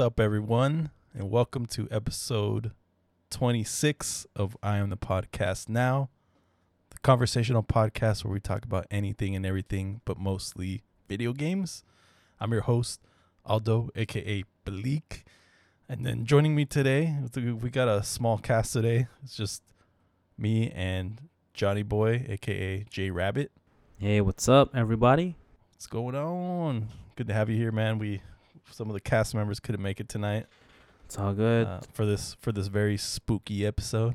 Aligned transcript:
up, 0.00 0.18
everyone, 0.18 0.90
and 1.12 1.30
welcome 1.30 1.66
to 1.66 1.86
episode 1.90 2.70
26 3.28 4.26
of 4.34 4.56
I 4.62 4.78
Am 4.78 4.88
the 4.88 4.96
Podcast 4.96 5.68
Now, 5.68 6.08
the 6.88 6.98
conversational 7.00 7.62
podcast 7.62 8.24
where 8.24 8.32
we 8.32 8.40
talk 8.40 8.64
about 8.64 8.86
anything 8.90 9.36
and 9.36 9.44
everything, 9.44 10.00
but 10.06 10.18
mostly 10.18 10.84
video 11.06 11.34
games. 11.34 11.84
I'm 12.40 12.50
your 12.50 12.62
host, 12.62 13.02
Aldo, 13.44 13.90
aka 13.94 14.42
Bleak. 14.64 15.24
And 15.86 16.06
then 16.06 16.24
joining 16.24 16.54
me 16.54 16.64
today, 16.64 17.18
we 17.36 17.68
got 17.68 17.88
a 17.88 18.02
small 18.02 18.38
cast 18.38 18.72
today. 18.72 19.06
It's 19.22 19.36
just 19.36 19.62
me 20.38 20.70
and 20.70 21.28
Johnny 21.52 21.82
Boy, 21.82 22.24
aka 22.26 22.86
J 22.88 23.10
Rabbit. 23.10 23.52
Hey, 23.98 24.22
what's 24.22 24.48
up, 24.48 24.74
everybody? 24.74 25.36
What's 25.74 25.86
going 25.86 26.14
on? 26.14 26.88
Good 27.16 27.26
to 27.26 27.34
have 27.34 27.50
you 27.50 27.56
here, 27.56 27.70
man. 27.70 27.98
We 27.98 28.22
some 28.70 28.88
of 28.88 28.94
the 28.94 29.00
cast 29.00 29.34
members 29.34 29.60
couldn't 29.60 29.82
make 29.82 30.00
it 30.00 30.08
tonight 30.08 30.46
It's 31.06 31.18
all 31.18 31.32
good. 31.32 31.66
uh, 31.66 31.80
for 31.92 32.06
this 32.06 32.36
for 32.40 32.52
this 32.52 32.68
very 32.68 32.96
spooky 32.96 33.66
episode. 33.66 34.14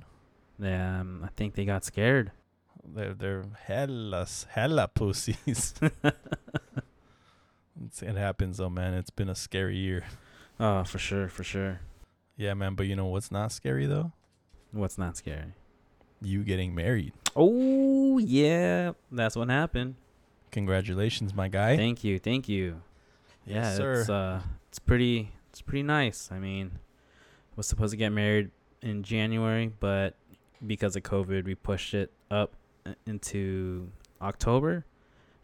yeah, 0.59 0.99
um, 1.01 1.21
I 1.23 1.29
think 1.35 1.55
they 1.55 1.65
got 1.65 1.83
scared. 1.85 2.31
They're 2.87 3.13
they're 3.13 3.43
hella 3.65 4.27
hella 4.49 4.87
pussies. 4.93 5.73
It 8.01 8.15
happens 8.15 8.57
though, 8.57 8.69
man. 8.69 8.93
It's 8.93 9.09
been 9.09 9.29
a 9.29 9.35
scary 9.35 9.77
year. 9.77 10.03
oh, 10.59 10.83
for 10.83 10.97
sure, 10.97 11.27
for 11.27 11.43
sure. 11.43 11.81
Yeah, 12.37 12.53
man. 12.53 12.75
But 12.75 12.87
you 12.87 12.95
know 12.95 13.05
what's 13.07 13.31
not 13.31 13.51
scary 13.51 13.85
though? 13.85 14.11
What's 14.71 14.97
not 14.97 15.17
scary? 15.17 15.53
You 16.21 16.43
getting 16.43 16.73
married. 16.73 17.13
Oh, 17.35 18.17
yeah, 18.17 18.93
that's 19.11 19.35
what 19.35 19.49
happened. 19.49 19.95
Congratulations, 20.51 21.33
my 21.33 21.49
guy. 21.49 21.75
Thank 21.75 22.03
you, 22.05 22.17
thank 22.19 22.47
you. 22.47 22.81
Yeah, 23.45 23.77
Yes, 23.77 23.79
it's 23.79 24.09
uh, 24.09 24.41
it's 24.69 24.79
pretty, 24.79 25.31
it's 25.49 25.61
pretty 25.61 25.83
nice. 25.83 26.29
I 26.31 26.39
mean, 26.39 26.79
was 27.55 27.67
supposed 27.67 27.91
to 27.91 27.97
get 27.97 28.09
married 28.09 28.51
in 28.81 29.03
January, 29.03 29.71
but 29.79 30.15
because 30.65 30.95
of 30.95 31.03
COVID, 31.03 31.45
we 31.45 31.55
pushed 31.55 31.93
it 31.93 32.11
up 32.31 32.53
uh, 32.85 32.93
into 33.05 33.89
October. 34.21 34.85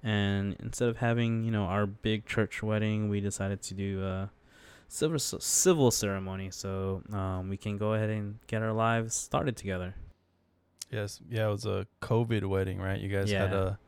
And 0.03 0.55
instead 0.59 0.89
of 0.89 0.97
having, 0.97 1.43
you 1.43 1.51
know, 1.51 1.65
our 1.65 1.85
big 1.85 2.25
church 2.25 2.63
wedding, 2.63 3.09
we 3.09 3.21
decided 3.21 3.61
to 3.63 3.73
do 3.75 4.03
a 4.03 4.31
civil 4.87 5.19
civil 5.19 5.91
ceremony, 5.91 6.49
so 6.51 7.03
um, 7.13 7.49
we 7.49 7.57
can 7.57 7.77
go 7.77 7.93
ahead 7.93 8.09
and 8.09 8.39
get 8.47 8.61
our 8.63 8.73
lives 8.73 9.13
started 9.15 9.55
together. 9.55 9.95
Yes, 10.91 11.21
yeah. 11.29 11.47
It 11.47 11.51
was 11.51 11.65
a 11.65 11.87
COVID 12.01 12.45
wedding, 12.45 12.79
right? 12.79 12.99
You 12.99 13.09
guys 13.09 13.29
had 13.31 13.53
a 13.53 13.79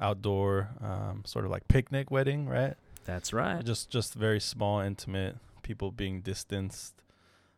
outdoor, 0.00 0.70
um, 0.82 1.22
sort 1.24 1.44
of 1.44 1.50
like 1.50 1.66
picnic 1.68 2.10
wedding, 2.10 2.46
right? 2.48 2.74
That's 3.04 3.32
right. 3.32 3.64
Just 3.64 3.90
just 3.90 4.14
very 4.14 4.40
small, 4.40 4.80
intimate. 4.80 5.36
People 5.62 5.90
being 5.90 6.20
distanced. 6.20 6.94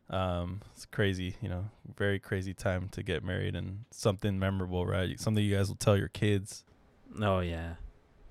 Um, 0.09 0.61
it's 0.75 0.85
crazy, 0.85 1.35
you 1.41 1.49
know, 1.49 1.69
very 1.95 2.19
crazy 2.19 2.53
time 2.53 2.89
to 2.89 3.01
get 3.01 3.23
married 3.23 3.55
and 3.55 3.85
something 3.89 4.37
memorable, 4.37 4.85
right? 4.85 5.19
Something 5.19 5.43
you 5.43 5.55
guys 5.55 5.69
will 5.69 5.75
tell 5.77 5.97
your 5.97 6.09
kids. 6.09 6.63
Oh 7.21 7.39
yeah, 7.39 7.75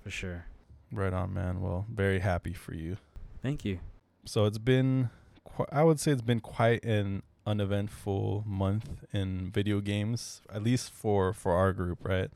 for 0.02 0.10
sure. 0.10 0.44
Right 0.92 1.12
on, 1.12 1.32
man. 1.32 1.60
Well, 1.60 1.86
very 1.92 2.20
happy 2.20 2.52
for 2.52 2.74
you. 2.74 2.98
Thank 3.42 3.64
you. 3.64 3.80
So 4.26 4.44
it's 4.44 4.58
been, 4.58 5.10
qu- 5.44 5.66
I 5.72 5.82
would 5.82 5.98
say 5.98 6.12
it's 6.12 6.22
been 6.22 6.40
quite 6.40 6.84
an 6.84 7.22
uneventful 7.46 8.44
month 8.46 9.04
in 9.12 9.50
video 9.50 9.80
games, 9.80 10.42
at 10.52 10.62
least 10.62 10.90
for 10.92 11.32
for 11.32 11.52
our 11.52 11.72
group, 11.72 11.98
right? 12.02 12.30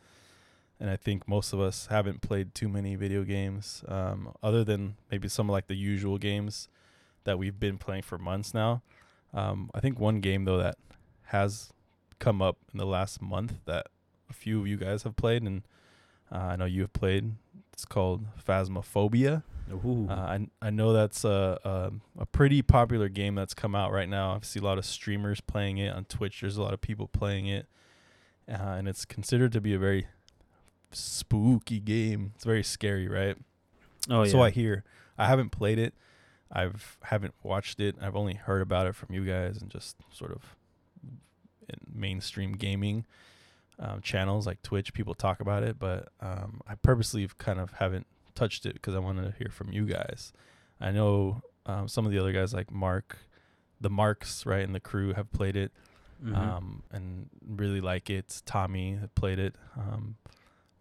And 0.78 0.91
I 0.91 0.97
think 0.97 1.26
most 1.26 1.53
of 1.53 1.60
us 1.60 1.87
haven't 1.87 2.20
played 2.20 2.54
too 2.54 2.69
many 2.69 2.97
video 2.97 3.25
games, 3.25 3.82
um, 3.88 4.34
other 4.42 4.62
than 4.62 4.97
maybe 5.10 5.28
some 5.28 5.48
of 5.48 5.53
like 5.53 5.69
the 5.69 5.75
usual 5.76 6.19
games 6.19 6.69
that 7.25 7.38
we've 7.38 7.59
been 7.59 7.78
playing 7.78 8.03
for 8.03 8.19
months 8.19 8.53
now. 8.53 8.82
Um, 9.32 9.70
I 9.75 9.81
think 9.81 9.98
one 9.98 10.20
game 10.20 10.44
though 10.44 10.59
that 10.59 10.76
has 11.25 11.70
come 12.19 12.41
up 12.41 12.59
in 12.72 12.78
the 12.78 12.87
last 12.87 13.20
month 13.20 13.54
that 13.64 13.88
a 14.28 14.32
few 14.32 14.60
of 14.60 14.66
you 14.66 14.76
guys 14.76 15.03
have 15.04 15.16
played, 15.16 15.42
and 15.42 15.62
uh, 16.32 16.38
I 16.38 16.56
know 16.56 16.64
you 16.64 16.82
have 16.82 16.93
played. 16.93 17.32
It's 17.72 17.84
called 17.84 18.25
Phasmophobia. 18.43 19.43
Ooh. 19.84 20.06
Uh, 20.08 20.14
I 20.14 20.47
I 20.62 20.70
know 20.70 20.93
that's 20.93 21.25
a, 21.25 21.58
a 21.64 21.93
a 22.20 22.26
pretty 22.26 22.62
popular 22.62 23.08
game 23.08 23.34
that's 23.34 23.54
come 23.54 23.75
out 23.75 23.93
right 23.93 24.08
now. 24.08 24.32
I 24.32 24.38
see 24.43 24.60
a 24.60 24.62
lot 24.62 24.78
of 24.78 24.84
streamers 24.84 25.41
playing 25.41 25.78
it 25.78 25.93
on 25.93 26.04
Twitch. 26.04 26.41
There's 26.41 26.56
a 26.56 26.62
lot 26.62 26.72
of 26.72 26.81
people 26.81 27.08
playing 27.08 27.47
it, 27.47 27.66
uh, 28.48 28.76
and 28.78 28.88
it's 28.88 29.04
considered 29.04 29.53
to 29.53 29.60
be 29.60 29.75
a 29.75 29.78
very 29.78 30.06
spooky 30.97 31.81
game. 31.81 32.33
It's 32.34 32.45
very 32.45 32.62
scary, 32.62 33.09
right? 33.09 33.37
oh 34.11 34.23
yeah. 34.23 34.31
So 34.33 34.43
I 34.43 34.51
hear. 34.51 34.84
I 35.19 35.27
haven't 35.27 35.51
played 35.51 35.79
it. 35.79 35.95
I've 36.53 36.97
haven't 37.03 37.34
watched 37.43 37.81
it. 37.81 37.97
I've 38.01 38.15
only 38.17 38.34
heard 38.34 38.62
about 38.62 38.87
it 38.87 38.95
from 38.95 39.12
you 39.15 39.25
guys 39.25 39.61
and 39.61 39.71
just 39.71 39.97
sort 40.12 40.31
of 40.33 40.56
in 41.69 41.81
mainstream 41.93 42.53
gaming 42.53 43.05
um, 43.79 44.01
channels 44.01 44.47
like 44.47 44.62
Twitch. 44.62 44.93
People 44.95 45.15
talk 45.15 45.41
about 45.41 45.62
it, 45.62 45.79
but 45.79 46.09
um, 46.21 46.61
I 46.69 46.75
purposely 46.77 47.29
kind 47.39 47.59
of 47.59 47.73
haven't 47.73 48.06
touched 48.35 48.65
it 48.67 48.75
because 48.75 48.95
I 48.95 48.99
wanted 49.01 49.25
to 49.33 49.37
hear 49.39 49.51
from 49.51 49.73
you 49.73 49.87
guys. 49.87 50.33
I 50.81 50.93
know 50.93 51.43
um, 51.67 51.89
some 51.89 52.06
of 52.06 52.12
the 52.12 52.19
other 52.19 52.33
guys 52.33 52.55
like 52.55 52.71
Mark, 52.71 53.19
the 53.81 53.91
Marks, 53.91 54.47
right, 54.47 54.62
and 54.62 54.75
the 54.75 54.81
crew 54.81 55.12
have 55.15 55.31
played 55.33 55.56
it 55.56 55.73
Mhm. 56.25 56.35
um, 56.35 56.83
and 56.93 57.29
really 57.47 57.81
like 57.83 58.09
it. 58.09 58.41
Tommy 58.47 58.99
played 59.17 59.39
it, 59.39 59.55
um, 59.77 60.17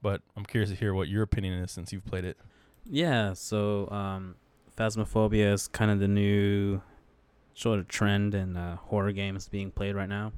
but 0.02 0.22
I'm 0.36 0.46
curious 0.46 0.70
to 0.70 0.76
hear 0.76 0.94
what 0.94 1.08
your 1.08 1.24
opinion 1.24 1.54
is 1.56 1.72
since 1.72 1.92
you've 1.92 2.06
played 2.06 2.26
it. 2.26 2.38
Yeah, 2.86 3.34
so 3.34 3.90
um, 3.90 4.36
Phasmophobia 4.78 5.54
is 5.54 5.68
kind 5.68 5.90
of 5.90 6.00
the 6.00 6.08
new 6.08 6.82
sort 7.54 7.80
of 7.80 7.88
trend 7.88 8.36
in 8.36 8.56
uh, 8.56 8.76
horror 8.76 9.12
games 9.12 9.48
being 9.48 9.72
played 9.72 9.96
right 9.96 10.10
now. 10.10 10.34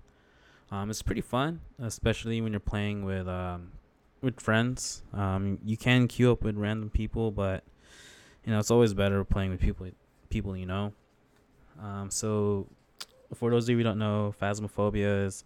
Um, 0.72 0.90
it's 0.90 1.02
pretty 1.02 1.22
fun, 1.22 1.62
especially 1.80 2.42
when 2.42 2.54
you're 2.54 2.60
playing 2.60 3.04
with 3.04 3.28
um, 3.28 3.72
with 4.22 4.40
friends. 4.40 5.04
Um, 5.14 5.60
you 5.64 5.78
can 5.78 6.08
queue 6.08 6.32
up 6.32 6.44
with 6.44 6.56
random 6.58 6.90
people, 6.90 7.32
but 7.32 7.64
you 8.46 8.52
know 8.52 8.60
it's 8.60 8.72
always 8.72 8.94
better 8.94 9.24
playing 9.24 9.52
with 9.52 9.60
people 9.60 9.88
people 10.30 10.56
you 10.56 10.66
know. 10.66 10.94
Um, 11.82 12.10
so, 12.10 12.68
for 13.34 13.52
those 13.52 13.66
of 13.66 13.70
you 13.70 13.78
who 13.78 13.84
don't 13.84 14.00
know, 14.00 14.34
Phasmophobia 14.42 15.26
is 15.26 15.44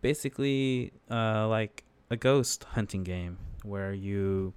basically 0.00 0.92
uh, 1.10 1.48
like 1.48 1.84
a 2.10 2.16
ghost 2.16 2.64
hunting 2.64 3.04
game 3.04 3.38
where 3.64 3.92
you 3.92 4.52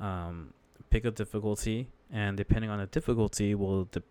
um, 0.00 0.52
pick 0.90 1.04
a 1.04 1.10
difficulty, 1.10 1.88
and 2.10 2.36
depending 2.36 2.70
on 2.70 2.78
the 2.78 2.86
difficulty, 2.86 3.54
will 3.54 3.84
de- 3.84 4.02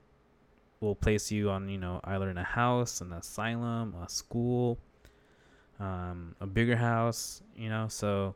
will 0.79 0.95
place 0.95 1.31
you 1.31 1.49
on 1.49 1.69
you 1.69 1.77
know 1.77 1.99
either 2.03 2.29
in 2.29 2.37
a 2.37 2.43
house, 2.43 3.01
an 3.01 3.13
asylum, 3.13 3.95
a 4.03 4.09
school, 4.09 4.77
um, 5.79 6.35
a 6.39 6.47
bigger 6.47 6.75
house. 6.75 7.41
You 7.55 7.69
know, 7.69 7.87
so 7.87 8.35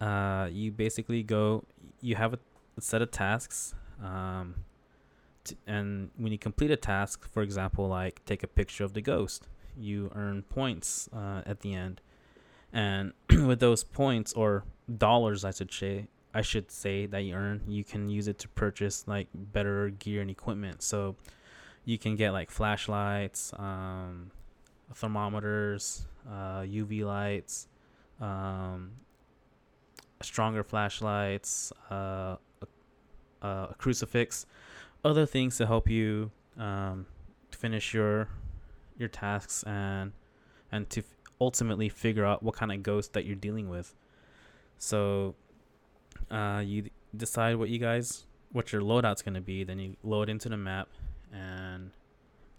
uh, 0.00 0.48
you 0.50 0.70
basically 0.70 1.22
go. 1.22 1.64
You 2.00 2.16
have 2.16 2.34
a, 2.34 2.38
set 2.80 3.02
of 3.02 3.10
tasks. 3.10 3.74
Um, 4.02 4.54
t- 5.44 5.56
and 5.66 6.10
when 6.16 6.32
you 6.32 6.38
complete 6.38 6.70
a 6.70 6.76
task, 6.76 7.28
for 7.30 7.42
example, 7.42 7.88
like 7.88 8.24
take 8.24 8.42
a 8.42 8.48
picture 8.48 8.84
of 8.84 8.94
the 8.94 9.00
ghost, 9.00 9.48
you 9.76 10.10
earn 10.14 10.42
points 10.42 11.08
uh, 11.12 11.42
at 11.46 11.60
the 11.60 11.74
end. 11.74 12.00
And 12.72 13.12
with 13.30 13.60
those 13.60 13.84
points 13.84 14.32
or 14.32 14.64
dollars, 14.98 15.44
I 15.44 15.50
should 15.50 15.72
say, 15.72 16.08
I 16.34 16.42
should 16.42 16.70
say 16.70 17.06
that 17.06 17.20
you 17.20 17.34
earn, 17.34 17.62
you 17.68 17.84
can 17.84 18.08
use 18.08 18.28
it 18.28 18.38
to 18.40 18.48
purchase 18.48 19.06
like 19.06 19.28
better 19.34 19.90
gear 19.90 20.22
and 20.22 20.30
equipment. 20.30 20.82
So 20.82 21.16
you 21.84 21.98
can 21.98 22.16
get 22.16 22.32
like 22.32 22.50
flashlights, 22.50 23.52
um, 23.58 24.30
thermometers, 24.94 26.06
uh, 26.28 26.60
UV 26.60 27.04
lights, 27.04 27.68
um, 28.20 28.92
stronger 30.22 30.62
flashlights, 30.62 31.72
uh, 31.90 32.36
a, 33.42 33.46
a 33.46 33.74
crucifix, 33.78 34.46
other 35.04 35.26
things 35.26 35.56
to 35.58 35.66
help 35.66 35.88
you 35.88 36.30
um, 36.58 37.06
finish 37.50 37.92
your 37.92 38.28
your 38.98 39.08
tasks 39.08 39.62
and 39.64 40.12
and 40.70 40.88
to 40.90 41.02
ultimately 41.42 41.88
figure 41.88 42.24
out 42.24 42.42
what 42.42 42.54
kind 42.54 42.70
of 42.70 42.82
ghost 42.82 43.12
that 43.14 43.24
you're 43.26 43.34
dealing 43.34 43.68
with. 43.68 43.94
So 44.78 45.34
uh, 46.30 46.62
you 46.64 46.90
decide 47.16 47.56
what 47.56 47.68
you 47.68 47.78
guys 47.78 48.24
what 48.52 48.72
your 48.72 48.82
loadout's 48.82 49.22
gonna 49.22 49.40
be. 49.40 49.64
Then 49.64 49.78
you 49.78 49.96
load 50.02 50.28
into 50.28 50.48
the 50.48 50.56
map, 50.56 50.88
and 51.32 51.90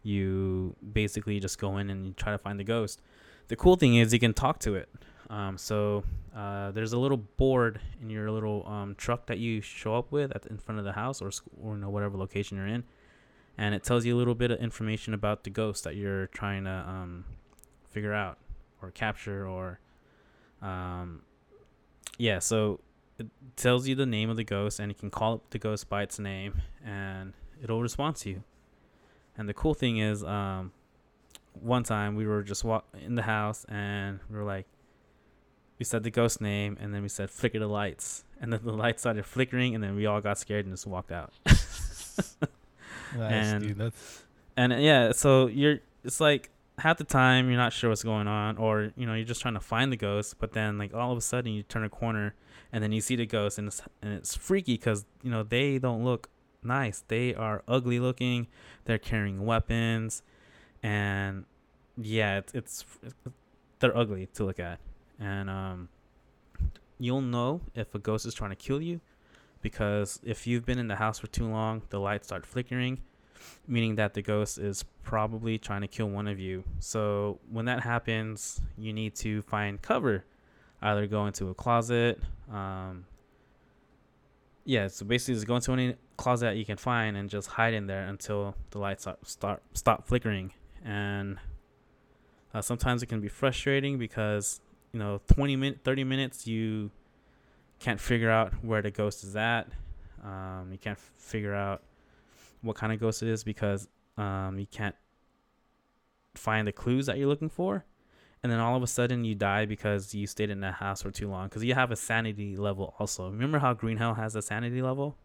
you 0.01 0.75
basically 0.91 1.39
just 1.39 1.59
go 1.59 1.77
in 1.77 1.89
and 1.89 2.05
you 2.05 2.13
try 2.13 2.31
to 2.31 2.37
find 2.37 2.59
the 2.59 2.63
ghost. 2.63 3.01
The 3.47 3.55
cool 3.55 3.75
thing 3.75 3.95
is 3.95 4.13
you 4.13 4.19
can 4.19 4.33
talk 4.33 4.59
to 4.59 4.75
it. 4.75 4.89
Um, 5.29 5.57
so 5.57 6.03
uh, 6.35 6.71
there's 6.71 6.93
a 6.93 6.97
little 6.97 7.17
board 7.17 7.79
in 8.01 8.09
your 8.09 8.29
little 8.31 8.67
um, 8.67 8.95
truck 8.95 9.27
that 9.27 9.37
you 9.37 9.61
show 9.61 9.95
up 9.95 10.11
with 10.11 10.35
at 10.35 10.43
the, 10.43 10.49
in 10.49 10.57
front 10.57 10.79
of 10.79 10.85
the 10.85 10.93
house 10.93 11.21
or 11.21 11.31
or 11.61 11.75
you 11.75 11.81
know 11.81 11.89
whatever 11.89 12.17
location 12.17 12.57
you're 12.57 12.67
in, 12.67 12.83
and 13.57 13.73
it 13.73 13.83
tells 13.83 14.05
you 14.05 14.15
a 14.15 14.17
little 14.17 14.35
bit 14.35 14.51
of 14.51 14.59
information 14.59 15.13
about 15.13 15.43
the 15.43 15.49
ghost 15.49 15.83
that 15.85 15.95
you're 15.95 16.27
trying 16.27 16.65
to 16.65 16.85
um, 16.87 17.25
figure 17.89 18.13
out 18.13 18.37
or 18.83 18.91
capture 18.91 19.47
or 19.47 19.79
um, 20.61 21.21
yeah. 22.17 22.39
So 22.39 22.79
it 23.17 23.27
tells 23.55 23.87
you 23.87 23.95
the 23.95 24.05
name 24.05 24.29
of 24.29 24.37
the 24.37 24.43
ghost, 24.43 24.79
and 24.79 24.91
you 24.91 24.95
can 24.95 25.09
call 25.09 25.33
up 25.35 25.49
the 25.49 25.59
ghost 25.59 25.89
by 25.89 26.03
its 26.03 26.19
name, 26.19 26.61
and 26.85 27.33
it'll 27.61 27.81
respond 27.81 28.17
to 28.17 28.29
you. 28.29 28.43
And 29.37 29.49
the 29.49 29.53
cool 29.53 29.73
thing 29.73 29.97
is, 29.97 30.23
um, 30.23 30.71
one 31.53 31.83
time 31.83 32.15
we 32.15 32.25
were 32.27 32.43
just 32.43 32.63
walk 32.63 32.85
in 32.99 33.15
the 33.15 33.23
house, 33.23 33.65
and 33.69 34.19
we 34.29 34.37
were 34.37 34.43
like, 34.43 34.65
we 35.79 35.85
said 35.85 36.03
the 36.03 36.11
ghost 36.11 36.39
name, 36.41 36.77
and 36.79 36.93
then 36.93 37.01
we 37.01 37.09
said 37.09 37.29
flicker 37.29 37.59
the 37.59 37.67
lights, 37.67 38.25
and 38.39 38.53
then 38.53 38.59
the 38.63 38.73
lights 38.73 39.01
started 39.01 39.25
flickering, 39.25 39.73
and 39.75 39.83
then 39.83 39.95
we 39.95 40.05
all 40.05 40.21
got 40.21 40.37
scared 40.37 40.65
and 40.65 40.73
just 40.73 40.85
walked 40.87 41.11
out. 41.11 41.31
Nice, 43.15 43.31
And- 43.31 43.77
dude. 43.77 43.93
And 44.57 44.73
yeah, 44.83 45.11
so 45.13 45.47
you're 45.47 45.79
it's 46.03 46.19
like 46.19 46.49
half 46.83 46.97
the 46.97 47.03
time 47.05 47.47
you're 47.47 47.57
not 47.57 47.71
sure 47.71 47.89
what's 47.89 48.03
going 48.03 48.27
on, 48.27 48.57
or 48.57 48.91
you 48.97 49.05
know 49.05 49.13
you're 49.13 49.25
just 49.25 49.41
trying 49.41 49.53
to 49.53 49.59
find 49.61 49.89
the 49.89 49.97
ghost, 49.97 50.35
but 50.37 50.51
then 50.51 50.77
like 50.77 50.93
all 50.93 51.13
of 51.13 51.17
a 51.17 51.21
sudden 51.21 51.53
you 51.53 51.63
turn 51.63 51.85
a 51.85 51.89
corner 51.89 52.35
and 52.73 52.83
then 52.83 52.91
you 52.91 52.99
see 52.99 53.15
the 53.15 53.25
ghost, 53.25 53.57
and 53.57 53.69
it's 53.69 53.81
and 54.01 54.13
it's 54.13 54.35
freaky 54.35 54.73
because 54.73 55.05
you 55.23 55.31
know 55.31 55.43
they 55.43 55.79
don't 55.79 56.03
look 56.03 56.29
nice. 56.61 57.01
They 57.07 57.33
are 57.33 57.63
ugly 57.69 58.01
looking. 58.01 58.47
They're 58.83 58.97
carrying 58.97 59.45
weapons, 59.45 60.23
and 60.83 61.45
yeah, 61.97 62.39
it's 62.39 62.53
it's 62.53 62.85
they're 63.79 63.97
ugly 63.97 64.27
to 64.33 64.43
look 64.43 64.59
at, 64.59 64.79
and 65.21 65.49
um, 65.49 65.87
you'll 66.99 67.21
know 67.21 67.61
if 67.73 67.95
a 67.95 67.99
ghost 67.99 68.25
is 68.25 68.33
trying 68.33 68.51
to 68.51 68.57
kill 68.57 68.81
you 68.81 68.99
because 69.61 70.19
if 70.25 70.45
you've 70.45 70.65
been 70.65 70.79
in 70.79 70.89
the 70.89 70.97
house 70.97 71.19
for 71.19 71.27
too 71.27 71.47
long, 71.47 71.83
the 71.91 71.99
lights 71.99 72.27
start 72.27 72.45
flickering 72.45 72.99
meaning 73.67 73.95
that 73.95 74.13
the 74.13 74.21
ghost 74.21 74.57
is 74.57 74.83
probably 75.03 75.57
trying 75.57 75.81
to 75.81 75.87
kill 75.87 76.09
one 76.09 76.27
of 76.27 76.39
you. 76.39 76.63
So 76.79 77.39
when 77.49 77.65
that 77.65 77.81
happens, 77.81 78.61
you 78.77 78.93
need 78.93 79.15
to 79.15 79.41
find 79.43 79.81
cover, 79.81 80.25
either 80.81 81.07
go 81.07 81.25
into 81.25 81.49
a 81.49 81.53
closet. 81.53 82.21
Um, 82.51 83.05
yeah, 84.65 84.87
so 84.87 85.05
basically 85.05 85.35
just 85.35 85.47
go 85.47 85.55
into 85.55 85.73
any 85.73 85.95
closet 86.17 86.45
that 86.45 86.57
you 86.57 86.65
can 86.65 86.77
find 86.77 87.17
and 87.17 87.29
just 87.29 87.49
hide 87.49 87.73
in 87.73 87.87
there 87.87 88.07
until 88.07 88.55
the 88.71 88.79
lights 88.79 89.03
start 89.03 89.27
start 89.27 89.61
stop 89.73 90.07
flickering. 90.07 90.53
And 90.85 91.37
uh, 92.53 92.61
sometimes 92.61 93.03
it 93.03 93.07
can 93.07 93.19
be 93.19 93.27
frustrating 93.27 93.97
because 93.97 94.61
you 94.91 94.99
know 94.99 95.21
20 95.33 95.55
minutes, 95.55 95.79
30 95.83 96.03
minutes 96.03 96.47
you 96.47 96.91
can't 97.79 97.99
figure 97.99 98.29
out 98.29 98.53
where 98.63 98.81
the 98.81 98.91
ghost 98.91 99.23
is 99.23 99.35
at. 99.35 99.67
Um, 100.23 100.69
you 100.71 100.77
can't 100.77 100.99
figure 101.17 101.53
out 101.53 101.81
what 102.63 102.75
kind 102.75 102.91
of 102.91 102.99
ghost 102.99 103.21
it 103.21 103.29
is 103.29 103.43
because 103.43 103.87
um, 104.17 104.57
you 104.57 104.65
can't 104.65 104.95
find 106.33 106.67
the 106.67 106.71
clues 106.71 107.05
that 107.05 107.17
you're 107.17 107.27
looking 107.27 107.49
for. 107.49 107.85
And 108.41 108.51
then 108.51 108.59
all 108.59 108.75
of 108.75 108.83
a 108.83 108.87
sudden 108.87 109.23
you 109.23 109.35
die 109.35 109.65
because 109.65 110.13
you 110.13 110.27
stayed 110.27 110.49
in 110.49 110.59
that 110.61 110.75
house 110.75 111.01
for 111.01 111.11
too 111.11 111.29
long. 111.29 111.47
Because 111.47 111.63
you 111.63 111.75
have 111.75 111.91
a 111.91 111.95
sanity 111.95 112.57
level 112.57 112.93
also. 112.99 113.29
Remember 113.29 113.59
how 113.59 113.73
Green 113.73 113.97
Hell 113.97 114.15
has 114.15 114.35
a 114.35 114.41
sanity 114.41 114.81
level? 114.81 115.15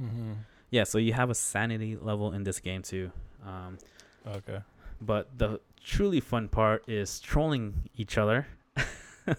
mm-hmm. 0.00 0.32
Yeah, 0.70 0.84
so 0.84 0.98
you 0.98 1.14
have 1.14 1.30
a 1.30 1.34
sanity 1.34 1.96
level 1.96 2.34
in 2.34 2.44
this 2.44 2.60
game 2.60 2.82
too. 2.82 3.10
Um, 3.46 3.78
okay. 4.26 4.60
but 5.00 5.38
the 5.38 5.60
truly 5.82 6.20
fun 6.20 6.48
part 6.48 6.86
is 6.86 7.20
trolling 7.20 7.88
each 7.96 8.18
other. 8.18 8.46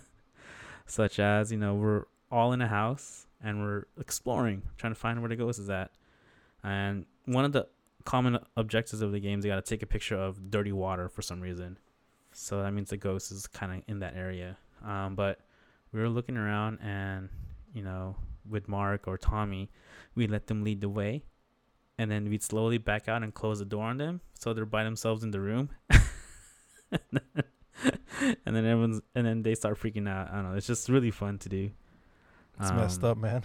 Such 0.87 1.19
as, 1.19 1.51
you 1.51 1.59
know, 1.59 1.75
we're 1.75 2.05
all 2.31 2.51
in 2.53 2.61
a 2.61 2.67
house 2.67 3.27
and 3.43 3.61
we're 3.61 3.83
exploring, 3.99 4.63
trying 4.77 4.93
to 4.93 4.99
find 4.99 5.21
where 5.21 5.29
the 5.29 5.35
ghost 5.35 5.59
is 5.59 5.69
at. 5.69 5.91
And 6.63 7.05
one 7.29 7.45
of 7.45 7.51
the 7.51 7.67
common 8.05 8.39
objectives 8.57 9.01
of 9.01 9.11
the 9.11 9.19
game 9.19 9.39
is 9.39 9.45
you 9.45 9.51
got 9.51 9.63
to 9.63 9.69
take 9.69 9.83
a 9.83 9.85
picture 9.85 10.15
of 10.17 10.49
dirty 10.49 10.71
water 10.71 11.09
for 11.09 11.21
some 11.21 11.41
reason. 11.41 11.77
So 12.31 12.61
that 12.61 12.71
means 12.73 12.89
the 12.89 12.97
ghost 12.97 13.31
is 13.31 13.47
kind 13.47 13.71
of 13.73 13.81
in 13.87 13.99
that 13.99 14.15
area. 14.15 14.57
Um, 14.85 15.15
but 15.15 15.39
we 15.91 15.99
were 15.99 16.09
looking 16.09 16.37
around 16.37 16.79
and, 16.81 17.29
you 17.73 17.83
know, 17.83 18.15
with 18.49 18.67
Mark 18.67 19.07
or 19.07 19.17
Tommy, 19.17 19.69
we 20.15 20.27
let 20.27 20.47
them 20.47 20.63
lead 20.63 20.81
the 20.81 20.89
way. 20.89 21.23
And 21.97 22.09
then 22.09 22.29
we'd 22.29 22.41
slowly 22.43 22.77
back 22.77 23.07
out 23.09 23.23
and 23.23 23.33
close 23.33 23.59
the 23.59 23.65
door 23.65 23.83
on 23.85 23.97
them 23.97 24.21
so 24.33 24.53
they're 24.53 24.65
by 24.65 24.83
themselves 24.83 25.23
in 25.23 25.31
the 25.31 25.39
room. 25.41 25.69
and 26.91 28.55
then 28.55 28.65
everyone's 28.65 29.01
and 29.15 29.25
then 29.25 29.43
they 29.43 29.53
start 29.55 29.77
freaking 29.79 30.07
out. 30.07 30.29
I 30.31 30.35
don't 30.35 30.51
know. 30.51 30.57
It's 30.57 30.67
just 30.67 30.87
really 30.89 31.11
fun 31.11 31.37
to 31.39 31.49
do. 31.49 31.71
It's 32.59 32.71
messed 32.71 33.03
Um, 33.03 33.11
up, 33.11 33.17
man. 33.17 33.43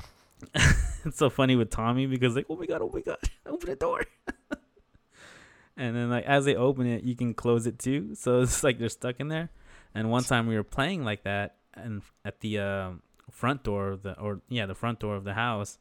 it's 1.07 1.19
so 1.19 1.31
funny 1.31 1.57
with 1.57 1.71
Tommy 1.71 2.07
because 2.07 2.35
like, 2.35 2.47
oh 2.49 2.57
my 2.57 2.67
god, 2.67 2.83
oh 2.83 2.91
my 2.93 3.01
god, 3.01 3.19
open 3.47 3.69
the 3.69 3.77
door. 3.77 4.05
and 5.77 5.97
then 5.97 6.11
like 6.11 6.25
as 6.25 6.45
they 6.45 6.57
open 6.57 6.87
it, 6.87 7.05
you 7.05 7.15
can 7.15 7.35
close 7.35 7.67
it 7.67 7.79
too. 7.79 8.15
So 8.15 8.41
it's 8.41 8.65
like 8.65 8.79
they're 8.79 8.89
stuck 8.89 9.21
in 9.21 9.29
there. 9.29 9.51
And 9.95 10.11
one 10.11 10.25
time 10.25 10.47
we 10.47 10.57
were 10.57 10.65
playing 10.65 11.05
like 11.05 11.23
that, 11.25 11.57
and 11.75 12.03
at 12.25 12.41
the 12.41 12.59
um, 12.59 13.03
front 13.31 13.63
door 13.63 13.91
of 13.91 14.03
the 14.03 14.19
or 14.19 14.41
yeah 14.49 14.67
the 14.67 14.75
front 14.75 14.99
door 15.01 15.15
of 15.15 15.25
the 15.25 15.35
house, 15.35 15.79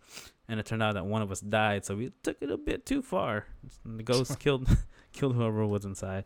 and 0.48 0.60
it 0.60 0.66
turned 0.66 0.84
out 0.84 0.94
that 0.96 1.06
one 1.06 1.22
of 1.22 1.31
us 1.31 1.40
died. 1.40 1.86
So 1.86 1.96
we 1.96 2.12
took 2.22 2.38
it 2.42 2.52
a 2.52 2.58
bit 2.58 2.86
too 2.86 3.02
far. 3.02 3.48
The 3.86 4.04
ghost 4.04 4.40
killed 4.40 4.68
killed 5.14 5.36
whoever 5.36 5.66
was 5.66 5.86
inside. 5.86 6.26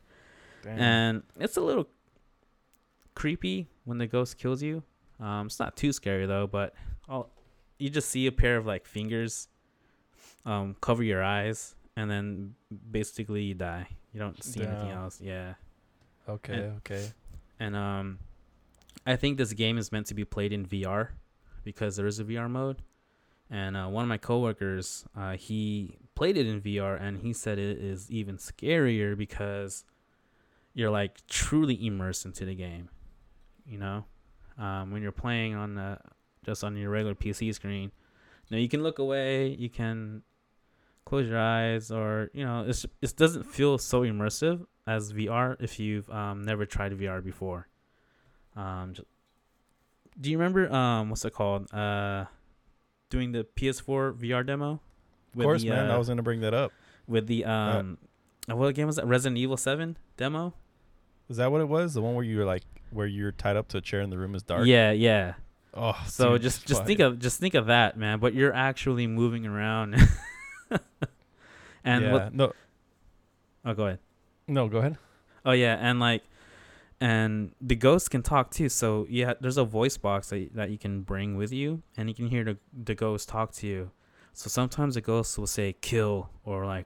Damn. 0.64 0.80
And 0.80 1.24
it's 1.40 1.58
a 1.58 1.62
little 1.62 1.88
creepy 3.16 3.68
when 3.86 4.00
the 4.00 4.08
ghost 4.08 4.38
kills 4.38 4.62
you. 4.62 4.84
Um, 5.20 5.48
it's 5.48 5.60
not 5.60 5.78
too 5.78 5.94
scary 5.94 6.26
though, 6.26 6.48
but 6.48 6.74
all 7.08 7.30
you 7.80 7.90
just 7.90 8.10
see 8.10 8.28
a 8.28 8.32
pair 8.32 8.58
of 8.58 8.66
like 8.66 8.86
fingers 8.86 9.48
um, 10.46 10.76
cover 10.82 11.04
your 11.04 11.24
eyes, 11.24 11.76
and 11.96 12.10
then 12.10 12.56
basically 12.92 13.44
you 13.44 13.54
die. 13.54 13.88
You 14.14 14.20
don't 14.20 14.42
see 14.44 14.62
anything 14.64 14.90
else. 14.92 15.20
Yeah, 15.22 15.54
okay, 16.28 16.54
and- 16.54 16.78
okay. 16.78 17.12
and 17.60 17.76
um, 17.76 18.20
I 19.06 19.16
think 19.16 19.38
this 19.38 19.54
game 19.54 19.78
is 19.78 19.92
meant 19.92 20.08
to 20.08 20.14
be 20.16 20.26
played 20.26 20.52
in 20.54 20.66
VR 20.66 21.10
because 21.64 21.96
there 21.96 22.08
is 22.08 22.20
a 22.20 22.24
VR 22.24 22.50
mode. 22.50 22.82
And 23.50 23.78
uh, 23.78 23.88
one 23.88 24.04
of 24.04 24.10
my 24.10 24.18
coworkers, 24.18 25.06
uh, 25.16 25.38
he 25.38 25.96
played 26.16 26.36
it 26.36 26.48
in 26.48 26.60
VR, 26.62 27.02
and 27.02 27.20
he 27.20 27.32
said 27.32 27.58
it 27.58 27.78
is 27.78 28.12
even 28.12 28.36
scarier 28.38 29.18
because 29.18 29.86
you're 30.74 30.90
like 30.90 31.26
truly 31.28 31.86
immersed 31.86 32.26
into 32.26 32.44
the 32.44 32.56
game. 32.56 32.90
You 33.66 33.78
know, 33.78 34.06
um, 34.57 34.92
when 34.92 35.02
you're 35.02 35.14
playing 35.14 35.56
on 35.56 35.76
the 35.76 35.98
just 36.47 36.63
on 36.63 36.75
your 36.77 36.89
regular 36.89 37.13
PC 37.13 37.54
screen, 37.54 37.92
now 38.49 38.57
you 38.57 38.69
can 38.69 38.81
look 38.81 38.97
away, 38.97 39.49
you 39.49 39.69
can 39.69 40.23
close 41.06 41.27
your 41.27 41.39
eyes, 41.39 41.92
or 41.92 42.30
you 42.33 42.44
know, 42.44 42.66
it's 42.68 42.85
it 43.01 43.16
doesn't 43.16 43.44
feel 43.44 43.77
so 43.77 44.01
immersive 44.01 44.66
as 44.87 45.13
VR 45.13 45.57
if 45.59 45.80
you've 45.80 46.09
um, 46.09 46.44
never 46.44 46.66
tried 46.66 46.94
VR 46.94 47.23
before. 47.23 47.68
Um, 48.56 48.94
ju- 48.94 49.06
do 50.19 50.31
you 50.31 50.37
remember 50.37 50.73
um, 50.73 51.09
what's 51.09 51.25
it 51.25 51.33
called? 51.33 51.71
Uh, 51.73 52.25
doing 53.09 53.33
the 53.33 53.45
PS4 53.56 54.18
VR 54.18 54.45
demo. 54.45 54.81
Of 55.35 55.44
course, 55.44 55.61
the, 55.61 55.69
man. 55.69 55.92
I 55.92 55.95
uh, 55.95 55.97
was 55.99 56.07
gonna 56.07 56.23
bring 56.23 56.42
that 56.42 56.54
up. 56.54 56.71
with 57.07 57.27
the 57.27 57.45
um, 57.45 57.97
uh, 58.49 58.56
what 58.56 58.73
game 58.73 58.87
was 58.87 58.95
that? 58.95 59.06
Resident 59.06 59.37
Evil 59.37 59.57
Seven 59.57 59.97
demo. 60.16 60.54
Is 61.30 61.37
that 61.37 61.51
what 61.51 61.59
it 61.59 61.68
was? 61.68 61.94
The 61.94 62.01
one 62.01 62.16
where 62.16 62.23
you 62.23 62.37
were 62.37 62.45
like, 62.45 62.63
where 62.92 63.06
you're 63.06 63.33
tied 63.33 63.57
up 63.57 63.68
to 63.69 63.77
a 63.77 63.81
chair 63.81 63.99
and 63.99 64.11
the 64.11 64.18
room 64.18 64.33
is 64.33 64.44
dark. 64.44 64.66
Yeah, 64.66 64.92
yeah. 64.92 65.33
Oh, 65.78 65.96
So 66.07 66.34
dude, 66.34 66.42
just 66.42 66.66
just 66.68 66.86
think 66.86 67.00
of 67.00 67.19
just 67.19 67.40
think 67.40 67.54
of 67.54 67.68
that, 67.68 67.98
man. 67.98 68.19
But 68.19 68.34
you're 68.34 68.54
actually 68.54 69.07
moving 69.07 69.46
around. 69.46 69.96
and 71.84 72.04
yeah. 72.06 72.12
what? 72.14 72.34
no, 72.34 72.54
Oh, 73.66 73.74
go 73.74 73.86
ahead. 73.88 74.00
no. 74.48 74.68
Go 74.68 74.78
ahead. 74.80 74.98
Oh 75.46 75.52
yeah, 75.52 75.78
and 75.80 76.00
like, 76.00 76.24
and 77.00 77.52
the 77.62 77.76
ghost 77.76 78.12
can 78.12 78.22
talk 78.24 78.52
too. 78.52 78.69
So 78.69 79.06
yeah, 79.10 79.34
there's 79.40 79.57
a 79.57 79.64
voice 79.66 79.98
box 79.98 80.30
that 80.30 80.54
that 80.56 80.69
you 80.69 80.78
can 80.78 81.02
bring 81.02 81.38
with 81.38 81.52
you, 81.54 81.81
and 81.96 82.10
you 82.10 82.16
can 82.16 82.28
hear 82.28 82.44
the 82.44 82.57
the 82.74 82.96
ghost 82.96 83.30
talk 83.30 83.52
to 83.54 83.68
you. 83.68 83.92
So 84.34 84.50
sometimes 84.50 84.96
the 84.96 85.02
ghost 85.02 85.38
will 85.38 85.48
say 85.48 85.74
"kill" 85.74 86.30
or 86.44 86.66
like 86.66 86.86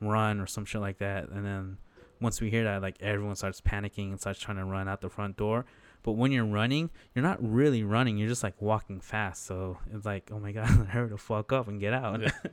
"run" 0.00 0.40
or 0.40 0.46
some 0.46 0.64
shit 0.64 0.80
like 0.80 0.98
that, 0.98 1.28
and 1.28 1.44
then 1.44 1.78
once 2.20 2.40
we 2.40 2.50
hear 2.50 2.64
that, 2.64 2.82
like 2.82 2.96
everyone 3.00 3.34
starts 3.36 3.60
panicking 3.60 4.10
and 4.10 4.20
starts 4.20 4.38
trying 4.40 4.58
to 4.58 4.64
run 4.64 4.88
out 4.88 5.00
the 5.00 5.08
front 5.10 5.36
door. 5.36 5.64
But 6.02 6.12
when 6.12 6.32
you're 6.32 6.46
running, 6.46 6.90
you're 7.14 7.22
not 7.22 7.38
really 7.42 7.82
running. 7.82 8.16
You're 8.16 8.28
just 8.28 8.42
like 8.42 8.60
walking 8.60 9.00
fast. 9.00 9.46
So 9.46 9.78
it's 9.92 10.06
like, 10.06 10.30
oh 10.32 10.38
my 10.38 10.52
god, 10.52 10.66
hurry 10.66 11.08
the 11.08 11.18
fuck 11.18 11.52
up 11.52 11.68
and 11.68 11.80
get 11.80 11.92
out. 11.92 12.20
Yeah. 12.20 12.30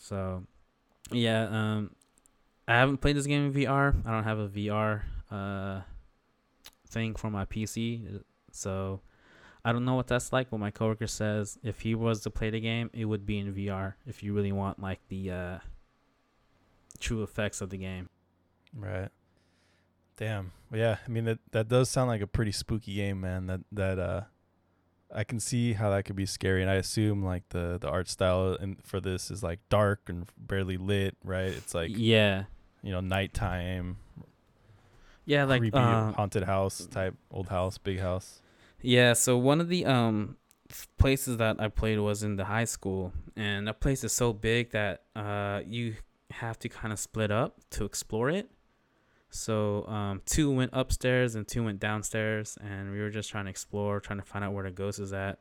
so, 0.00 0.44
yeah, 1.10 1.48
um, 1.50 1.90
I 2.68 2.74
haven't 2.74 2.98
played 2.98 3.16
this 3.16 3.26
game 3.26 3.46
in 3.46 3.52
VR. 3.52 3.94
I 4.06 4.12
don't 4.12 4.24
have 4.24 4.38
a 4.38 4.48
VR 4.48 5.02
uh 5.30 5.80
thing 6.88 7.14
for 7.14 7.30
my 7.30 7.44
PC, 7.44 8.22
so 8.52 9.00
I 9.64 9.72
don't 9.72 9.84
know 9.84 9.94
what 9.94 10.06
that's 10.06 10.32
like. 10.32 10.50
But 10.50 10.58
my 10.58 10.70
coworker 10.70 11.06
says 11.06 11.58
if 11.62 11.80
he 11.80 11.94
was 11.94 12.20
to 12.22 12.30
play 12.30 12.50
the 12.50 12.60
game, 12.60 12.90
it 12.92 13.04
would 13.04 13.26
be 13.26 13.38
in 13.38 13.52
VR. 13.52 13.94
If 14.06 14.22
you 14.22 14.34
really 14.34 14.52
want 14.52 14.80
like 14.80 15.00
the 15.08 15.30
uh 15.30 15.58
true 17.00 17.22
effects 17.22 17.60
of 17.60 17.70
the 17.70 17.78
game. 17.78 18.08
Right. 18.76 19.08
Damn. 20.20 20.52
Yeah. 20.72 20.98
I 21.04 21.10
mean 21.10 21.24
that 21.24 21.38
that 21.50 21.68
does 21.68 21.90
sound 21.90 22.08
like 22.08 22.20
a 22.20 22.26
pretty 22.26 22.52
spooky 22.52 22.94
game, 22.94 23.22
man. 23.22 23.46
That 23.46 23.60
that 23.72 23.98
uh, 23.98 24.20
I 25.12 25.24
can 25.24 25.40
see 25.40 25.72
how 25.72 25.90
that 25.90 26.04
could 26.04 26.14
be 26.14 26.26
scary, 26.26 26.60
and 26.60 26.70
I 26.70 26.74
assume 26.74 27.24
like 27.24 27.48
the 27.48 27.78
the 27.80 27.88
art 27.88 28.08
style 28.08 28.56
and 28.60 28.76
for 28.84 29.00
this 29.00 29.30
is 29.30 29.42
like 29.42 29.60
dark 29.70 30.02
and 30.08 30.26
barely 30.36 30.76
lit, 30.76 31.16
right? 31.24 31.50
It's 31.50 31.74
like 31.74 31.90
yeah, 31.94 32.44
you 32.82 32.92
know 32.92 33.00
nighttime, 33.00 33.96
yeah, 35.24 35.44
like 35.44 35.60
creepy 35.60 35.78
uh, 35.78 36.12
haunted 36.12 36.44
house 36.44 36.86
type, 36.86 37.14
old 37.30 37.48
house, 37.48 37.78
big 37.78 37.98
house. 37.98 38.42
Yeah, 38.82 39.14
so 39.14 39.38
one 39.38 39.60
of 39.60 39.68
the 39.68 39.86
um 39.86 40.36
places 40.98 41.38
that 41.38 41.56
I 41.58 41.68
played 41.68 41.98
was 41.98 42.22
in 42.22 42.36
the 42.36 42.44
high 42.44 42.66
school, 42.66 43.12
and 43.36 43.66
that 43.66 43.80
place 43.80 44.04
is 44.04 44.12
so 44.12 44.34
big 44.34 44.70
that 44.72 45.04
uh, 45.16 45.62
you 45.66 45.94
have 46.30 46.58
to 46.60 46.68
kind 46.68 46.92
of 46.92 46.98
split 46.98 47.30
up 47.30 47.58
to 47.70 47.84
explore 47.84 48.28
it. 48.28 48.50
So 49.30 49.86
um, 49.86 50.22
two 50.26 50.50
went 50.50 50.70
upstairs 50.72 51.36
and 51.36 51.46
two 51.46 51.64
went 51.64 51.78
downstairs, 51.78 52.58
and 52.60 52.90
we 52.92 53.00
were 53.00 53.10
just 53.10 53.30
trying 53.30 53.44
to 53.44 53.50
explore, 53.50 54.00
trying 54.00 54.18
to 54.18 54.24
find 54.24 54.44
out 54.44 54.52
where 54.52 54.64
the 54.64 54.70
ghost 54.70 54.98
is 54.98 55.12
at. 55.12 55.38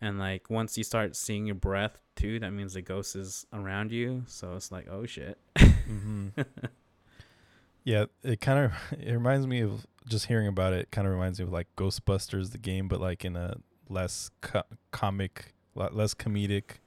And 0.00 0.18
like 0.18 0.50
once 0.50 0.76
you 0.76 0.84
start 0.84 1.16
seeing 1.16 1.46
your 1.46 1.54
breath 1.54 2.00
too, 2.16 2.38
that 2.40 2.50
means 2.50 2.74
the 2.74 2.82
ghost 2.82 3.16
is 3.16 3.46
around 3.52 3.90
you. 3.90 4.24
So 4.26 4.54
it's 4.54 4.70
like, 4.70 4.86
oh 4.90 5.06
shit. 5.06 5.38
Mm-hmm. 5.56 6.28
yeah, 7.84 8.04
it 8.22 8.40
kind 8.40 8.66
of 8.66 8.72
it 9.00 9.12
reminds 9.12 9.46
me 9.46 9.60
of 9.60 9.86
just 10.06 10.26
hearing 10.26 10.46
about 10.46 10.74
it. 10.74 10.90
Kind 10.90 11.06
of 11.06 11.12
reminds 11.14 11.38
me 11.38 11.44
of 11.44 11.52
like 11.52 11.68
Ghostbusters, 11.76 12.52
the 12.52 12.58
game, 12.58 12.88
but 12.88 13.00
like 13.00 13.24
in 13.24 13.36
a 13.36 13.56
less 13.88 14.30
co- 14.42 14.64
comic, 14.90 15.54
less 15.74 16.12
comedic. 16.14 16.78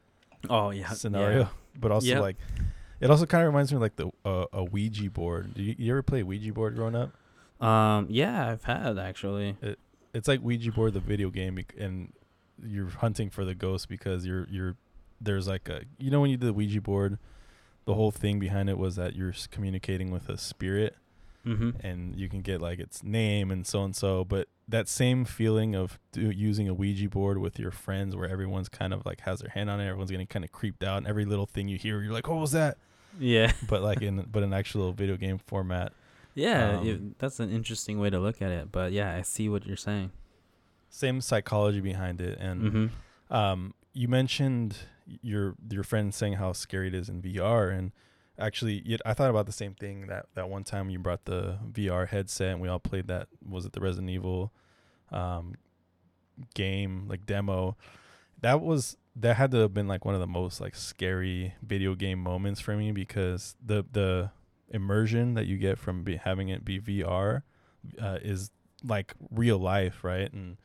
Oh 0.49 0.69
yeah, 0.69 0.89
scenario, 0.91 1.39
yeah. 1.39 1.47
but 1.79 1.91
also 1.91 2.07
yep. 2.07 2.21
like 2.21 2.37
it 2.99 3.09
also 3.09 3.25
kind 3.25 3.43
of 3.43 3.53
reminds 3.53 3.71
me 3.71 3.75
of 3.75 3.81
like 3.81 3.95
the 3.95 4.09
uh, 4.25 4.45
a 4.53 4.63
Ouija 4.63 5.09
board. 5.09 5.53
Do 5.53 5.63
you, 5.63 5.75
you 5.77 5.91
ever 5.91 6.03
play 6.03 6.23
Ouija 6.23 6.51
board 6.53 6.75
growing 6.75 6.95
up? 6.95 7.11
Um, 7.65 8.07
yeah, 8.09 8.49
I've 8.49 8.63
had 8.63 8.97
actually. 8.97 9.57
It, 9.61 9.79
it's 10.13 10.27
like 10.27 10.41
Ouija 10.41 10.71
board, 10.71 10.93
the 10.93 10.99
video 10.99 11.29
game, 11.29 11.63
and 11.77 12.13
you're 12.63 12.89
hunting 12.89 13.29
for 13.29 13.45
the 13.45 13.55
ghost 13.55 13.87
because 13.87 14.25
you're 14.25 14.47
you're 14.49 14.75
there's 15.21 15.47
like 15.47 15.69
a 15.69 15.81
you 15.97 16.11
know 16.11 16.21
when 16.21 16.29
you 16.29 16.37
did 16.37 16.47
the 16.47 16.53
Ouija 16.53 16.81
board, 16.81 17.17
the 17.85 17.93
whole 17.93 18.11
thing 18.11 18.39
behind 18.39 18.69
it 18.69 18.77
was 18.77 18.95
that 18.95 19.15
you're 19.15 19.33
communicating 19.51 20.11
with 20.11 20.29
a 20.29 20.37
spirit, 20.37 20.95
mm-hmm. 21.45 21.71
and 21.85 22.15
you 22.15 22.29
can 22.29 22.41
get 22.41 22.61
like 22.61 22.79
its 22.79 23.03
name 23.03 23.51
and 23.51 23.65
so 23.65 23.83
and 23.83 23.95
so. 23.95 24.23
But 24.23 24.47
that 24.67 24.87
same 24.87 25.25
feeling 25.25 25.75
of 25.75 25.99
do, 26.11 26.29
using 26.29 26.67
a 26.67 26.73
Ouija 26.73 27.09
board 27.09 27.37
with 27.37 27.59
your 27.59 27.71
friends, 27.71 28.15
where 28.15 28.29
everyone's 28.29 28.69
kind 28.69 28.93
of 28.93 29.05
like 29.05 29.21
has 29.21 29.39
their 29.39 29.51
hand 29.51 29.69
on 29.69 29.79
it, 29.79 29.87
everyone's 29.87 30.11
getting 30.11 30.27
kind 30.27 30.45
of 30.45 30.51
creeped 30.51 30.83
out, 30.83 30.97
and 30.97 31.07
every 31.07 31.25
little 31.25 31.45
thing 31.45 31.67
you 31.67 31.77
hear, 31.77 32.01
you're 32.01 32.13
like, 32.13 32.27
"What 32.27 32.39
was 32.39 32.51
that?" 32.51 32.77
Yeah. 33.19 33.51
but 33.67 33.81
like 33.81 34.01
in 34.01 34.25
but 34.31 34.43
an 34.43 34.53
actual 34.53 34.91
video 34.93 35.17
game 35.17 35.37
format. 35.37 35.93
Yeah, 36.33 36.77
um, 36.77 36.87
it, 36.87 37.19
that's 37.19 37.39
an 37.39 37.49
interesting 37.49 37.99
way 37.99 38.11
to 38.11 38.19
look 38.19 38.43
at 38.43 38.51
it. 38.51 38.71
But 38.71 38.91
yeah, 38.91 39.15
I 39.15 39.23
see 39.23 39.49
what 39.49 39.65
you're 39.65 39.75
saying. 39.75 40.11
Same 40.89 41.19
psychology 41.19 41.79
behind 41.81 42.21
it, 42.21 42.37
and 42.39 42.61
mm-hmm. 42.61 43.33
um, 43.33 43.73
you 43.93 44.07
mentioned 44.07 44.77
your 45.23 45.55
your 45.71 45.83
friend 45.83 46.13
saying 46.13 46.33
how 46.33 46.53
scary 46.53 46.89
it 46.89 46.93
is 46.93 47.09
in 47.09 47.23
VR, 47.23 47.75
and 47.75 47.91
actually, 48.37 48.97
I 49.05 49.13
thought 49.13 49.29
about 49.29 49.47
the 49.47 49.51
same 49.51 49.73
thing 49.73 50.07
that 50.07 50.27
that 50.35 50.49
one 50.49 50.63
time 50.63 50.89
you 50.89 50.99
brought 50.99 51.25
the 51.25 51.57
VR 51.71 52.07
headset, 52.07 52.51
and 52.51 52.61
we 52.61 52.67
all 52.67 52.79
played 52.79 53.07
that. 53.07 53.27
Was 53.47 53.65
it 53.65 53.73
the 53.73 53.81
Resident 53.81 54.09
Evil 54.09 54.53
um, 55.11 55.55
game 56.53 57.07
like 57.09 57.25
demo? 57.25 57.75
That 58.41 58.61
was 58.61 58.97
that 59.19 59.35
had 59.35 59.51
to 59.51 59.57
have 59.57 59.73
been 59.73 59.87
like 59.87 60.05
one 60.05 60.13
of 60.13 60.21
the 60.21 60.27
most 60.27 60.61
like 60.61 60.75
scary 60.75 61.55
video 61.61 61.95
game 61.95 62.19
moments 62.19 62.61
for 62.61 62.75
me 62.75 62.91
because 62.91 63.55
the 63.63 63.83
the 63.91 64.31
immersion 64.69 65.33
that 65.33 65.47
you 65.47 65.57
get 65.57 65.77
from 65.77 66.03
be, 66.03 66.17
having 66.17 66.49
it 66.49 66.63
be 66.63 66.79
VR 66.79 67.43
uh, 68.01 68.19
is 68.21 68.51
like 68.83 69.13
real 69.31 69.57
life, 69.57 70.03
right? 70.03 70.31
And 70.31 70.57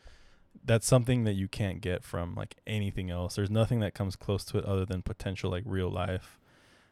that's 0.64 0.86
something 0.86 1.24
that 1.24 1.32
you 1.32 1.48
can't 1.48 1.80
get 1.80 2.04
from 2.04 2.34
like 2.34 2.56
anything 2.66 3.10
else. 3.10 3.36
There's 3.36 3.50
nothing 3.50 3.80
that 3.80 3.94
comes 3.94 4.16
close 4.16 4.44
to 4.46 4.58
it 4.58 4.64
other 4.64 4.84
than 4.84 5.02
potential 5.02 5.50
like 5.50 5.64
real 5.64 5.90
life. 5.90 6.38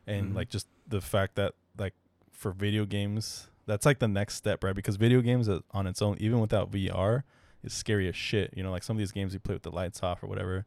And 0.06 0.28
mm-hmm. 0.28 0.36
like 0.36 0.48
just 0.48 0.66
the 0.88 1.00
fact 1.00 1.34
that 1.34 1.54
like 1.76 1.94
for 2.32 2.52
video 2.52 2.86
games, 2.86 3.48
that's 3.66 3.84
like 3.84 3.98
the 3.98 4.08
next 4.08 4.36
step, 4.36 4.64
right? 4.64 4.74
Because 4.74 4.96
video 4.96 5.20
games 5.20 5.48
on 5.72 5.86
its 5.86 6.00
own, 6.00 6.16
even 6.20 6.40
without 6.40 6.70
VR, 6.70 7.24
is 7.62 7.74
scary 7.74 8.08
as 8.08 8.16
shit. 8.16 8.54
You 8.56 8.62
know, 8.62 8.70
like 8.70 8.82
some 8.82 8.96
of 8.96 8.98
these 8.98 9.12
games 9.12 9.34
you 9.34 9.40
play 9.40 9.54
with 9.54 9.62
the 9.62 9.70
lights 9.70 10.02
off 10.02 10.22
or 10.22 10.26
whatever 10.26 10.64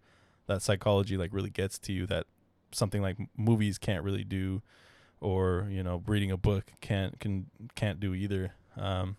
that 0.48 0.62
psychology 0.62 1.18
like 1.18 1.34
really 1.34 1.50
gets 1.50 1.80
to 1.80 1.94
you 1.94 2.06
that 2.08 2.26
something 2.72 3.02
like 3.02 3.18
movies 3.38 3.78
can't 3.78 4.04
really 4.04 4.24
do 4.24 4.62
or 5.22 5.68
you 5.70 5.84
know 5.84 6.04
reading 6.06 6.32
a 6.32 6.38
book 6.38 6.74
can't 6.82 7.20
can 7.20 7.48
can't 7.76 8.00
do 8.00 8.14
either. 8.14 8.54
Um 8.78 9.18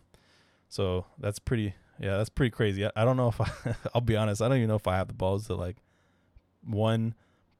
so 0.68 1.06
that's 1.18 1.38
pretty 1.38 1.74
yeah 2.00 2.16
that's 2.16 2.28
pretty 2.28 2.50
crazy. 2.50 2.84
I, 2.84 2.90
I 2.96 3.04
don't 3.04 3.16
know 3.16 3.28
if 3.28 3.40
i 3.40 3.50
i'll 3.94 4.00
be 4.00 4.16
honest 4.16 4.42
i 4.42 4.48
don't 4.48 4.58
even 4.58 4.68
know 4.68 4.76
if 4.76 4.86
i 4.86 4.96
have 4.96 5.08
the 5.08 5.14
balls 5.14 5.46
to 5.46 5.54
like 5.54 5.76
one 6.62 7.14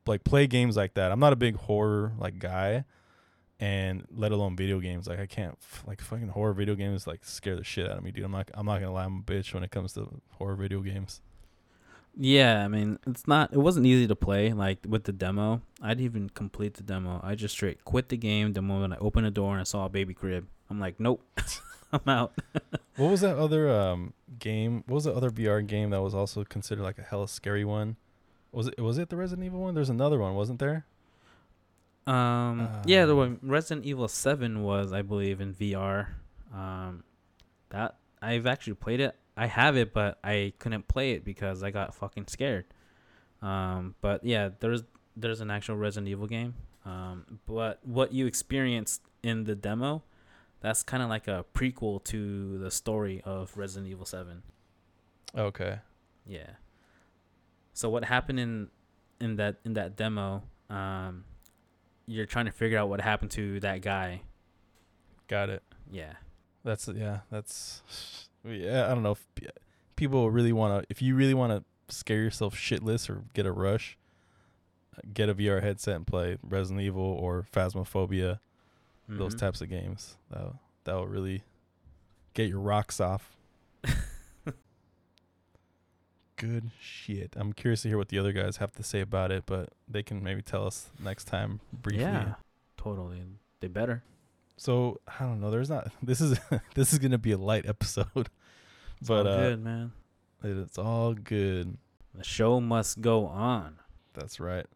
like 0.07 0.25
play 0.25 0.47
games 0.47 0.77
like 0.77 0.95
that. 0.95 1.13
I'm 1.13 1.21
not 1.21 1.33
a 1.33 1.37
big 1.37 1.57
horror 1.57 2.13
like 2.19 2.39
guy 2.39 2.85
and 3.61 4.05
let 4.11 4.33
alone 4.33 4.57
video 4.57 4.81
games. 4.81 5.07
Like 5.07 5.21
i 5.21 5.27
can't 5.27 5.57
like 5.87 6.01
fucking 6.03 6.29
horror 6.29 6.53
video 6.53 6.75
games 6.75 7.07
like 7.07 7.25
scare 7.25 7.57
the 7.57 7.65
shit 7.65 7.91
out 7.91 7.99
of 7.99 8.05
me 8.05 8.11
dude. 8.11 8.25
I'm 8.25 8.33
not 8.33 8.51
i'm 8.55 8.67
not 8.67 8.81
gonna 8.81 8.93
lie 8.93 9.05
i'm 9.05 9.21
a 9.21 9.23
bitch 9.23 9.55
when 9.55 9.63
it 9.63 9.71
comes 9.71 9.95
to 9.95 10.21
horror 10.33 10.57
video 10.57 10.81
games 10.81 11.23
yeah, 12.17 12.65
I 12.65 12.69
mean, 12.69 12.99
it's 13.07 13.27
not. 13.27 13.53
It 13.53 13.59
wasn't 13.59 13.87
easy 13.87 14.07
to 14.07 14.15
play. 14.15 14.53
Like 14.53 14.79
with 14.87 15.05
the 15.05 15.13
demo, 15.13 15.63
I'd 15.83 16.01
even 16.01 16.31
complete 16.31 16.75
the 16.75 16.83
demo. 16.83 17.21
I 17.23 17.35
just 17.35 17.55
straight 17.55 17.85
quit 17.85 18.09
the 18.09 18.17
game 18.17 18.53
the 18.53 18.63
moment 18.63 18.95
I 18.95 18.97
opened 18.99 19.27
the 19.27 19.31
door 19.31 19.53
and 19.53 19.61
I 19.61 19.65
saw 19.65 19.87
a 19.87 19.89
baby 19.89 20.15
crib. 20.15 20.47
I'm 20.71 20.79
like, 20.81 21.01
nope, 21.01 21.23
I'm 21.93 22.09
out. 22.09 22.33
what 22.97 23.11
was 23.11 23.21
that 23.23 23.37
other 23.37 23.71
um 23.71 24.13
game? 24.39 24.85
What 24.87 24.97
was 24.97 25.05
the 25.05 25.15
other 25.15 25.31
VR 25.31 25.67
game 25.67 25.91
that 25.91 26.03
was 26.03 26.15
also 26.15 26.45
considered 26.45 26.83
like 26.83 26.99
a 26.99 27.03
hella 27.03 27.29
scary 27.29 27.65
one? 27.65 27.97
Was 28.53 28.69
it 28.69 28.81
was 28.81 28.99
it 28.99 29.09
the 29.09 29.17
Resident 29.17 29.47
Evil 29.47 29.61
one? 29.61 29.75
There's 29.75 29.91
another 29.91 30.19
one, 30.19 30.35
wasn't 30.35 30.61
there? 30.61 30.87
Um, 32.07 32.61
uh, 32.61 32.83
yeah, 32.85 33.07
the 33.07 33.17
one 33.17 33.39
Resident 33.43 33.87
Evil 33.87 34.09
Seven 34.09 34.63
was, 34.63 34.93
I 34.93 35.03
believe, 35.03 35.41
in 35.41 35.55
VR. 35.55 36.09
Um, 36.53 37.03
that 37.71 37.97
I've 38.23 38.47
actually 38.47 38.75
played 38.75 39.01
it. 39.01 39.17
I 39.37 39.47
have 39.47 39.77
it, 39.77 39.93
but 39.93 40.19
I 40.23 40.53
couldn't 40.59 40.89
play 40.89 41.13
it 41.13 41.25
because 41.25 41.63
I 41.63 41.71
got 41.71 41.95
fucking 41.95 42.29
scared. 42.29 42.67
Um, 43.43 43.95
but 44.01 44.25
yeah, 44.25 44.51
there's 44.61 44.83
there's 45.17 45.41
an 45.41 45.51
actual 45.51 45.77
Resident 45.77 46.09
Evil 46.09 46.27
game. 46.27 46.55
Um, 46.85 47.41
but 47.47 47.81
what 47.83 48.13
you 48.13 48.27
experienced 48.27 49.03
in 49.23 49.45
the 49.45 49.55
demo, 49.55 50.03
that's 50.61 50.83
kind 50.83 51.03
of 51.03 51.09
like 51.09 51.29
a 51.29 51.45
prequel 51.55 52.03
to 52.05 52.59
the 52.59 52.71
story 52.71 53.23
of 53.25 53.57
Resident 53.57 53.91
Evil 53.91 54.07
Seven. 54.07 54.43
Okay. 55.37 55.79
Yeah. 56.27 56.51
So 57.73 57.89
what 57.89 58.05
happened 58.05 58.39
in 58.39 58.69
in 59.21 59.37
that 59.37 59.57
in 59.65 59.75
that 59.75 59.97
demo? 59.97 60.45
Um, 60.71 61.25
you're 62.07 62.27
trying 62.27 62.47
to 62.47 62.53
figure 62.53 62.79
out 62.79 62.89
what 62.89 63.01
happened 63.01 63.33
to 63.33 63.61
that 63.61 63.83
guy. 63.83 64.23
Got 65.27 65.51
it. 65.51 65.63
Yeah. 65.91 66.13
That's 66.65 66.89
yeah. 66.89 67.21
That's 67.31 67.83
yeah, 68.45 68.87
I 68.87 68.89
don't 68.89 69.03
know 69.03 69.13
if 69.13 69.27
people 69.97 70.31
really 70.31 70.53
want 70.53 70.83
to. 70.83 70.87
If 70.91 71.03
you 71.03 71.15
really 71.15 71.35
want 71.35 71.53
to 71.53 71.95
scare 71.95 72.23
yourself 72.23 72.55
shitless 72.57 73.09
or 73.09 73.25
get 73.35 73.47
a 73.47 73.53
rush, 73.53 73.97
get 75.13 75.29
a 75.29 75.35
VR 75.35 75.63
headset 75.63 75.97
and 75.97 76.07
play 76.07 76.39
Resident 76.43 76.81
Evil 76.83 77.03
or 77.03 77.47
Phasmophobia, 77.53 78.39
mm-hmm. 79.09 79.19
those 79.19 79.35
types 79.35 79.61
of 79.61 79.69
games. 79.69 80.17
That 80.31 80.53
that 80.85 80.95
will 80.95 81.07
really 81.07 81.43
get 82.35 82.49
your 82.49 82.61
rocks 82.61 83.01
off. 83.01 83.37
Good 86.37 86.71
shit. 86.81 87.35
I'm 87.37 87.53
curious 87.53 87.83
to 87.83 87.89
hear 87.89 87.99
what 87.99 88.09
the 88.09 88.19
other 88.19 88.33
guys 88.33 88.57
have 88.59 88.73
to 88.73 88.83
say 88.83 89.01
about 89.01 89.31
it, 89.31 89.45
but 89.47 89.71
they 89.89 90.03
can 90.03 90.23
maybe 90.23 90.43
tell 90.43 90.67
us 90.67 90.91
next 91.03 91.25
time 91.25 91.61
briefly. 91.73 92.03
Yeah, 92.03 92.35
totally. 92.77 93.23
They 93.61 93.69
better. 93.69 94.03
So 94.57 95.01
I 95.07 95.25
don't 95.25 95.41
know. 95.41 95.51
There's 95.51 95.71
not. 95.71 95.91
This 96.03 96.21
is 96.21 96.39
this 96.75 96.93
is 96.93 96.99
gonna 96.99 97.19
be 97.19 97.33
a 97.33 97.39
light 97.39 97.67
episode, 97.67 98.07
it's 99.01 99.09
but 99.09 99.27
uh, 99.27 99.37
good 99.37 99.65
man. 99.65 99.93
It's 100.43 100.79
all 100.79 101.15
good. 101.15 101.77
The 102.15 102.25
show 102.25 102.61
must 102.61 103.01
go 103.01 103.27
on. 103.27 103.79
That's 104.13 104.39
right. 104.39 104.67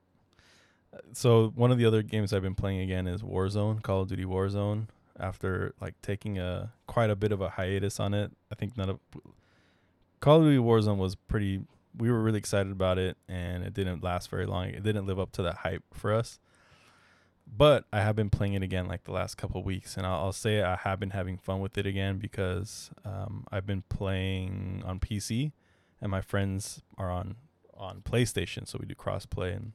So 1.12 1.52
one 1.54 1.70
of 1.70 1.78
the 1.78 1.84
other 1.84 2.02
games 2.02 2.32
I've 2.32 2.42
been 2.42 2.54
playing 2.54 2.80
again 2.80 3.06
is 3.06 3.22
Warzone, 3.22 3.82
Call 3.82 4.02
of 4.02 4.08
Duty 4.08 4.24
Warzone. 4.24 4.88
After 5.20 5.74
like 5.80 6.00
taking 6.00 6.38
a 6.38 6.72
quite 6.86 7.10
a 7.10 7.16
bit 7.16 7.32
of 7.32 7.40
a 7.40 7.50
hiatus 7.50 8.00
on 8.00 8.14
it, 8.14 8.32
I 8.50 8.54
think 8.54 8.76
none 8.76 8.88
of 8.88 8.98
Call 10.20 10.38
of 10.38 10.44
Duty 10.44 10.58
Warzone 10.58 10.96
was 10.96 11.14
pretty. 11.14 11.60
We 11.96 12.10
were 12.10 12.22
really 12.22 12.38
excited 12.38 12.72
about 12.72 12.98
it, 12.98 13.16
and 13.28 13.64
it 13.64 13.74
didn't 13.74 14.02
last 14.02 14.30
very 14.30 14.46
long. 14.46 14.68
It 14.68 14.82
didn't 14.82 15.06
live 15.06 15.18
up 15.18 15.32
to 15.32 15.42
that 15.42 15.56
hype 15.56 15.82
for 15.92 16.14
us 16.14 16.38
but 17.56 17.84
I 17.92 18.00
have 18.00 18.16
been 18.16 18.30
playing 18.30 18.54
it 18.54 18.62
again 18.62 18.86
like 18.86 19.04
the 19.04 19.12
last 19.12 19.36
couple 19.36 19.62
weeks, 19.62 19.96
and 19.96 20.06
I'll, 20.06 20.26
I'll, 20.26 20.32
say 20.32 20.62
I 20.62 20.76
have 20.76 21.00
been 21.00 21.10
having 21.10 21.38
fun 21.38 21.60
with 21.60 21.78
it 21.78 21.86
again 21.86 22.18
because 22.18 22.90
um, 23.04 23.46
I've 23.50 23.66
been 23.66 23.82
playing 23.88 24.82
on 24.86 25.00
PC, 25.00 25.52
and 26.00 26.10
my 26.10 26.20
friends 26.20 26.82
are 26.96 27.10
on 27.10 27.36
on 27.76 28.02
PlayStation, 28.02 28.66
so 28.66 28.78
we 28.80 28.86
do 28.86 28.94
crossplay, 28.94 29.54
and 29.56 29.72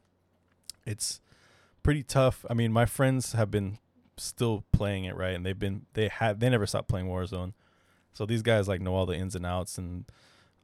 it's 0.86 1.20
pretty 1.82 2.02
tough. 2.02 2.44
I 2.48 2.54
mean, 2.54 2.72
my 2.72 2.86
friends 2.86 3.32
have 3.32 3.50
been 3.50 3.78
still 4.16 4.64
playing 4.72 5.04
it 5.04 5.16
right, 5.16 5.34
and 5.34 5.44
they've 5.44 5.58
been 5.58 5.86
they 5.94 6.08
had 6.08 6.40
they 6.40 6.48
never 6.48 6.66
stopped 6.66 6.88
playing 6.88 7.06
Warzone, 7.06 7.54
so 8.12 8.24
these 8.26 8.42
guys 8.42 8.68
like 8.68 8.80
know 8.80 8.94
all 8.94 9.06
the 9.06 9.16
ins 9.16 9.34
and 9.34 9.46
outs 9.46 9.78
and 9.78 10.04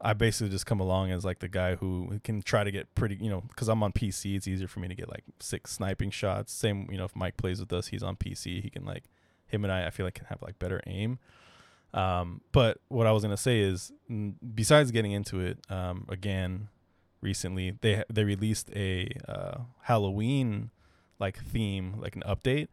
I 0.00 0.14
basically 0.14 0.50
just 0.50 0.66
come 0.66 0.80
along 0.80 1.10
as 1.10 1.24
like 1.24 1.40
the 1.40 1.48
guy 1.48 1.74
who 1.74 2.20
can 2.24 2.42
try 2.42 2.64
to 2.64 2.70
get 2.70 2.94
pretty, 2.94 3.16
you 3.16 3.28
know, 3.28 3.42
because 3.42 3.68
I'm 3.68 3.82
on 3.82 3.92
PC. 3.92 4.36
It's 4.36 4.48
easier 4.48 4.68
for 4.68 4.80
me 4.80 4.88
to 4.88 4.94
get 4.94 5.08
like 5.08 5.24
six 5.40 5.72
sniping 5.72 6.10
shots. 6.10 6.52
Same, 6.52 6.88
you 6.90 6.96
know, 6.96 7.04
if 7.04 7.14
Mike 7.14 7.36
plays 7.36 7.60
with 7.60 7.72
us, 7.72 7.88
he's 7.88 8.02
on 8.02 8.16
PC. 8.16 8.62
He 8.62 8.70
can 8.70 8.84
like 8.84 9.04
him 9.46 9.64
and 9.64 9.72
I. 9.72 9.86
I 9.86 9.90
feel 9.90 10.06
like 10.06 10.14
can 10.14 10.26
have 10.26 10.40
like 10.42 10.58
better 10.58 10.80
aim. 10.86 11.18
Um, 11.92 12.40
but 12.52 12.78
what 12.88 13.06
I 13.06 13.12
was 13.12 13.22
gonna 13.22 13.36
say 13.36 13.60
is, 13.60 13.92
besides 14.54 14.90
getting 14.90 15.12
into 15.12 15.40
it, 15.40 15.58
um, 15.68 16.06
again, 16.08 16.68
recently. 17.20 17.76
They 17.80 18.02
they 18.10 18.24
released 18.24 18.70
a 18.74 19.10
uh, 19.28 19.58
Halloween 19.82 20.70
like 21.18 21.38
theme, 21.38 21.96
like 22.00 22.16
an 22.16 22.22
update 22.26 22.68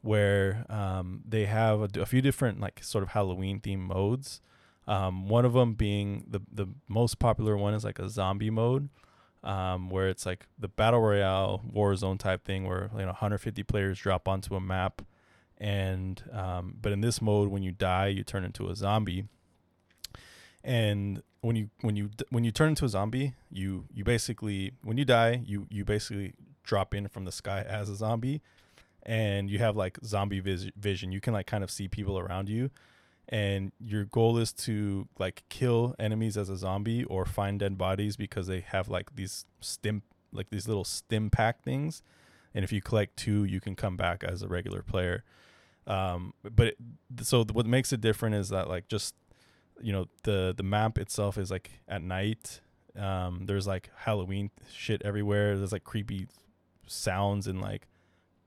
where 0.00 0.64
um, 0.68 1.22
they 1.28 1.46
have 1.46 1.80
a, 1.80 2.00
a, 2.00 2.06
few 2.06 2.22
different 2.22 2.60
like 2.60 2.82
sort 2.84 3.02
of 3.02 3.10
Halloween 3.10 3.58
theme 3.58 3.84
modes. 3.84 4.40
Um, 4.88 5.28
one 5.28 5.44
of 5.44 5.52
them 5.52 5.74
being 5.74 6.24
the 6.28 6.40
the 6.50 6.66
most 6.88 7.18
popular 7.18 7.56
one 7.56 7.74
is 7.74 7.84
like 7.84 7.98
a 7.98 8.08
zombie 8.08 8.50
mode, 8.50 8.88
um, 9.44 9.90
where 9.90 10.08
it's 10.08 10.26
like 10.26 10.46
the 10.58 10.68
battle 10.68 11.00
royale 11.00 11.62
Warzone 11.72 12.18
type 12.18 12.44
thing, 12.44 12.66
where 12.66 12.90
you 12.94 13.00
know 13.00 13.06
150 13.08 13.62
players 13.64 13.98
drop 13.98 14.26
onto 14.26 14.54
a 14.54 14.60
map, 14.60 15.02
and 15.58 16.22
um, 16.32 16.74
but 16.80 16.90
in 16.92 17.02
this 17.02 17.20
mode, 17.22 17.48
when 17.48 17.62
you 17.62 17.70
die, 17.70 18.08
you 18.08 18.24
turn 18.24 18.44
into 18.44 18.68
a 18.68 18.74
zombie. 18.74 19.26
And 20.64 21.22
when 21.42 21.54
you 21.54 21.70
when 21.82 21.94
you 21.94 22.10
when 22.30 22.44
you 22.44 22.50
turn 22.50 22.70
into 22.70 22.84
a 22.84 22.88
zombie, 22.88 23.34
you 23.50 23.84
you 23.92 24.04
basically 24.04 24.72
when 24.82 24.96
you 24.96 25.04
die, 25.04 25.42
you 25.44 25.66
you 25.70 25.84
basically 25.84 26.32
drop 26.64 26.94
in 26.94 27.08
from 27.08 27.24
the 27.24 27.32
sky 27.32 27.64
as 27.66 27.88
a 27.88 27.94
zombie 27.94 28.42
and 29.08 29.48
you 29.48 29.58
have 29.58 29.74
like 29.74 29.98
zombie 30.04 30.40
vis- 30.40 30.70
vision. 30.76 31.12
You 31.12 31.20
can 31.20 31.32
like 31.32 31.46
kind 31.46 31.64
of 31.64 31.70
see 31.70 31.88
people 31.88 32.18
around 32.18 32.48
you, 32.48 32.70
and 33.28 33.72
your 33.78 34.04
goal 34.04 34.38
is 34.38 34.52
to 34.52 35.06
like 35.18 35.44
kill 35.48 35.94
enemies 35.98 36.36
as 36.36 36.48
a 36.48 36.56
zombie 36.56 37.04
or 37.04 37.26
find 37.26 37.60
dead 37.60 37.76
bodies 37.76 38.16
because 38.16 38.46
they 38.46 38.60
have 38.60 38.88
like 38.88 39.14
these 39.16 39.44
stim 39.60 40.02
like 40.32 40.50
these 40.50 40.66
little 40.66 40.84
stim 40.84 41.30
pack 41.30 41.62
things, 41.62 42.02
and 42.54 42.64
if 42.64 42.72
you 42.72 42.80
collect 42.80 43.16
two, 43.16 43.44
you 43.44 43.60
can 43.60 43.74
come 43.74 43.96
back 43.96 44.24
as 44.24 44.42
a 44.42 44.48
regular 44.48 44.82
player. 44.82 45.24
Um, 45.86 46.34
but 46.42 46.68
it, 46.68 46.76
so 47.22 47.44
what 47.52 47.66
makes 47.66 47.92
it 47.92 48.00
different 48.00 48.34
is 48.34 48.48
that 48.50 48.68
like 48.68 48.88
just 48.88 49.14
you 49.80 49.92
know 49.92 50.06
the 50.24 50.54
the 50.56 50.62
map 50.62 50.98
itself 50.98 51.36
is 51.36 51.50
like 51.50 51.70
at 51.86 52.02
night. 52.02 52.60
Um, 52.96 53.44
there's 53.46 53.66
like 53.66 53.90
Halloween 53.94 54.50
shit 54.72 55.02
everywhere. 55.04 55.56
There's 55.56 55.72
like 55.72 55.84
creepy 55.84 56.28
sounds 56.86 57.46
and 57.46 57.60
like 57.60 57.86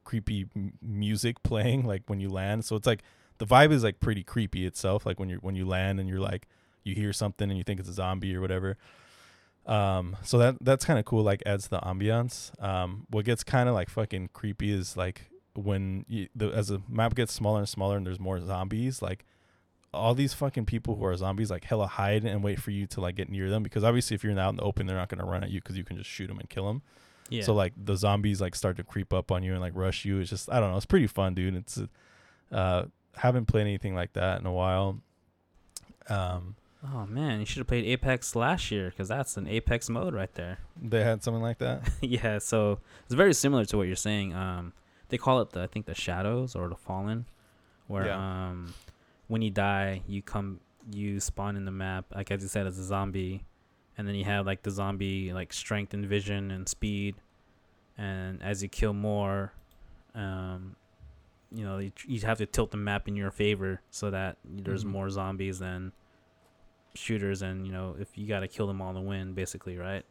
creepy 0.04 0.48
m- 0.56 0.74
music 0.82 1.42
playing 1.44 1.86
like 1.86 2.04
when 2.08 2.20
you 2.20 2.30
land. 2.30 2.66
So 2.66 2.76
it's 2.76 2.88
like 2.88 3.04
the 3.42 3.48
vibe 3.48 3.72
is 3.72 3.84
like 3.84 4.00
pretty 4.00 4.24
creepy 4.24 4.68
itself. 4.68 5.04
Like 5.04 5.20
when 5.20 5.28
you 5.28 5.38
when 5.38 5.56
you 5.56 5.66
land 5.66 6.00
and 6.00 6.08
you're 6.08 6.20
like 6.20 6.48
you 6.84 6.94
hear 6.94 7.12
something 7.12 7.50
and 7.50 7.58
you 7.58 7.64
think 7.64 7.80
it's 7.80 7.90
a 7.90 7.94
zombie 7.94 8.36
or 8.36 8.40
whatever. 8.40 8.78
Um, 9.66 10.16
so 10.22 10.38
that 10.38 10.58
that's 10.62 10.86
kind 10.86 11.00
of 11.00 11.06
cool. 11.06 11.24
Like 11.24 11.42
adds 11.44 11.68
the 11.68 11.80
ambiance. 11.80 12.52
Um, 12.64 13.08
what 13.10 13.26
gets 13.26 13.44
kind 13.44 13.68
of 13.68 13.74
like 13.74 13.90
fucking 13.90 14.30
creepy 14.34 14.72
is 14.72 14.96
like 14.96 15.32
when 15.56 16.06
you, 16.08 16.28
the 16.36 16.50
as 16.50 16.68
the 16.68 16.84
map 16.88 17.16
gets 17.16 17.34
smaller 17.34 17.58
and 17.58 17.68
smaller 17.68 17.98
and 17.98 18.06
there's 18.06 18.20
more 18.20 18.40
zombies. 18.40 19.02
Like 19.02 19.26
all 19.92 20.14
these 20.14 20.36
fucking 20.36 20.68
people 20.68 20.98
who 20.98 21.06
are 21.06 21.18
zombies 21.18 21.50
like 21.50 21.64
hella 21.64 21.88
hide 21.88 22.24
and 22.24 22.44
wait 22.44 22.62
for 22.62 22.70
you 22.70 22.86
to 22.86 23.02
like 23.02 23.16
get 23.16 23.28
near 23.28 23.50
them 23.50 23.64
because 23.64 23.84
obviously 23.84 24.14
if 24.14 24.24
you're 24.24 24.40
out 24.40 24.52
in 24.52 24.58
the 24.58 24.62
open 24.62 24.86
they're 24.86 24.96
not 24.96 25.10
gonna 25.10 25.26
run 25.26 25.44
at 25.44 25.50
you 25.50 25.60
because 25.60 25.76
you 25.76 25.84
can 25.84 25.98
just 25.98 26.10
shoot 26.12 26.28
them 26.28 26.38
and 26.38 26.48
kill 26.48 26.68
them. 26.68 26.84
Yeah. 27.30 27.42
So 27.42 27.56
like 27.56 27.74
the 27.76 27.96
zombies 27.96 28.40
like 28.40 28.54
start 28.54 28.78
to 28.78 28.84
creep 28.84 29.12
up 29.12 29.32
on 29.32 29.42
you 29.42 29.54
and 29.54 29.62
like 29.62 29.74
rush 29.76 30.06
you. 30.06 30.20
It's 30.20 30.30
just 30.30 30.48
I 30.52 30.60
don't 30.60 30.70
know. 30.70 30.78
It's 30.78 30.86
pretty 30.86 31.08
fun, 31.08 31.34
dude. 31.34 31.56
It's 31.56 31.82
uh 32.52 32.84
haven't 33.16 33.46
played 33.46 33.62
anything 33.62 33.96
like 33.96 34.14
that 34.14 34.40
in 34.40 34.46
a 34.46 34.52
while. 34.52 35.00
Um. 36.10 36.56
Oh 36.94 37.06
man, 37.06 37.40
you 37.40 37.46
should 37.46 37.60
have 37.60 37.68
played 37.68 37.86
Apex 37.86 38.36
last 38.36 38.72
year 38.72 38.90
because 38.90 39.08
that's 39.08 39.38
an 39.38 39.48
Apex 39.48 39.88
mode 39.88 40.16
right 40.16 40.34
there. 40.34 40.58
They 40.82 41.04
had 41.04 41.24
something 41.24 41.42
like 41.42 41.60
that. 41.60 41.88
yeah, 42.02 42.40
so 42.40 42.80
it's 43.06 43.14
very 43.14 43.36
similar 43.36 43.66
to 43.66 43.78
what 43.78 43.86
you're 43.86 43.96
saying. 43.96 44.34
Um, 44.34 44.74
they 45.10 45.18
call 45.18 45.42
it 45.42 45.52
the 45.52 45.62
I 45.62 45.68
think 45.68 45.86
the 45.86 45.94
Shadows 45.94 46.56
or 46.56 46.70
the 46.70 46.76
Fallen, 46.76 47.26
where 47.86 48.08
yeah. 48.08 48.48
um, 48.50 48.74
when 49.28 49.44
you 49.44 49.52
die, 49.52 50.02
you 50.08 50.24
come 50.24 50.60
you 50.92 51.20
spawn 51.20 51.56
in 51.56 51.66
the 51.66 51.72
map 51.72 52.06
like 52.16 52.32
as 52.32 52.42
you 52.42 52.48
said 52.48 52.66
as 52.66 52.80
a 52.80 52.84
zombie, 52.84 53.46
and 53.96 54.08
then 54.08 54.16
you 54.16 54.26
have 54.26 54.48
like 54.48 54.64
the 54.64 54.72
zombie 54.72 55.32
like 55.34 55.54
strength 55.54 55.94
and 55.94 56.08
vision 56.08 56.50
and 56.50 56.68
speed 56.68 57.16
and 57.98 58.42
as 58.42 58.64
you 58.64 58.70
kill 58.70 58.94
more 58.94 59.54
um 60.16 60.76
you 61.54 61.64
know 61.64 61.78
you, 61.78 61.92
you 62.06 62.20
have 62.22 62.38
to 62.38 62.46
tilt 62.46 62.72
the 62.72 62.78
map 62.78 63.08
in 63.08 63.16
your 63.16 63.32
favor 63.32 63.82
so 63.90 64.12
that 64.12 64.38
there's 64.44 64.84
mm-hmm. 64.84 64.94
more 64.94 65.10
zombies 65.10 65.60
than 65.60 65.92
shooters 66.94 67.42
and 67.42 67.66
you 67.66 67.72
know 67.72 67.96
if 68.00 68.18
you 68.18 68.28
got 68.28 68.42
to 68.42 68.48
kill 68.48 68.68
them 68.68 68.82
all 68.82 68.94
to 68.94 69.00
win 69.00 69.34
basically 69.34 69.78
right 69.78 70.04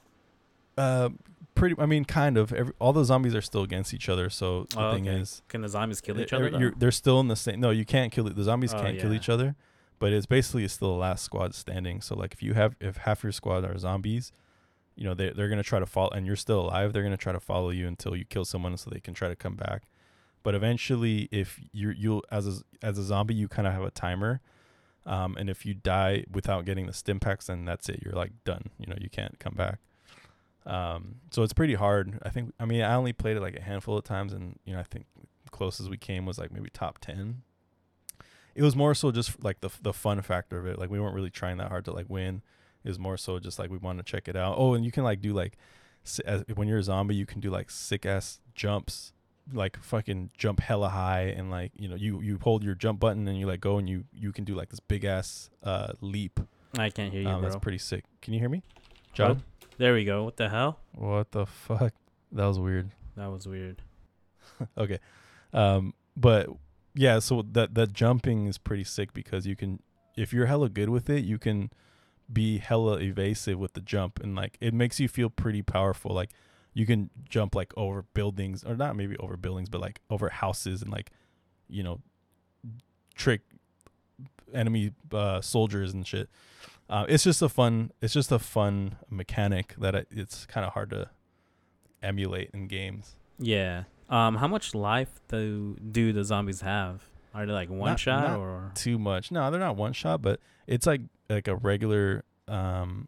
uh 0.79 1.11
pretty 1.55 1.74
i 1.79 1.85
mean 1.85 2.05
kind 2.05 2.38
of 2.38 2.53
every, 2.53 2.72
all 2.79 2.92
the 2.92 3.05
zombies 3.05 3.35
are 3.35 3.42
still 3.42 3.62
against 3.62 3.92
each 3.92 4.09
other 4.09 4.31
so 4.31 4.66
the 4.70 4.81
oh, 4.81 4.92
thing 4.92 5.09
okay. 5.09 5.18
is 5.18 5.42
can 5.48 5.61
the 5.61 5.68
zombies 5.68 6.00
kill 6.00 6.18
each 6.20 6.33
other 6.33 6.72
they're 6.79 6.90
still 6.90 7.20
in 7.20 7.29
the 7.29 7.37
same 7.37 7.61
no 7.61 7.70
you 7.70 7.85
can't 7.85 8.12
kill 8.12 8.26
it 8.26 8.35
the 8.35 8.44
zombies 8.44 8.72
oh, 8.72 8.81
can't 8.81 8.96
yeah. 8.96 9.03
kill 9.03 9.12
each 9.12 9.29
other 9.29 9.57
but 10.00 10.12
it's 10.12 10.26
basically 10.26 10.64
it's 10.64 10.74
still 10.74 10.94
the 10.94 10.98
last 10.98 11.22
squad 11.22 11.55
standing. 11.55 12.00
So 12.00 12.16
like 12.16 12.33
if 12.33 12.42
you 12.42 12.55
have 12.55 12.74
if 12.81 12.96
half 12.96 13.22
your 13.22 13.31
squad 13.31 13.64
are 13.64 13.79
zombies, 13.79 14.33
you 14.96 15.05
know 15.05 15.14
they 15.14 15.31
they're 15.31 15.48
gonna 15.48 15.62
try 15.62 15.79
to 15.79 15.87
follow, 15.87 16.11
and 16.11 16.26
you're 16.26 16.37
still 16.37 16.62
alive. 16.62 16.92
They're 16.92 17.05
gonna 17.05 17.16
try 17.16 17.33
to 17.33 17.38
follow 17.38 17.70
you 17.70 17.87
until 17.87 18.16
you 18.16 18.24
kill 18.24 18.44
someone, 18.44 18.76
so 18.76 18.90
they 18.90 18.98
can 18.98 19.14
try 19.14 19.29
to 19.29 19.37
come 19.37 19.55
back. 19.55 19.83
But 20.42 20.55
eventually, 20.55 21.29
if 21.31 21.61
you're 21.72 21.92
you 21.92 22.22
as 22.31 22.46
a, 22.46 22.87
as 22.87 22.98
a 22.98 23.03
zombie, 23.03 23.35
you 23.35 23.48
kind 23.48 23.68
of 23.68 23.74
have 23.74 23.83
a 23.83 23.90
timer, 23.90 24.40
um, 25.07 25.37
and 25.37 25.50
if 25.50 25.66
you 25.66 25.74
die 25.74 26.24
without 26.33 26.64
getting 26.64 26.87
the 26.87 26.92
stim 26.92 27.20
packs, 27.20 27.46
then 27.46 27.64
that's 27.64 27.88
it. 27.88 28.00
You're 28.03 28.14
like 28.14 28.33
done. 28.44 28.70
You 28.79 28.87
know 28.87 28.96
you 29.00 29.11
can't 29.11 29.38
come 29.38 29.55
back. 29.55 29.79
Um, 30.66 31.16
so 31.31 31.42
it's 31.42 31.53
pretty 31.53 31.74
hard. 31.74 32.18
I 32.22 32.31
think. 32.31 32.55
I 32.59 32.64
mean, 32.64 32.83
I 32.83 32.94
only 32.94 33.12
played 33.12 33.37
it 33.37 33.40
like 33.40 33.57
a 33.57 33.62
handful 33.62 33.98
of 33.98 34.05
times, 34.05 34.33
and 34.33 34.59
you 34.64 34.72
know 34.72 34.81
I 34.81 34.85
think 34.85 35.07
closest 35.50 35.90
we 35.90 35.96
came 35.96 36.26
was 36.26 36.38
like 36.38 36.53
maybe 36.53 36.70
top 36.70 36.98
ten 37.00 37.42
it 38.55 38.62
was 38.62 38.76
more 38.76 38.94
so 38.94 39.11
just 39.11 39.42
like 39.42 39.61
the 39.61 39.70
the 39.83 39.92
fun 39.92 40.20
factor 40.22 40.59
of 40.59 40.66
it. 40.66 40.79
Like 40.79 40.90
we 40.90 41.00
weren't 41.00 41.14
really 41.14 41.31
trying 41.31 41.59
that 41.59 41.68
hard 41.68 41.85
to 41.87 41.92
like 41.92 42.07
win. 42.09 42.42
It 42.85 42.88
was 42.88 42.98
more 42.98 43.16
so 43.16 43.38
just 43.38 43.59
like 43.59 43.70
we 43.70 43.79
wanted 43.79 44.05
to 44.05 44.11
check 44.11 44.29
it 44.29 44.37
out. 44.37 44.57
Oh, 44.59 44.74
and 44.74 44.85
you 44.85 44.90
can 44.92 45.05
like 45.05 45.20
do 45.20 45.33
like 45.33 45.57
as, 46.24 46.44
when 46.55 46.66
you're 46.66 46.79
a 46.79 46.83
zombie, 46.83 47.14
you 47.14 47.26
can 47.26 47.40
do 47.40 47.50
like 47.50 47.70
sick 47.70 48.07
ass 48.07 48.40
jumps, 48.55 49.12
like 49.53 49.79
fucking 49.79 50.31
jump 50.37 50.61
hella 50.61 50.88
high, 50.88 51.35
and 51.37 51.50
like 51.50 51.72
you 51.76 51.88
know 51.88 51.96
you 51.96 52.20
you 52.20 52.38
hold 52.42 52.62
your 52.62 52.74
jump 52.74 53.00
button 53.00 53.26
and 53.29 53.38
you 53.38 53.46
let 53.46 53.61
go, 53.61 53.79
and 53.79 53.88
you 53.88 54.05
you 54.12 54.33
can 54.33 54.44
do 54.44 54.55
like 54.55 54.70
this 54.70 54.81
big 54.81 55.05
ass 55.05 55.50
uh 55.62 55.92
leap. 56.00 56.40
I 56.79 56.90
can't 56.90 57.12
hear 57.12 57.22
you. 57.22 57.29
Um, 57.29 57.42
that's 57.42 57.57
pretty 57.57 57.79
sick. 57.79 58.05
Can 58.22 58.33
you 58.33 58.40
hear 58.40 58.48
me, 58.48 58.62
John? 59.12 59.42
Oh, 59.42 59.66
there 59.79 59.94
we 59.94 60.05
go. 60.05 60.24
What 60.24 60.37
the 60.37 60.48
hell? 60.48 60.79
What 60.94 61.33
the 61.33 61.46
fuck? 61.46 61.92
That 62.33 62.46
was 62.46 62.59
weird. 62.59 62.90
That 63.16 63.31
was 63.31 63.46
weird. 63.46 63.83
okay, 64.79 64.98
um, 65.53 65.94
but 66.16 66.48
yeah, 66.94 67.18
so 67.18 67.44
that 67.53 67.74
that 67.74 67.92
jumping 67.92 68.46
is 68.46 68.59
pretty 68.59 68.85
sick 68.85 69.12
because 69.12 69.46
you 69.46 69.57
can 69.57 69.81
if 70.16 70.33
you're 70.33 70.46
hella 70.46 70.68
good 70.68 70.88
with 70.88 71.09
it, 71.09 71.24
you 71.24 71.38
can 71.38 71.70
be 72.33 72.59
hella 72.59 72.98
evasive 72.98 73.59
with 73.59 73.72
the 73.72 73.81
jump 73.81 74.20
and 74.22 74.37
like 74.37 74.57
it 74.61 74.72
makes 74.72 75.00
you 75.00 75.09
feel 75.09 75.31
pretty 75.31 75.62
powerful. 75.62 76.14
Like 76.14 76.31
you 76.72 76.87
can 76.87 77.11
jump 77.28 77.54
like 77.54 77.72
over 77.76 78.02
buildings 78.14 78.64
or 78.64 78.76
not 78.76 78.96
maybe 78.96 79.16
over 79.18 79.37
buildings, 79.37 79.68
but 79.68 79.80
like 79.80 80.00
over 80.11 80.28
houses 80.28 80.83
and 80.83 80.90
like 80.90 81.11
you 81.68 81.83
know 81.83 82.00
trick 83.14 83.42
enemy 84.52 84.92
uh, 85.12 85.40
soldiers 85.40 85.92
and 85.92 86.06
shit. 86.06 86.28
Uh, 86.88 87.06
it's 87.09 87.24
just 87.24 87.40
a 87.40 87.48
fun. 87.48 87.92
It's 88.00 88.12
just 88.12 88.33
a 88.33 88.38
fun 88.38 88.96
mechanic 89.09 89.74
that 89.78 90.06
it's 90.11 90.46
kind 90.46 90.66
of 90.66 90.72
hard 90.72 90.90
to 90.90 91.11
emulate 92.02 92.50
in 92.52 92.66
games. 92.66 93.14
Yeah, 93.38 93.85
um, 94.09 94.37
how 94.37 94.48
much 94.48 94.74
life 94.74 95.20
do 95.28 95.76
do 95.76 96.12
the 96.12 96.24
zombies 96.24 96.62
have? 96.62 97.02
Are 97.33 97.46
they 97.46 97.52
like 97.52 97.70
one 97.70 97.90
not, 97.90 98.00
shot 98.00 98.30
not 98.30 98.38
or 98.38 98.72
too 98.74 98.98
much? 98.98 99.30
No, 99.30 99.50
they're 99.50 99.61
not 99.61 99.76
one 99.76 99.92
shot, 99.92 100.20
but 100.20 100.40
it's 100.66 100.87
like 100.87 101.02
like 101.28 101.46
a 101.46 101.54
regular 101.54 102.24
um 102.48 103.06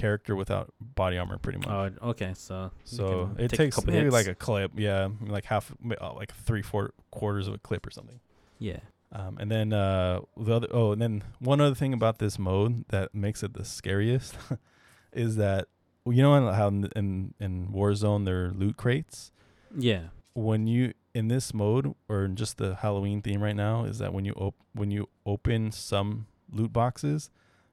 character 0.00 0.34
without 0.34 0.72
body 0.80 1.18
armor, 1.18 1.38
pretty 1.38 1.58
much. 1.58 1.68
Oh, 2.00 2.10
okay. 2.10 2.32
So 2.34 2.70
so 2.84 3.30
it 3.38 3.48
takes 3.48 3.84
maybe 3.84 4.04
hits. 4.04 4.12
like 4.12 4.26
a 4.26 4.34
clip, 4.34 4.72
yeah, 4.76 5.08
like 5.26 5.44
half, 5.44 5.72
uh, 6.00 6.12
like 6.14 6.34
three, 6.34 6.62
four 6.62 6.92
quarters 7.10 7.48
of 7.48 7.54
a 7.54 7.58
clip 7.58 7.86
or 7.86 7.90
something. 7.90 8.20
Yeah. 8.58 8.80
Um, 9.12 9.38
and 9.38 9.50
then 9.50 9.72
uh, 9.72 10.20
the 10.36 10.54
other 10.56 10.68
oh, 10.70 10.92
and 10.92 11.02
then 11.02 11.24
one 11.40 11.60
other 11.60 11.74
thing 11.74 11.92
about 11.92 12.18
this 12.18 12.38
mode 12.38 12.84
that 12.88 13.14
makes 13.14 13.42
it 13.42 13.54
the 13.54 13.64
scariest 13.64 14.36
is 15.12 15.36
that 15.36 15.68
you 16.06 16.22
know 16.22 16.52
how 16.52 16.68
in 16.68 16.88
in, 16.94 17.34
in 17.40 17.68
Warzone 17.68 18.24
there 18.24 18.46
are 18.46 18.50
loot 18.52 18.76
crates. 18.76 19.32
Yeah. 19.76 20.08
When 20.34 20.66
you 20.66 20.94
in 21.12 21.28
this 21.28 21.52
mode 21.52 21.94
or 22.08 22.24
in 22.24 22.36
just 22.36 22.58
the 22.58 22.76
Halloween 22.76 23.20
theme 23.20 23.42
right 23.42 23.56
now 23.56 23.84
is 23.84 23.98
that 23.98 24.12
when 24.12 24.24
you 24.24 24.32
op- 24.34 24.62
when 24.74 24.90
you 24.90 25.08
open 25.26 25.72
some 25.72 26.26
loot 26.52 26.72
boxes, 26.72 27.30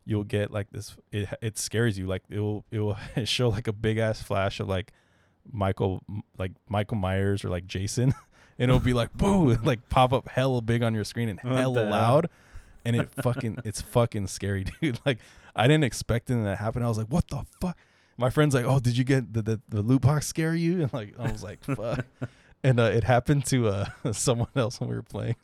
you'll 0.07 0.23
get 0.23 0.51
like 0.51 0.69
this. 0.71 0.95
It 1.11 1.29
it 1.41 1.57
scares 1.57 1.97
you. 1.97 2.07
Like 2.07 2.23
it 2.29 2.39
will 2.39 2.65
it 2.71 2.79
will 2.79 2.97
show 3.25 3.49
like 3.49 3.67
a 3.67 3.73
big 3.73 3.97
ass 3.97 4.21
flash 4.21 4.59
of 4.59 4.67
like 4.67 4.91
Michael 5.51 6.01
like 6.37 6.53
Michael 6.67 6.97
Myers 6.97 7.43
or 7.43 7.49
like 7.49 7.67
Jason, 7.67 8.15
and 8.59 8.71
it'll 8.71 8.79
be 8.79 8.93
like 8.93 9.13
boom, 9.13 9.59
like 9.63 9.87
pop 9.89 10.13
up 10.13 10.29
hella 10.29 10.61
big 10.61 10.81
on 10.81 10.93
your 10.95 11.03
screen 11.03 11.29
and 11.29 11.39
hella 11.39 11.89
loud, 11.89 12.29
and 12.85 12.95
it 12.95 13.09
fucking 13.21 13.59
it's 13.65 13.81
fucking 13.81 14.27
scary, 14.27 14.65
dude. 14.81 14.99
Like 15.05 15.19
I 15.55 15.67
didn't 15.67 15.83
expect 15.83 16.29
it 16.29 16.35
to 16.41 16.55
happen. 16.55 16.81
I 16.81 16.87
was 16.87 16.97
like, 16.97 17.07
what 17.07 17.27
the 17.27 17.45
fuck? 17.61 17.77
my 18.17 18.29
friend's 18.29 18.55
like, 18.55 18.65
"Oh, 18.65 18.79
did 18.79 18.97
you 18.97 19.03
get 19.03 19.33
the 19.33 19.41
the, 19.41 19.61
the 19.69 19.81
loot 19.81 20.01
box 20.01 20.27
scare 20.27 20.55
you?" 20.55 20.81
And 20.81 20.91
like 20.93 21.13
I 21.19 21.31
was 21.31 21.43
like, 21.43 21.63
"Fuck." 21.63 22.05
and 22.63 22.79
uh, 22.79 22.83
it 22.83 23.03
happened 23.03 23.45
to 23.45 23.67
uh, 23.69 23.85
someone 24.11 24.49
else 24.55 24.79
when 24.79 24.89
we 24.89 24.95
were 24.95 25.03
playing, 25.03 25.35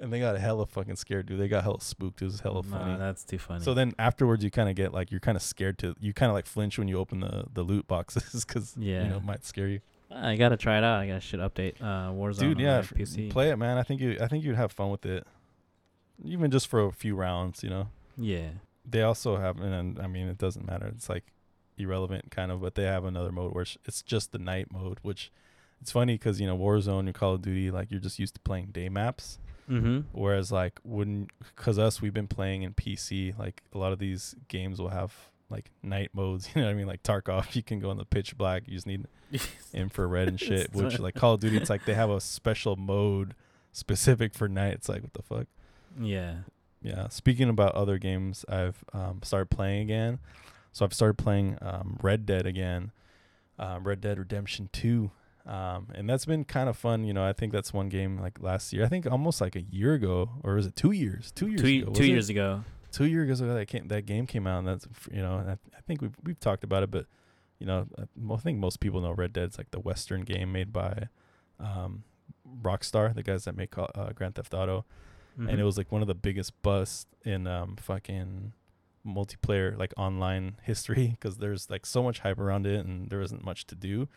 and 0.00 0.12
they 0.12 0.20
got 0.20 0.38
hella 0.38 0.66
fucking 0.66 0.96
scared, 0.96 1.26
dude. 1.26 1.38
They 1.40 1.48
got 1.48 1.62
hella 1.64 1.80
spooked. 1.80 2.20
It 2.22 2.26
was 2.26 2.40
hella 2.40 2.62
Nah, 2.64 2.78
funny. 2.78 2.98
that's 2.98 3.24
too 3.24 3.38
funny. 3.38 3.62
So 3.64 3.74
then 3.74 3.92
afterwards, 3.98 4.42
you 4.44 4.50
kind 4.50 4.68
of 4.68 4.74
get 4.76 4.92
like 4.92 5.10
you're 5.10 5.20
kind 5.20 5.36
of 5.36 5.42
scared 5.42 5.78
to 5.78 5.94
you 6.00 6.12
kind 6.12 6.30
of 6.30 6.34
like 6.34 6.46
flinch 6.46 6.78
when 6.78 6.88
you 6.88 6.98
open 6.98 7.20
the 7.20 7.44
the 7.52 7.62
loot 7.62 7.86
boxes 7.86 8.44
because 8.48 8.74
you 8.78 8.92
Yeah. 8.92 9.08
know 9.08 9.16
it 9.16 9.24
might 9.24 9.44
scare 9.44 9.68
you. 9.68 9.80
I 10.10 10.36
gotta 10.36 10.56
try 10.56 10.78
it 10.78 10.84
out. 10.84 11.00
I 11.00 11.06
gotta 11.08 11.20
should 11.20 11.40
update 11.40 11.80
uh, 11.80 12.10
Warzone 12.12 12.38
Dude, 12.38 12.56
on 12.58 12.62
yeah, 12.62 12.78
f- 12.78 12.92
PC. 12.94 13.30
play 13.30 13.50
it, 13.50 13.56
man. 13.56 13.78
I 13.78 13.82
think 13.82 14.00
you 14.00 14.16
I 14.20 14.28
think 14.28 14.44
you'd 14.44 14.54
have 14.56 14.70
fun 14.72 14.90
with 14.90 15.04
it, 15.06 15.26
even 16.24 16.50
just 16.50 16.68
for 16.68 16.84
a 16.84 16.92
few 16.92 17.14
rounds. 17.16 17.62
You 17.62 17.70
know, 17.70 17.88
Yeah. 18.16 18.50
they 18.88 19.02
also 19.02 19.36
have, 19.38 19.60
and 19.60 19.98
I 19.98 20.06
mean, 20.06 20.28
it 20.28 20.38
doesn't 20.38 20.66
matter. 20.66 20.86
It's 20.86 21.08
like 21.08 21.32
irrelevant 21.76 22.30
kind 22.30 22.52
of, 22.52 22.60
but 22.60 22.74
they 22.76 22.84
have 22.84 23.04
another 23.04 23.32
mode 23.32 23.52
where 23.52 23.62
it's- 23.62 23.78
it's 23.86 24.02
just 24.02 24.30
the 24.30 24.38
night 24.38 24.70
mode, 24.70 24.98
which 25.02 25.32
it's 25.80 25.90
funny 25.90 26.14
because 26.14 26.40
you 26.40 26.46
know 26.46 26.56
Warzone, 26.56 27.04
your 27.04 27.12
Call 27.12 27.34
of 27.34 27.42
Duty, 27.42 27.70
like 27.70 27.90
you're 27.90 28.00
just 28.00 28.18
used 28.20 28.34
to 28.34 28.40
playing 28.40 28.66
day 28.66 28.88
maps. 28.88 29.38
Mm-hmm. 29.70 30.00
Whereas 30.12 30.52
like 30.52 30.78
when 30.82 31.28
because 31.56 31.78
us 31.78 32.02
we've 32.02 32.14
been 32.14 32.28
playing 32.28 32.62
in 32.62 32.74
PC, 32.74 33.38
like 33.38 33.62
a 33.72 33.78
lot 33.78 33.92
of 33.92 33.98
these 33.98 34.34
games 34.48 34.80
will 34.80 34.90
have 34.90 35.14
like 35.50 35.70
night 35.82 36.10
modes. 36.12 36.48
You 36.54 36.60
know 36.60 36.68
what 36.68 36.72
I 36.72 36.74
mean? 36.74 36.86
Like 36.86 37.02
Tarkov, 37.02 37.54
you 37.54 37.62
can 37.62 37.80
go 37.80 37.90
in 37.90 37.96
the 37.96 38.04
pitch 38.04 38.36
black. 38.36 38.64
You 38.66 38.74
just 38.74 38.86
need 38.86 39.06
infrared 39.72 40.28
and 40.28 40.38
shit. 40.40 40.72
Which 40.74 40.98
like 40.98 41.14
Call 41.14 41.34
of 41.34 41.40
Duty, 41.40 41.56
it's 41.56 41.70
like 41.70 41.84
they 41.84 41.94
have 41.94 42.10
a 42.10 42.20
special 42.20 42.76
mode 42.76 43.34
specific 43.72 44.34
for 44.34 44.48
night. 44.48 44.74
It's 44.74 44.88
like 44.88 45.02
what 45.02 45.14
the 45.14 45.22
fuck. 45.22 45.46
yeah. 46.00 46.34
Yeah. 46.82 47.08
Speaking 47.08 47.48
about 47.48 47.74
other 47.74 47.96
games, 47.96 48.44
I've 48.46 48.84
um, 48.92 49.20
started 49.22 49.48
playing 49.50 49.80
again. 49.80 50.18
So 50.72 50.84
I've 50.84 50.92
started 50.92 51.16
playing 51.16 51.56
um, 51.62 51.98
Red 52.02 52.26
Dead 52.26 52.46
again, 52.46 52.90
um, 53.58 53.84
Red 53.84 54.02
Dead 54.02 54.18
Redemption 54.18 54.68
Two, 54.70 55.12
um, 55.46 55.88
and 55.94 56.08
that's 56.08 56.24
been 56.24 56.44
kind 56.44 56.68
of 56.68 56.76
fun. 56.76 57.04
You 57.04 57.12
know, 57.12 57.24
I 57.24 57.32
think 57.32 57.52
that's 57.52 57.72
one 57.72 57.88
game 57.88 58.18
like 58.18 58.40
last 58.40 58.72
year. 58.72 58.84
I 58.84 58.88
think 58.88 59.06
almost 59.10 59.40
like 59.40 59.56
a 59.56 59.62
year 59.62 59.94
ago, 59.94 60.30
or 60.42 60.54
was 60.54 60.66
it 60.66 60.74
two 60.76 60.92
years? 60.92 61.30
Two 61.32 61.48
years 61.48 61.60
Two, 61.60 61.66
ago. 61.68 61.84
two 61.86 61.90
was 61.90 62.00
it? 62.00 62.06
years 62.12 62.28
ago. 62.30 62.64
Two 62.92 63.04
years 63.06 63.40
ago 63.40 63.54
that 63.54 63.66
came 63.66 63.88
that 63.88 64.06
game 64.06 64.26
came 64.26 64.46
out, 64.46 64.60
and 64.60 64.68
that's 64.68 64.86
you 65.12 65.20
know, 65.20 65.38
and 65.38 65.50
I, 65.50 65.52
I 65.76 65.80
think 65.86 66.00
we've 66.00 66.14
we've 66.22 66.40
talked 66.40 66.64
about 66.64 66.82
it, 66.82 66.90
but 66.90 67.06
you 67.58 67.66
know, 67.66 67.86
I, 67.98 68.32
I 68.32 68.36
think 68.38 68.58
most 68.58 68.80
people 68.80 69.00
know 69.00 69.12
Red 69.12 69.32
Dead's 69.32 69.58
like 69.58 69.70
the 69.70 69.80
Western 69.80 70.22
game 70.22 70.52
made 70.52 70.72
by 70.72 71.08
um, 71.60 72.04
Rockstar, 72.62 73.14
the 73.14 73.22
guys 73.22 73.44
that 73.44 73.56
make 73.56 73.76
uh, 73.76 73.86
Grand 74.14 74.34
Theft 74.36 74.54
Auto 74.54 74.84
and 75.36 75.48
Mhm. 75.48 75.58
it 75.58 75.64
was 75.64 75.76
like 75.76 75.90
one 75.90 76.00
of 76.00 76.06
the 76.06 76.14
biggest 76.14 76.52
busts 76.62 77.06
in 77.24 77.48
um 77.48 77.74
fucking 77.74 78.52
multiplayer 79.04 79.76
like 79.76 79.92
online 79.96 80.56
history 80.62 81.08
because 81.08 81.38
there's 81.38 81.68
like 81.68 81.84
so 81.84 82.02
much 82.04 82.20
hype 82.20 82.38
around 82.38 82.66
it 82.66 82.86
and 82.86 83.10
there 83.10 83.20
isn't 83.20 83.44
much 83.44 83.66
to 83.66 83.74
do 83.74 84.08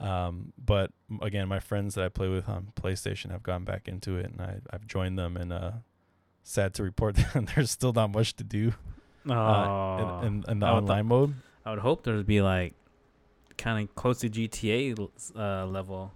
um 0.00 0.52
but 0.58 0.90
again 1.22 1.46
my 1.46 1.60
friends 1.60 1.94
that 1.94 2.04
i 2.04 2.08
play 2.08 2.28
with 2.28 2.48
on 2.48 2.72
playstation 2.80 3.30
have 3.30 3.42
gone 3.42 3.64
back 3.64 3.86
into 3.86 4.16
it 4.16 4.26
and 4.26 4.40
I, 4.40 4.56
i've 4.72 4.86
joined 4.86 5.18
them 5.18 5.36
and 5.36 5.52
uh 5.52 5.72
sad 6.42 6.74
to 6.74 6.82
report 6.82 7.16
that 7.34 7.52
there's 7.54 7.70
still 7.70 7.92
not 7.92 8.10
much 8.10 8.34
to 8.36 8.44
do 8.44 8.72
uh, 9.28 10.20
in, 10.22 10.26
in, 10.26 10.44
in 10.48 10.58
the 10.60 10.66
I 10.66 10.70
online 10.72 11.06
mode 11.06 11.34
I 11.64 11.70
would 11.70 11.80
hope 11.80 12.04
there'd 12.04 12.26
be 12.26 12.40
like 12.40 12.74
kind 13.58 13.86
of 13.86 13.94
close 13.94 14.20
to 14.20 14.30
GTA 14.30 15.10
uh, 15.36 15.66
level 15.66 16.12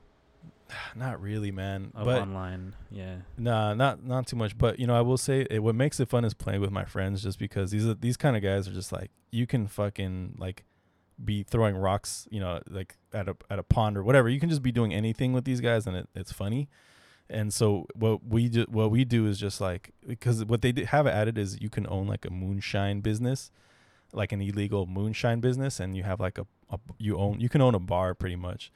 not 0.97 1.20
really 1.20 1.51
man 1.51 1.92
of 1.94 2.07
but 2.07 2.23
online. 2.23 2.75
Yeah. 2.90 3.16
Nah, 3.37 3.75
not 3.75 4.05
not 4.05 4.27
too 4.27 4.37
much. 4.37 4.57
But 4.57 4.79
you 4.79 4.87
know, 4.87 4.97
I 4.97 5.01
will 5.01 5.16
say 5.16 5.47
it, 5.51 5.62
what 5.62 5.75
makes 5.75 6.01
it 6.01 6.09
fun 6.09 6.25
is 6.25 6.35
playing 6.35 6.61
with 6.61 6.70
my 6.70 6.85
friends, 6.85 7.23
just 7.23 7.38
because 7.38 7.70
these 7.70 7.87
are 7.87 7.94
these 7.94 8.16
kind 8.16 8.37
of 8.37 8.42
guys 8.42 8.68
are 8.68 8.73
just 8.73 8.92
like 8.92 9.11
you 9.31 9.47
can 9.47 9.66
fucking 9.66 10.37
like 10.38 10.64
be 11.22 11.42
throwing 11.42 11.77
rocks, 11.77 12.27
you 12.31 12.40
know, 12.40 12.61
like 12.68 12.96
at 13.12 13.29
a 13.29 13.37
at 13.50 13.59
a 13.59 13.62
pond 13.62 13.96
or 13.96 14.03
whatever. 14.03 14.29
You 14.29 14.40
can 14.40 14.48
just 14.48 14.62
be 14.62 14.72
doing 14.72 14.92
anything 14.92 15.33
with 15.33 15.44
these 15.44 15.61
guys, 15.61 15.87
and 15.87 15.96
it, 15.96 16.09
it's 16.14 16.33
funny. 16.33 16.68
And 17.31 17.53
so 17.53 17.87
what 17.94 18.27
we 18.27 18.48
do, 18.48 18.66
what 18.68 18.90
we 18.90 19.05
do 19.05 19.27
is 19.27 19.38
just 19.38 19.61
like 19.61 19.92
because 20.07 20.44
what 20.44 20.62
they 20.62 20.72
have 20.87 21.07
added 21.07 21.38
is 21.38 21.61
you 21.61 21.70
can 21.70 21.87
own 21.88 22.07
like 22.07 22.24
a 22.24 22.31
moonshine 22.31 23.00
business, 23.00 23.50
like 24.12 24.33
an 24.33 24.40
illegal 24.40 24.87
moonshine 24.87 25.40
business, 25.40 25.81
and 25.81 25.96
you 25.96 26.03
have 26.03 26.20
like 26.20 26.38
a, 26.38 26.46
a 26.70 26.79
you 26.98 27.16
own 27.16 27.40
you 27.40 27.48
can 27.48 27.61
own 27.61 27.74
a 27.74 27.81
bar 27.81 28.14
pretty 28.14 28.37
much. 28.37 28.70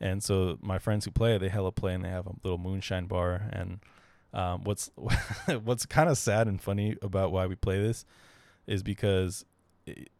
And 0.00 0.22
so 0.22 0.58
my 0.60 0.78
friends 0.78 1.04
who 1.04 1.10
play, 1.10 1.38
they 1.38 1.48
hella 1.48 1.72
play, 1.72 1.94
and 1.94 2.04
they 2.04 2.08
have 2.08 2.26
a 2.26 2.34
little 2.44 2.58
moonshine 2.58 3.06
bar. 3.06 3.48
And 3.52 3.80
um, 4.32 4.62
what's 4.62 4.90
what's 5.64 5.86
kind 5.86 6.08
of 6.08 6.18
sad 6.18 6.46
and 6.46 6.60
funny 6.60 6.96
about 7.02 7.32
why 7.32 7.46
we 7.46 7.56
play 7.56 7.80
this 7.80 8.04
is 8.66 8.82
because 8.82 9.44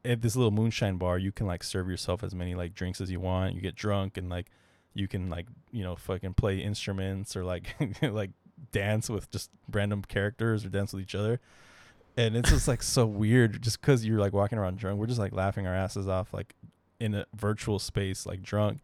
at 0.05 0.23
this 0.23 0.37
little 0.37 0.51
moonshine 0.51 0.97
bar, 0.97 1.19
you 1.19 1.33
can 1.33 1.47
like 1.47 1.63
serve 1.63 1.89
yourself 1.89 2.23
as 2.23 2.35
many 2.35 2.55
like 2.55 2.75
drinks 2.75 3.01
as 3.01 3.11
you 3.11 3.21
want. 3.21 3.55
You 3.55 3.61
get 3.61 3.75
drunk 3.75 4.17
and 4.17 4.29
like 4.29 4.47
you 4.95 5.09
can 5.09 5.29
like 5.29 5.47
you 5.71 5.83
know 5.83 5.97
fucking 5.97 6.35
play 6.35 6.59
instruments 6.59 7.37
or 7.37 7.45
like 7.45 7.75
like 8.03 8.31
dance 8.73 9.09
with 9.09 9.31
just 9.31 9.51
random 9.71 10.03
characters 10.03 10.65
or 10.65 10.69
dance 10.69 10.93
with 10.93 11.03
each 11.03 11.15
other. 11.15 11.41
And 12.17 12.37
it's 12.37 12.51
just 12.51 12.67
like 12.67 12.83
so 12.83 13.07
weird, 13.07 13.63
just 13.63 13.81
because 13.81 14.05
you're 14.05 14.19
like 14.19 14.33
walking 14.33 14.59
around 14.59 14.79
drunk. 14.79 14.99
We're 14.99 15.07
just 15.07 15.21
like 15.21 15.33
laughing 15.33 15.69
our 15.69 15.75
asses 15.75 16.09
off, 16.09 16.35
like 16.35 16.55
in 16.99 17.15
a 17.15 17.27
virtual 17.35 17.79
space, 17.79 18.27
like 18.27 18.43
drunk 18.43 18.81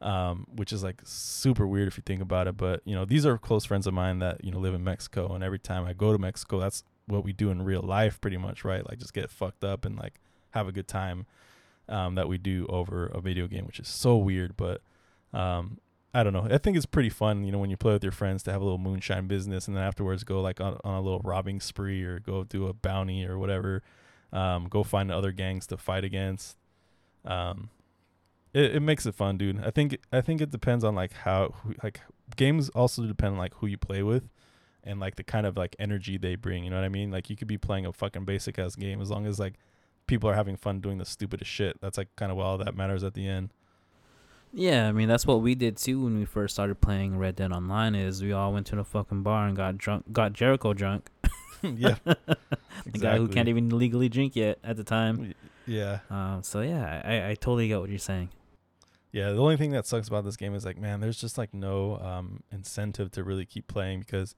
um, 0.00 0.46
which 0.54 0.72
is 0.72 0.82
like 0.82 1.00
super 1.04 1.66
weird 1.66 1.88
if 1.88 1.96
you 1.96 2.02
think 2.04 2.22
about 2.22 2.46
it. 2.46 2.56
But 2.56 2.82
you 2.84 2.94
know, 2.94 3.04
these 3.04 3.26
are 3.26 3.38
close 3.38 3.64
friends 3.64 3.86
of 3.86 3.94
mine 3.94 4.18
that 4.20 4.44
you 4.44 4.52
know 4.52 4.58
live 4.58 4.74
in 4.74 4.84
Mexico, 4.84 5.34
and 5.34 5.42
every 5.42 5.58
time 5.58 5.86
I 5.86 5.92
go 5.92 6.12
to 6.12 6.18
Mexico, 6.18 6.60
that's 6.60 6.84
what 7.08 7.24
we 7.24 7.32
do 7.32 7.50
in 7.50 7.62
real 7.62 7.82
life, 7.82 8.20
pretty 8.20 8.36
much, 8.36 8.64
right? 8.64 8.88
Like 8.88 8.98
just 8.98 9.12
get 9.14 9.30
fucked 9.30 9.64
up 9.64 9.84
and 9.84 9.96
like 9.98 10.20
have 10.50 10.68
a 10.68 10.72
good 10.72 10.88
time. 10.88 11.26
Um, 11.90 12.16
that 12.16 12.28
we 12.28 12.36
do 12.36 12.66
over 12.68 13.06
a 13.06 13.18
video 13.18 13.46
game, 13.46 13.66
which 13.66 13.80
is 13.80 13.88
so 13.88 14.14
weird, 14.18 14.58
but 14.58 14.82
um, 15.32 15.78
I 16.12 16.22
don't 16.22 16.34
know. 16.34 16.46
I 16.50 16.58
think 16.58 16.76
it's 16.76 16.84
pretty 16.84 17.08
fun, 17.08 17.44
you 17.44 17.52
know, 17.52 17.58
when 17.58 17.70
you 17.70 17.76
play 17.76 17.94
with 17.94 18.02
your 18.02 18.12
friends 18.12 18.42
to 18.42 18.52
have 18.52 18.60
a 18.60 18.64
little 18.64 18.78
moonshine 18.78 19.26
business, 19.26 19.68
and 19.68 19.76
then 19.76 19.84
afterwards 19.84 20.24
go 20.24 20.40
like 20.40 20.60
on, 20.60 20.78
on 20.84 20.94
a 20.96 21.00
little 21.00 21.20
robbing 21.24 21.60
spree 21.60 22.02
or 22.02 22.18
go 22.18 22.44
do 22.44 22.66
a 22.66 22.72
bounty 22.74 23.26
or 23.26 23.38
whatever. 23.38 23.82
Um, 24.32 24.68
go 24.68 24.82
find 24.82 25.10
other 25.10 25.32
gangs 25.32 25.66
to 25.68 25.76
fight 25.76 26.04
against. 26.04 26.56
Um, 27.24 27.70
it, 28.52 28.76
it 28.76 28.80
makes 28.80 29.06
it 29.06 29.14
fun, 29.14 29.36
dude. 29.38 29.62
I 29.64 29.70
think 29.70 29.98
I 30.12 30.20
think 30.20 30.40
it 30.40 30.50
depends 30.50 30.84
on 30.84 30.94
like 30.94 31.12
how 31.12 31.54
like 31.82 32.00
games 32.36 32.68
also 32.70 33.02
depend 33.02 33.32
on 33.32 33.38
like 33.38 33.54
who 33.54 33.66
you 33.66 33.78
play 33.78 34.02
with 34.02 34.28
and 34.84 35.00
like 35.00 35.16
the 35.16 35.24
kind 35.24 35.46
of 35.46 35.56
like 35.56 35.74
energy 35.78 36.16
they 36.18 36.34
bring. 36.36 36.64
You 36.64 36.70
know 36.70 36.76
what 36.76 36.84
I 36.84 36.88
mean? 36.88 37.10
Like 37.10 37.28
you 37.30 37.36
could 37.36 37.48
be 37.48 37.58
playing 37.58 37.86
a 37.86 37.92
fucking 37.92 38.24
basic 38.24 38.58
ass 38.58 38.74
game 38.76 39.00
as 39.00 39.10
long 39.10 39.26
as 39.26 39.38
like 39.38 39.54
people 40.06 40.28
are 40.30 40.34
having 40.34 40.56
fun 40.56 40.80
doing 40.80 40.98
the 40.98 41.04
stupidest 41.04 41.50
shit. 41.50 41.80
That's 41.80 41.98
like 41.98 42.08
kind 42.16 42.32
of 42.32 42.38
all 42.38 42.58
that 42.58 42.76
matters 42.76 43.04
at 43.04 43.14
the 43.14 43.26
end. 43.26 43.50
Yeah, 44.52 44.88
I 44.88 44.92
mean 44.92 45.08
that's 45.08 45.26
what 45.26 45.42
we 45.42 45.54
did 45.54 45.76
too 45.76 46.02
when 46.02 46.18
we 46.18 46.24
first 46.24 46.54
started 46.54 46.80
playing 46.80 47.18
Red 47.18 47.36
Dead 47.36 47.52
Online. 47.52 47.94
Is 47.94 48.22
we 48.22 48.32
all 48.32 48.52
went 48.52 48.66
to 48.68 48.76
the 48.76 48.84
fucking 48.84 49.22
bar 49.22 49.46
and 49.46 49.54
got 49.56 49.76
drunk, 49.76 50.10
got 50.12 50.32
Jericho 50.32 50.72
drunk, 50.72 51.10
yeah, 51.62 51.96
the 52.04 52.98
guy 52.98 53.18
who 53.18 53.28
can't 53.28 53.48
even 53.48 53.68
legally 53.76 54.08
drink 54.08 54.34
yet 54.36 54.58
at 54.64 54.76
the 54.76 54.84
time. 54.84 55.34
Yeah, 55.66 55.98
Um, 56.08 56.42
so 56.42 56.62
yeah, 56.62 57.02
I, 57.04 57.30
I 57.30 57.34
totally 57.34 57.68
get 57.68 57.78
what 57.78 57.90
you're 57.90 57.98
saying. 57.98 58.30
yeah. 59.12 59.32
The 59.32 59.38
only 59.38 59.58
thing 59.58 59.72
that 59.72 59.86
sucks 59.86 60.08
about 60.08 60.24
this 60.24 60.38
game 60.38 60.54
is 60.54 60.64
like, 60.64 60.78
man, 60.78 61.00
there's 61.00 61.20
just 61.20 61.36
like 61.36 61.52
no 61.52 61.98
um 61.98 62.42
incentive 62.50 63.10
to 63.12 63.24
really 63.24 63.44
keep 63.44 63.66
playing 63.68 64.00
because 64.00 64.34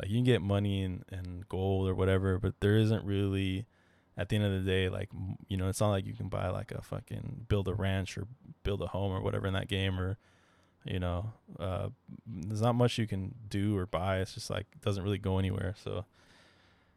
like 0.00 0.10
you 0.10 0.16
can 0.16 0.24
get 0.24 0.42
money 0.42 0.82
and 0.82 1.04
and 1.10 1.48
gold 1.48 1.88
or 1.88 1.94
whatever, 1.94 2.38
but 2.38 2.54
there 2.60 2.76
isn't 2.76 3.04
really 3.04 3.66
at 4.16 4.28
the 4.28 4.36
end 4.36 4.44
of 4.44 4.52
the 4.52 4.70
day 4.70 4.88
like 4.88 5.08
you 5.48 5.56
know 5.56 5.68
it's 5.68 5.80
not 5.80 5.90
like 5.90 6.06
you 6.06 6.12
can 6.12 6.28
buy 6.28 6.48
like 6.48 6.70
a 6.70 6.80
fucking 6.80 7.46
build 7.48 7.66
a 7.66 7.74
ranch 7.74 8.16
or 8.16 8.26
build 8.62 8.80
a 8.80 8.86
home 8.86 9.10
or 9.12 9.20
whatever 9.20 9.46
in 9.46 9.54
that 9.54 9.66
game 9.66 9.98
or 9.98 10.16
you 10.84 11.00
know 11.00 11.32
uh 11.58 11.88
there's 12.24 12.62
not 12.62 12.74
much 12.74 12.96
you 12.98 13.06
can 13.06 13.34
do 13.48 13.76
or 13.76 13.86
buy. 13.86 14.18
It's 14.18 14.34
just 14.34 14.50
like 14.50 14.66
it 14.72 14.82
doesn't 14.82 15.02
really 15.02 15.18
go 15.18 15.38
anywhere. 15.38 15.74
So 15.82 16.04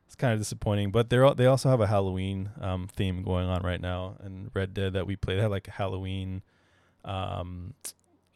it's 0.08 0.16
kind 0.16 0.34
of 0.34 0.40
disappointing 0.40 0.92
but 0.92 1.10
they're 1.10 1.34
they 1.34 1.46
also 1.46 1.70
have 1.70 1.82
a 1.82 1.88
halloween 1.88 2.50
um 2.62 2.88
theme 2.96 3.24
going 3.24 3.46
on 3.46 3.62
right 3.62 3.82
now 3.82 4.16
and 4.22 4.50
red 4.54 4.74
dead 4.74 4.94
that 4.94 5.06
we 5.06 5.18
play 5.18 5.36
they 5.36 5.42
have 5.42 5.52
like 5.52 5.68
a 5.68 5.72
halloween 5.72 6.42
um 7.04 7.74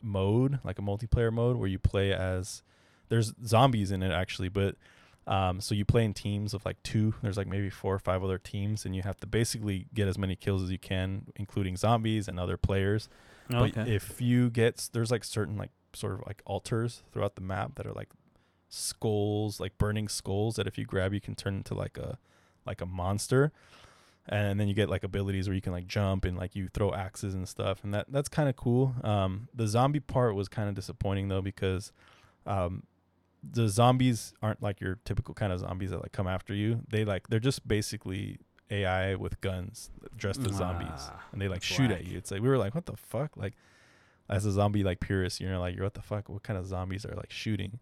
mode 0.01 0.59
like 0.65 0.77
a 0.77 0.81
multiplayer 0.81 1.31
mode 1.31 1.55
where 1.55 1.69
you 1.69 1.79
play 1.79 2.13
as 2.13 2.61
there's 3.11 3.33
zombies 3.45 3.91
in 3.91 4.01
it 4.01 4.11
actually 4.11 4.49
but 4.49 4.75
um, 5.27 5.61
so 5.61 5.75
you 5.75 5.85
play 5.85 6.03
in 6.03 6.15
teams 6.15 6.55
of 6.55 6.65
like 6.65 6.81
two. 6.81 7.13
There's 7.21 7.37
like 7.37 7.45
maybe 7.45 7.69
four 7.69 7.93
or 7.93 7.99
five 7.99 8.23
other 8.23 8.39
teams, 8.39 8.85
and 8.85 8.95
you 8.95 9.03
have 9.03 9.19
to 9.19 9.27
basically 9.27 9.85
get 9.93 10.07
as 10.07 10.17
many 10.17 10.35
kills 10.35 10.63
as 10.63 10.71
you 10.71 10.79
can, 10.79 11.27
including 11.35 11.77
zombies 11.77 12.27
and 12.27 12.39
other 12.39 12.57
players. 12.57 13.07
But 13.47 13.77
Okay. 13.77 13.95
if 13.95 14.19
you 14.19 14.49
get 14.49 14.89
there's 14.93 15.11
like 15.11 15.23
certain 15.23 15.57
like 15.57 15.69
sort 15.93 16.13
of 16.13 16.23
like 16.25 16.41
altars 16.43 17.03
throughout 17.13 17.35
the 17.35 17.41
map 17.41 17.75
that 17.75 17.85
are 17.85 17.93
like 17.93 18.09
skulls, 18.69 19.59
like 19.59 19.77
burning 19.77 20.07
skulls 20.07 20.55
that 20.55 20.65
if 20.67 20.77
you 20.77 20.85
grab 20.85 21.13
you 21.13 21.21
can 21.21 21.35
turn 21.35 21.55
into 21.55 21.75
like 21.75 21.97
a 21.99 22.17
like 22.65 22.81
a 22.81 22.85
monster. 22.87 23.51
And 24.27 24.59
then 24.59 24.67
you 24.67 24.73
get 24.73 24.87
like 24.89 25.03
abilities 25.03 25.47
where 25.47 25.55
you 25.55 25.61
can 25.61 25.71
like 25.71 25.87
jump 25.87 26.25
and 26.25 26.37
like 26.37 26.55
you 26.55 26.67
throw 26.67 26.93
axes 26.93 27.33
and 27.33 27.47
stuff, 27.47 27.83
and 27.83 27.93
that 27.93 28.05
that's 28.09 28.29
kind 28.29 28.49
of 28.49 28.55
cool. 28.55 28.95
Um, 29.03 29.49
the 29.53 29.67
zombie 29.67 29.99
part 29.99 30.35
was 30.35 30.47
kind 30.47 30.67
of 30.69 30.75
disappointing 30.75 31.27
though 31.27 31.41
because 31.41 31.91
um, 32.45 32.83
the 33.43 33.67
zombies 33.67 34.33
aren't 34.41 34.61
like 34.61 34.79
your 34.81 34.99
typical 35.05 35.33
kind 35.33 35.51
of 35.51 35.59
zombies 35.59 35.89
that 35.91 36.01
like 36.01 36.11
come 36.11 36.27
after 36.27 36.53
you. 36.53 36.81
They 36.89 37.05
like 37.05 37.27
they're 37.29 37.39
just 37.39 37.67
basically 37.67 38.39
AI 38.69 39.15
with 39.15 39.41
guns 39.41 39.89
dressed 40.15 40.45
as 40.45 40.53
zombies, 40.55 40.87
Ah, 40.93 41.23
and 41.31 41.41
they 41.41 41.47
like 41.47 41.63
shoot 41.63 41.91
at 41.91 42.05
you. 42.05 42.17
It's 42.17 42.31
like 42.31 42.41
we 42.41 42.49
were 42.49 42.57
like, 42.57 42.75
what 42.75 42.85
the 42.85 42.95
fuck? 42.95 43.35
Like 43.35 43.53
as 44.29 44.45
a 44.45 44.51
zombie 44.51 44.83
like 44.83 44.99
purist, 44.99 45.41
you're 45.41 45.57
like, 45.57 45.75
you're 45.75 45.83
what 45.85 45.93
the 45.95 46.01
fuck? 46.01 46.29
What 46.29 46.43
kind 46.43 46.57
of 46.59 46.65
zombies 46.67 47.05
are 47.05 47.15
like 47.15 47.31
shooting? 47.31 47.79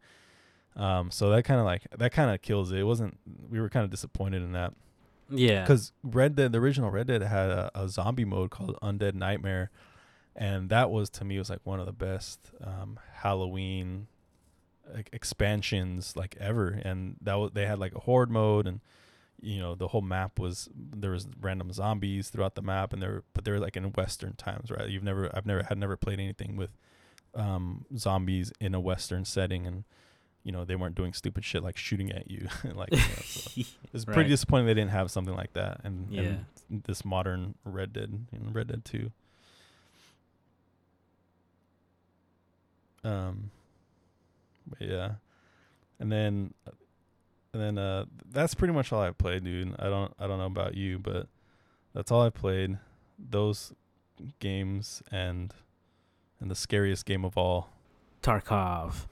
Um, 0.75 1.11
so 1.11 1.29
that 1.31 1.43
kind 1.43 1.59
of 1.59 1.65
like 1.65 1.83
that 1.97 2.11
kind 2.11 2.31
of 2.31 2.41
kills 2.41 2.71
it. 2.71 2.79
It 2.79 2.83
wasn't. 2.83 3.17
We 3.49 3.59
were 3.59 3.69
kind 3.69 3.83
of 3.83 3.89
disappointed 3.91 4.41
in 4.41 4.53
that 4.53 4.73
Yeah. 5.29 5.61
because 5.61 5.91
Red 6.03 6.35
Dead, 6.35 6.53
the 6.53 6.59
original 6.59 6.89
Red 6.89 7.07
Dead, 7.07 7.21
had 7.21 7.49
a, 7.49 7.71
a 7.75 7.89
zombie 7.89 8.23
mode 8.25 8.49
called 8.49 8.77
Undead 8.81 9.13
Nightmare, 9.13 9.71
and 10.35 10.69
that 10.69 10.89
was 10.89 11.09
to 11.11 11.25
me 11.25 11.37
was 11.37 11.49
like 11.49 11.59
one 11.65 11.79
of 11.81 11.85
the 11.85 11.91
best 11.91 12.51
um, 12.63 12.97
Halloween 13.15 14.07
like, 14.93 15.09
expansions 15.13 16.15
like 16.15 16.35
ever. 16.39 16.79
And 16.83 17.15
that 17.21 17.35
was 17.35 17.51
they 17.53 17.65
had 17.65 17.79
like 17.79 17.95
a 17.95 17.99
horde 17.99 18.29
mode, 18.31 18.67
and 18.67 18.79
you 19.41 19.59
know 19.59 19.75
the 19.75 19.87
whole 19.89 20.01
map 20.01 20.37
was 20.39 20.69
there 20.75 21.11
was 21.11 21.27
random 21.39 21.71
zombies 21.71 22.29
throughout 22.29 22.55
the 22.55 22.61
map, 22.61 22.91
and 22.93 23.01
they 23.01 23.07
were 23.07 23.23
but 23.33 23.45
they 23.45 23.51
were 23.51 23.59
like 23.59 23.77
in 23.77 23.85
Western 23.93 24.33
times, 24.33 24.69
right? 24.71 24.89
You've 24.89 25.03
never 25.03 25.29
I've 25.35 25.45
never 25.45 25.63
had 25.63 25.77
never 25.77 25.95
played 25.97 26.19
anything 26.19 26.55
with 26.55 26.71
um, 27.35 27.85
zombies 27.95 28.51
in 28.59 28.73
a 28.75 28.79
Western 28.79 29.23
setting, 29.25 29.65
and 29.67 29.83
you 30.43 30.51
know 30.51 30.65
they 30.65 30.75
weren't 30.75 30.95
doing 30.95 31.13
stupid 31.13 31.45
shit 31.45 31.63
like 31.63 31.77
shooting 31.77 32.11
at 32.11 32.29
you, 32.29 32.47
like. 32.75 32.91
You 32.91 32.97
know, 32.97 33.03
so 33.23 33.61
it's 33.93 34.05
pretty 34.05 34.29
disappointing 34.29 34.65
they 34.67 34.73
didn't 34.73 34.91
have 34.91 35.11
something 35.11 35.35
like 35.35 35.53
that, 35.53 35.81
and, 35.83 36.07
Yeah. 36.11 36.21
and 36.69 36.83
this 36.85 37.05
modern 37.05 37.55
Red 37.63 37.93
Dead, 37.93 38.25
know, 38.31 38.51
Red 38.51 38.67
Dead 38.67 38.83
Two. 38.85 39.11
Um, 43.03 43.51
but 44.69 44.87
yeah, 44.87 45.11
and 45.99 46.11
then, 46.11 46.53
and 47.53 47.61
then 47.61 47.77
uh, 47.77 48.05
that's 48.31 48.53
pretty 48.53 48.73
much 48.73 48.91
all 48.93 49.01
I 49.01 49.11
played, 49.11 49.43
dude. 49.43 49.75
I 49.79 49.89
don't, 49.89 50.13
I 50.19 50.27
don't 50.27 50.37
know 50.37 50.45
about 50.45 50.75
you, 50.75 50.99
but 50.99 51.27
that's 51.93 52.11
all 52.11 52.21
I 52.21 52.29
played. 52.29 52.77
Those 53.17 53.73
games 54.39 55.01
and 55.11 55.53
and 56.39 56.49
the 56.49 56.55
scariest 56.55 57.05
game 57.05 57.25
of 57.25 57.37
all, 57.37 57.69
Tarkov. 58.21 59.07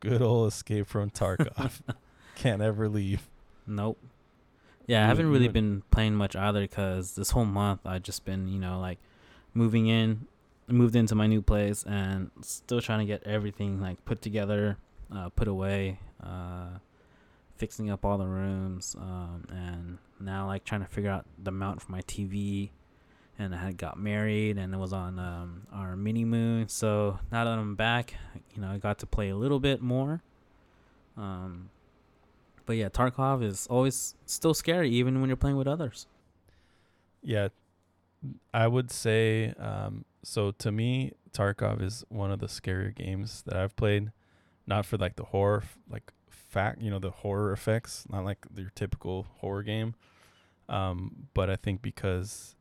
good 0.00 0.22
old 0.22 0.48
Escape 0.48 0.86
from 0.86 1.10
Tarkov. 1.10 1.80
Can't 2.34 2.62
ever 2.62 2.88
leave. 2.88 3.28
Nope. 3.66 3.98
Yeah, 4.86 5.04
I 5.04 5.06
haven't 5.06 5.30
really 5.30 5.48
been 5.48 5.82
playing 5.90 6.16
much 6.16 6.34
either 6.34 6.60
because 6.60 7.14
this 7.14 7.30
whole 7.30 7.44
month 7.44 7.80
I've 7.84 8.02
just 8.02 8.24
been, 8.24 8.48
you 8.48 8.58
know, 8.58 8.80
like 8.80 8.98
moving 9.54 9.86
in, 9.86 10.26
moved 10.66 10.96
into 10.96 11.14
my 11.14 11.26
new 11.26 11.40
place 11.40 11.84
and 11.84 12.30
still 12.40 12.80
trying 12.80 12.98
to 12.98 13.04
get 13.04 13.22
everything 13.24 13.80
like 13.80 14.04
put 14.04 14.22
together, 14.22 14.78
uh, 15.14 15.28
put 15.30 15.48
away, 15.48 15.98
uh, 16.22 16.78
fixing 17.56 17.90
up 17.90 18.04
all 18.04 18.18
the 18.18 18.26
rooms, 18.26 18.96
um, 18.98 19.44
and 19.50 19.98
now 20.20 20.46
like 20.46 20.64
trying 20.64 20.82
to 20.82 20.86
figure 20.86 21.10
out 21.10 21.26
the 21.42 21.50
mount 21.50 21.82
for 21.82 21.92
my 21.92 22.02
TV. 22.02 22.70
And 23.38 23.54
I 23.54 23.58
had 23.58 23.76
got 23.78 23.98
married 23.98 24.58
and 24.58 24.74
it 24.74 24.76
was 24.76 24.92
on 24.92 25.18
um, 25.18 25.66
our 25.72 25.96
mini 25.96 26.24
moon. 26.24 26.68
So 26.68 27.18
now 27.32 27.44
that 27.44 27.58
I'm 27.58 27.74
back, 27.74 28.14
you 28.54 28.60
know, 28.60 28.68
I 28.68 28.76
got 28.76 28.98
to 29.00 29.06
play 29.06 29.30
a 29.30 29.36
little 29.36 29.58
bit 29.58 29.80
more. 29.80 30.22
Um, 31.16 31.70
but 32.66 32.76
yeah, 32.76 32.88
Tarkov 32.88 33.42
is 33.42 33.66
always 33.68 34.14
still 34.26 34.54
scary, 34.54 34.90
even 34.90 35.20
when 35.20 35.28
you're 35.28 35.36
playing 35.36 35.56
with 35.56 35.66
others. 35.66 36.06
Yeah, 37.22 37.48
I 38.52 38.66
would 38.66 38.90
say 38.90 39.54
um, 39.58 40.04
so. 40.22 40.52
To 40.52 40.72
me, 40.72 41.12
Tarkov 41.32 41.82
is 41.82 42.04
one 42.08 42.30
of 42.30 42.40
the 42.40 42.46
scarier 42.46 42.94
games 42.94 43.42
that 43.46 43.56
I've 43.56 43.76
played. 43.76 44.10
Not 44.66 44.86
for 44.86 44.96
like 44.96 45.16
the 45.16 45.24
horror, 45.24 45.64
like 45.90 46.12
fact, 46.28 46.80
you 46.80 46.90
know, 46.90 46.98
the 46.98 47.10
horror 47.10 47.52
effects. 47.52 48.04
Not 48.08 48.24
like 48.24 48.38
your 48.54 48.70
typical 48.74 49.26
horror 49.38 49.62
game. 49.62 49.94
Um, 50.68 51.28
but 51.34 51.50
I 51.50 51.56
think 51.56 51.82
because 51.82 52.54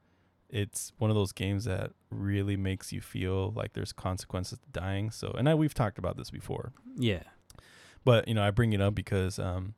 it's 0.50 0.92
one 0.98 1.10
of 1.10 1.16
those 1.16 1.32
games 1.32 1.66
that 1.66 1.92
really 2.10 2.58
makes 2.58 2.92
you 2.92 3.02
feel 3.02 3.52
like 3.52 3.74
there's 3.74 3.94
consequences 3.94 4.60
to 4.60 4.70
dying. 4.72 5.12
So, 5.12 5.34
and 5.38 5.48
I, 5.48 5.56
we've 5.56 5.74
talked 5.74 5.98
about 5.98 6.18
this 6.18 6.30
before. 6.30 6.74
Yeah. 6.98 7.24
But 8.04 8.28
you 8.28 8.34
know, 8.34 8.44
I 8.44 8.52
bring 8.52 8.74
it 8.74 8.82
up 8.82 8.96
because 8.96 9.40
um, 9.40 9.76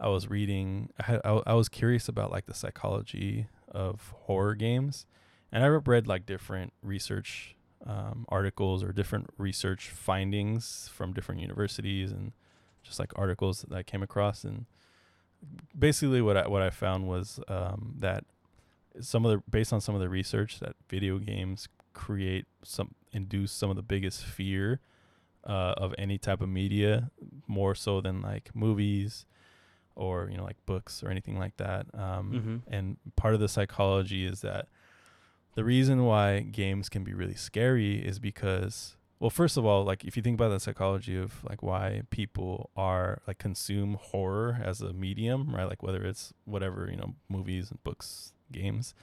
I 0.00 0.08
was 0.08 0.28
reading. 0.28 0.90
I, 0.98 1.02
had, 1.04 1.20
I 1.24 1.42
I 1.48 1.54
was 1.54 1.68
curious 1.68 2.08
about 2.08 2.30
like 2.30 2.46
the 2.46 2.54
psychology 2.54 3.48
of 3.68 4.14
horror 4.22 4.54
games, 4.54 5.06
and 5.52 5.62
I 5.62 5.66
read 5.66 6.06
like 6.06 6.24
different 6.24 6.72
research 6.82 7.54
um, 7.86 8.26
articles 8.28 8.82
or 8.82 8.92
different 8.92 9.30
research 9.38 9.90
findings 9.90 10.88
from 10.92 11.12
different 11.12 11.40
universities 11.40 12.10
and 12.12 12.32
just 12.82 12.98
like 12.98 13.12
articles 13.16 13.62
that 13.62 13.76
I 13.76 13.82
came 13.82 14.02
across. 14.02 14.44
And 14.44 14.66
basically, 15.78 16.20
what 16.20 16.36
I 16.36 16.48
what 16.48 16.62
I 16.62 16.70
found 16.70 17.06
was 17.08 17.40
um, 17.48 17.94
that 17.98 18.24
some 19.00 19.24
of 19.24 19.30
the 19.32 19.42
based 19.50 19.72
on 19.72 19.80
some 19.80 19.94
of 19.94 20.00
the 20.00 20.08
research 20.08 20.58
that 20.60 20.74
video 20.88 21.18
games 21.18 21.68
create 21.94 22.46
some 22.62 22.94
induce 23.12 23.52
some 23.52 23.70
of 23.70 23.76
the 23.76 23.82
biggest 23.82 24.24
fear 24.24 24.80
uh, 25.44 25.74
of 25.76 25.94
any 25.98 26.18
type 26.18 26.40
of 26.40 26.48
media, 26.48 27.10
more 27.46 27.74
so 27.74 28.00
than 28.00 28.20
like 28.22 28.50
movies 28.54 29.24
or 29.94 30.28
you 30.30 30.36
know 30.36 30.44
like 30.44 30.56
books 30.66 31.02
or 31.02 31.10
anything 31.10 31.38
like 31.38 31.56
that. 31.56 31.86
Um, 31.94 32.32
Mhm. 32.68 32.72
And 32.72 32.96
part 33.16 33.34
of 33.34 33.40
the 33.40 33.48
psychology 33.48 34.24
is 34.26 34.40
that 34.42 34.68
the 35.58 35.64
reason 35.64 36.04
why 36.04 36.38
games 36.38 36.88
can 36.88 37.02
be 37.02 37.12
really 37.12 37.34
scary 37.34 37.96
is 37.96 38.20
because 38.20 38.96
well 39.18 39.28
first 39.28 39.56
of 39.56 39.64
all 39.64 39.82
like 39.82 40.04
if 40.04 40.16
you 40.16 40.22
think 40.22 40.38
about 40.38 40.50
the 40.50 40.60
psychology 40.60 41.18
of 41.18 41.42
like 41.42 41.64
why 41.64 42.00
people 42.10 42.70
are 42.76 43.20
like 43.26 43.38
consume 43.38 43.98
horror 44.00 44.60
as 44.62 44.80
a 44.80 44.92
medium 44.92 45.52
right? 45.52 45.68
Like 45.68 45.82
whether 45.82 46.04
it's 46.04 46.32
whatever 46.44 46.86
you 46.88 46.96
know 46.96 47.16
movies 47.28 47.72
and 47.72 47.82
books 47.82 48.32
games 48.52 48.94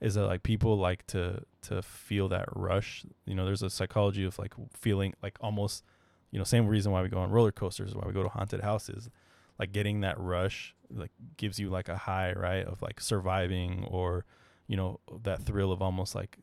is 0.00 0.14
that 0.14 0.24
like 0.26 0.44
people 0.44 0.78
like 0.78 1.04
to 1.08 1.42
to 1.62 1.82
feel 1.82 2.28
that 2.28 2.48
rush. 2.54 3.04
You 3.26 3.34
know 3.34 3.44
there's 3.44 3.64
a 3.64 3.68
psychology 3.68 4.24
of 4.24 4.38
like 4.38 4.54
feeling 4.72 5.14
like 5.20 5.36
almost 5.40 5.82
you 6.30 6.38
know 6.38 6.44
same 6.44 6.68
reason 6.68 6.92
why 6.92 7.02
we 7.02 7.08
go 7.08 7.18
on 7.18 7.32
roller 7.32 7.50
coasters 7.50 7.92
why 7.96 8.04
we 8.06 8.12
go 8.12 8.22
to 8.22 8.28
haunted 8.28 8.60
houses. 8.60 9.10
Like 9.58 9.72
getting 9.72 10.02
that 10.02 10.16
rush 10.20 10.76
like 10.94 11.10
gives 11.36 11.58
you 11.58 11.70
like 11.70 11.88
a 11.88 11.96
high 11.96 12.32
right 12.34 12.64
of 12.64 12.82
like 12.82 13.00
surviving 13.00 13.84
or 13.90 14.24
you 14.68 14.76
know 14.76 15.00
that 15.22 15.42
thrill 15.42 15.72
of 15.72 15.82
almost 15.82 16.14
like 16.14 16.38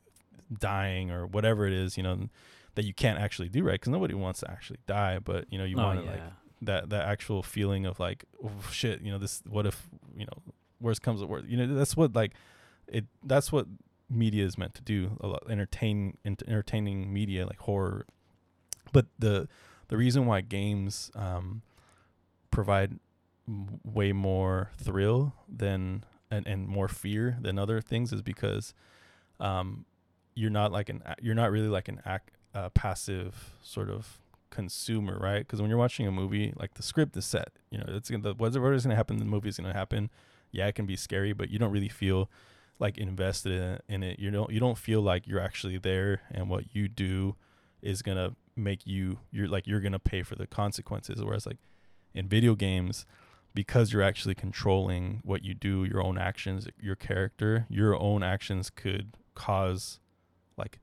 dying 0.58 1.10
or 1.10 1.26
whatever 1.26 1.66
it 1.66 1.72
is 1.72 1.96
you 1.96 2.02
know 2.02 2.28
that 2.74 2.84
you 2.84 2.92
can't 2.92 3.18
actually 3.18 3.48
do 3.48 3.64
right 3.64 3.74
because 3.74 3.90
nobody 3.90 4.14
wants 4.14 4.40
to 4.40 4.50
actually 4.50 4.78
die 4.86 5.18
but 5.18 5.50
you 5.50 5.58
know 5.58 5.64
you 5.64 5.76
oh, 5.78 5.82
want 5.82 6.04
yeah. 6.04 6.10
to 6.10 6.10
like 6.10 6.22
that 6.62 6.90
that 6.90 7.06
actual 7.06 7.42
feeling 7.42 7.86
of 7.86 7.98
like 7.98 8.24
oh, 8.44 8.50
shit 8.70 9.00
you 9.00 9.10
know 9.10 9.18
this 9.18 9.42
what 9.48 9.66
if 9.66 9.88
you 10.16 10.24
know 10.26 10.52
worst 10.80 11.02
comes 11.02 11.20
to 11.20 11.26
worst 11.26 11.46
you 11.46 11.56
know 11.56 11.74
that's 11.74 11.96
what 11.96 12.14
like 12.14 12.34
it 12.86 13.06
that's 13.24 13.50
what 13.50 13.66
media 14.08 14.44
is 14.44 14.56
meant 14.56 14.74
to 14.74 14.82
do 14.82 15.16
a 15.20 15.26
lot 15.26 15.42
entertain 15.48 16.16
ent- 16.24 16.42
entertaining 16.46 17.12
media 17.12 17.46
like 17.46 17.58
horror 17.60 18.06
but 18.92 19.06
the 19.18 19.48
the 19.88 19.96
reason 19.96 20.26
why 20.26 20.40
games 20.40 21.10
um 21.14 21.62
provide 22.50 22.98
way 23.84 24.12
more 24.12 24.70
thrill 24.76 25.34
than 25.48 26.04
and, 26.30 26.46
and 26.46 26.66
more 26.68 26.88
fear 26.88 27.38
than 27.40 27.58
other 27.58 27.80
things 27.80 28.12
is 28.12 28.22
because 28.22 28.74
um 29.40 29.84
you're 30.34 30.50
not 30.50 30.72
like 30.72 30.88
an 30.88 31.02
you're 31.20 31.34
not 31.34 31.50
really 31.50 31.68
like 31.68 31.88
an 31.88 32.00
act 32.04 32.30
uh, 32.54 32.70
passive 32.70 33.54
sort 33.62 33.90
of 33.90 34.18
consumer 34.50 35.18
right? 35.20 35.40
Because 35.40 35.60
when 35.60 35.68
you're 35.68 35.78
watching 35.78 36.06
a 36.06 36.12
movie 36.12 36.52
like 36.56 36.74
the 36.74 36.82
script 36.82 37.16
is 37.16 37.24
set 37.24 37.50
you 37.70 37.78
know 37.78 37.84
it's 37.88 38.10
gonna 38.10 38.32
whatever 38.34 38.72
is 38.72 38.84
gonna 38.84 38.96
happen 38.96 39.18
the 39.18 39.24
movie 39.24 39.48
is 39.48 39.56
gonna 39.56 39.72
happen. 39.72 40.10
Yeah 40.52 40.66
it 40.66 40.74
can 40.74 40.86
be 40.86 40.96
scary 40.96 41.32
but 41.32 41.50
you 41.50 41.58
don't 41.58 41.72
really 41.72 41.88
feel 41.88 42.30
like 42.78 42.98
invested 42.98 43.52
in 43.52 43.78
in 43.88 44.02
it. 44.02 44.18
You 44.18 44.30
don't 44.30 44.50
you 44.50 44.60
don't 44.60 44.78
feel 44.78 45.00
like 45.00 45.26
you're 45.26 45.40
actually 45.40 45.78
there 45.78 46.22
and 46.30 46.48
what 46.48 46.74
you 46.74 46.88
do 46.88 47.36
is 47.82 48.02
gonna 48.02 48.34
make 48.54 48.86
you 48.86 49.18
you're 49.30 49.48
like 49.48 49.66
you're 49.66 49.80
gonna 49.80 49.98
pay 49.98 50.22
for 50.22 50.34
the 50.34 50.46
consequences. 50.46 51.22
Whereas 51.22 51.46
like 51.46 51.58
in 52.14 52.28
video 52.28 52.54
games 52.54 53.04
because 53.56 53.92
you're 53.92 54.02
actually 54.02 54.34
controlling 54.34 55.20
what 55.24 55.42
you 55.42 55.54
do 55.54 55.84
your 55.84 56.00
own 56.02 56.16
actions 56.16 56.68
your 56.80 56.94
character 56.94 57.66
your 57.68 58.00
own 58.00 58.22
actions 58.22 58.70
could 58.70 59.16
cause 59.34 59.98
like 60.56 60.78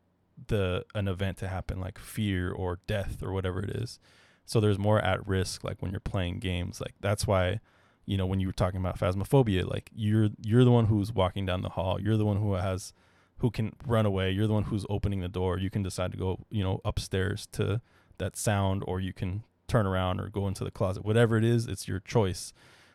the 0.47 0.86
an 0.95 1.07
event 1.07 1.38
to 1.38 1.47
happen 1.47 1.79
like 1.79 1.99
fear 1.99 2.51
or 2.51 2.79
death 2.88 3.21
or 3.21 3.31
whatever 3.31 3.59
it 3.59 3.69
is. 3.69 3.99
So 4.45 4.59
there's 4.59 4.79
more 4.79 4.99
at 4.99 5.25
risk 5.27 5.63
like 5.63 5.81
when 5.81 5.91
you're 5.91 5.99
playing 5.99 6.39
games. 6.39 6.81
Like 6.81 6.95
that's 6.99 7.27
why 7.27 7.59
you 8.05 8.17
know 8.17 8.25
when 8.25 8.39
you 8.39 8.47
were 8.47 8.53
talking 8.53 8.79
about 8.79 8.99
phasmophobia 8.99 9.69
like 9.69 9.89
you're 9.95 10.29
you're 10.41 10.65
the 10.65 10.71
one 10.71 10.86
who's 10.86 11.13
walking 11.13 11.45
down 11.45 11.62
the 11.62 11.69
hall. 11.69 11.99
You're 11.99 12.17
the 12.17 12.25
one 12.25 12.38
who 12.38 12.53
has 12.53 12.93
who 13.38 13.51
can 13.51 13.73
run 13.86 14.05
away. 14.05 14.31
You're 14.31 14.47
the 14.47 14.53
one 14.53 14.63
who's 14.63 14.86
opening 14.89 15.21
the 15.21 15.27
door. 15.27 15.57
You 15.57 15.69
can 15.69 15.83
decide 15.83 16.12
to 16.12 16.17
go 16.17 16.45
you 16.49 16.63
know 16.63 16.81
upstairs 16.83 17.47
to 17.53 17.81
that 18.17 18.36
sound 18.36 18.83
or 18.86 18.99
you 18.99 19.13
can 19.13 19.43
turn 19.67 19.86
around 19.86 20.19
or 20.19 20.28
go 20.28 20.47
into 20.47 20.63
the 20.63 20.71
closet 20.71 21.06
whatever 21.06 21.38
it 21.38 21.43
is 21.43 21.67
it's 21.67 21.88
your 21.88 21.99
choice 21.99 22.54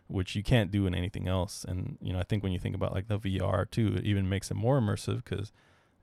which 0.09 0.35
you 0.35 0.43
can't 0.43 0.71
do 0.71 0.87
in 0.87 0.95
anything 0.95 1.29
else. 1.29 1.65
And 1.69 1.99
you 2.01 2.13
know 2.13 2.19
i 2.19 2.23
think 2.23 2.43
when 2.43 2.53
you 2.53 2.59
think 2.59 2.75
about 2.75 2.93
like 2.93 3.09
the 3.09 3.19
vr 3.19 3.71
too 3.71 3.95
it 3.97 4.05
even 4.05 4.29
makes 4.29 4.51
it 4.51 4.55
more 4.55 4.81
immersive 4.81 5.23
because 5.23 5.53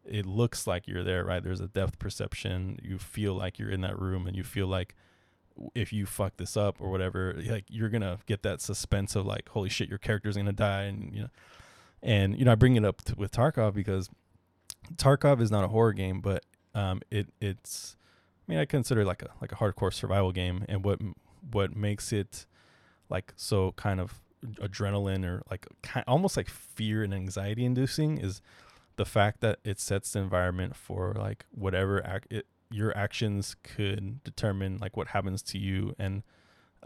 it 0.06 0.26
looks 0.26 0.68
like 0.68 0.88
you're 0.88 1.04
there 1.04 1.26
right? 1.26 1.44
There's 1.44 1.60
a 1.62 1.68
depth 1.68 1.98
perception. 1.98 2.78
You 2.84 3.00
feel 3.00 3.34
like 3.34 3.58
you're 3.58 3.72
in 3.72 3.82
that 3.82 4.00
room 4.00 4.28
and 4.28 4.38
you 4.38 4.44
feel 4.44 4.68
like 4.68 4.96
if 5.74 5.92
you 5.92 6.06
fuck 6.06 6.38
this 6.38 6.56
up 6.56 6.76
or 6.80 6.92
whatever 6.92 7.34
like 7.48 7.64
you're 7.70 7.90
gonna 7.90 8.20
get 8.28 8.44
that 8.44 8.62
suspense 8.62 9.16
of 9.16 9.26
like 9.26 9.50
holy 9.50 9.70
shit 9.70 9.90
your 9.90 9.98
character's 9.98 10.38
gonna 10.38 10.54
die 10.54 10.84
and 10.84 11.14
you 11.14 11.22
know. 11.22 11.30
And 12.04 12.38
you 12.38 12.46
know 12.46 12.52
i 12.52 12.56
bring 12.56 12.76
it 12.76 12.86
up 12.86 13.02
to, 13.06 13.16
with 13.16 13.32
tarkov 13.32 13.74
because 13.74 14.10
tarkov 14.96 15.42
is 15.42 15.50
not 15.50 15.64
a 15.64 15.70
horror 15.70 15.94
game 15.94 16.20
but 16.22 16.46
um 16.76 17.02
it 17.10 17.30
it's 17.40 17.96
i 18.48 18.52
mean 18.52 18.60
i 18.60 18.66
consider 18.66 19.02
it 19.02 19.06
like 19.06 19.22
a 19.22 19.30
like 19.42 19.52
a 19.52 19.56
hardcore 19.56 19.94
survival 19.94 20.32
game 20.32 20.66
and 20.68 20.84
what 20.84 21.00
what 21.52 21.76
makes 21.76 22.12
it 22.12 22.46
like 23.10 23.34
so 23.36 23.72
kind 23.74 24.00
of 24.00 24.22
adrenaline 24.62 25.26
or 25.26 25.42
like 25.50 25.68
ki 25.82 26.02
almost 26.08 26.38
like 26.38 26.50
fear 26.50 27.04
and 27.04 27.14
anxiety 27.14 27.66
inducing 27.66 28.18
is 28.18 28.42
the 28.98 29.06
fact 29.06 29.42
that 29.42 29.60
it 29.64 29.80
sets 29.80 30.14
the 30.14 30.20
environment 30.20 30.76
for 30.76 31.14
like 31.18 31.46
whatever 31.52 32.02
ac- 32.06 32.28
it, 32.30 32.48
your 32.72 32.96
actions 32.98 33.56
could 33.64 34.24
determine 34.24 34.78
like 34.80 34.98
what 34.98 35.10
happens 35.10 35.42
to 35.42 35.58
you. 35.58 35.94
And 36.00 36.24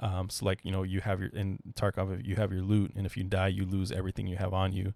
um 0.01 0.29
so 0.29 0.45
like 0.45 0.59
you 0.63 0.71
know 0.71 0.83
you 0.83 1.01
have 1.01 1.19
your 1.19 1.29
in 1.29 1.59
Tarkov 1.73 2.25
you 2.25 2.35
have 2.35 2.51
your 2.53 2.61
loot 2.61 2.93
and 2.95 3.05
if 3.05 3.17
you 3.17 3.23
die 3.23 3.49
you 3.49 3.65
lose 3.65 3.91
everything 3.91 4.27
you 4.27 4.37
have 4.37 4.53
on 4.53 4.73
you. 4.73 4.93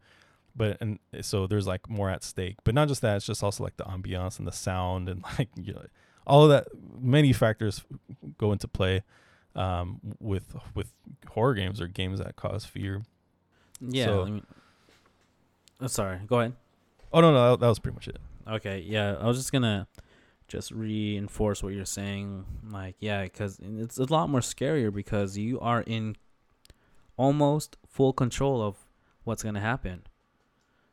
But 0.56 0.78
and 0.82 1.00
so 1.22 1.48
there's 1.48 1.68
like 1.68 1.90
more 1.90 2.10
at 2.10 2.24
stake. 2.24 2.58
But 2.64 2.76
not 2.76 2.88
just 2.88 3.02
that 3.02 3.18
it's 3.18 3.26
just 3.26 3.44
also 3.44 3.64
like 3.64 3.78
the 3.78 3.86
ambiance 3.86 4.38
and 4.40 4.48
the 4.48 4.52
sound 4.52 5.10
and 5.10 5.24
like 5.38 5.50
you 5.56 5.74
know, 5.74 5.86
all 6.26 6.44
of 6.44 6.50
that 6.50 6.68
many 7.00 7.34
factors 7.34 7.84
go 8.38 8.52
into 8.52 8.68
play 8.68 9.04
um 9.56 10.00
with 10.20 10.56
with 10.76 10.92
horror 11.30 11.54
games 11.54 11.80
or 11.82 11.88
games 11.88 12.20
that 12.20 12.36
cause 12.36 12.66
fear 12.66 13.04
Yeah. 13.82 14.06
So- 14.06 14.22
I 14.22 14.26
mean, 14.26 14.46
oh, 15.82 15.88
sorry. 15.88 16.20
Go 16.26 16.40
ahead. 16.40 16.54
oh 17.12 17.22
no 17.22 17.32
no 17.32 17.52
that, 17.52 17.60
that 17.60 17.68
was 17.68 17.80
pretty 17.80 17.96
much 17.96 18.08
it 18.08 18.18
Okay, 18.48 18.80
yeah, 18.80 19.16
I 19.22 19.26
was 19.28 19.38
just 19.38 19.52
gonna 19.54 19.88
just 20.50 20.72
reinforce 20.72 21.64
what 21.64 21.74
you're 21.74 21.86
saying. 21.86 22.46
Like, 22.70 22.98
yeah, 23.00 23.24
because 23.24 23.58
it's 23.64 23.98
a 23.98 24.04
lot 24.12 24.30
more 24.30 24.42
scarier 24.42 24.94
because 24.94 25.38
you 25.38 25.60
are 25.62 25.82
in 25.84 26.18
almost 27.16 27.78
full 27.88 28.12
control 28.12 28.62
of 28.62 28.76
what's 29.24 29.44
gonna 29.44 29.62
happen. 29.62 30.04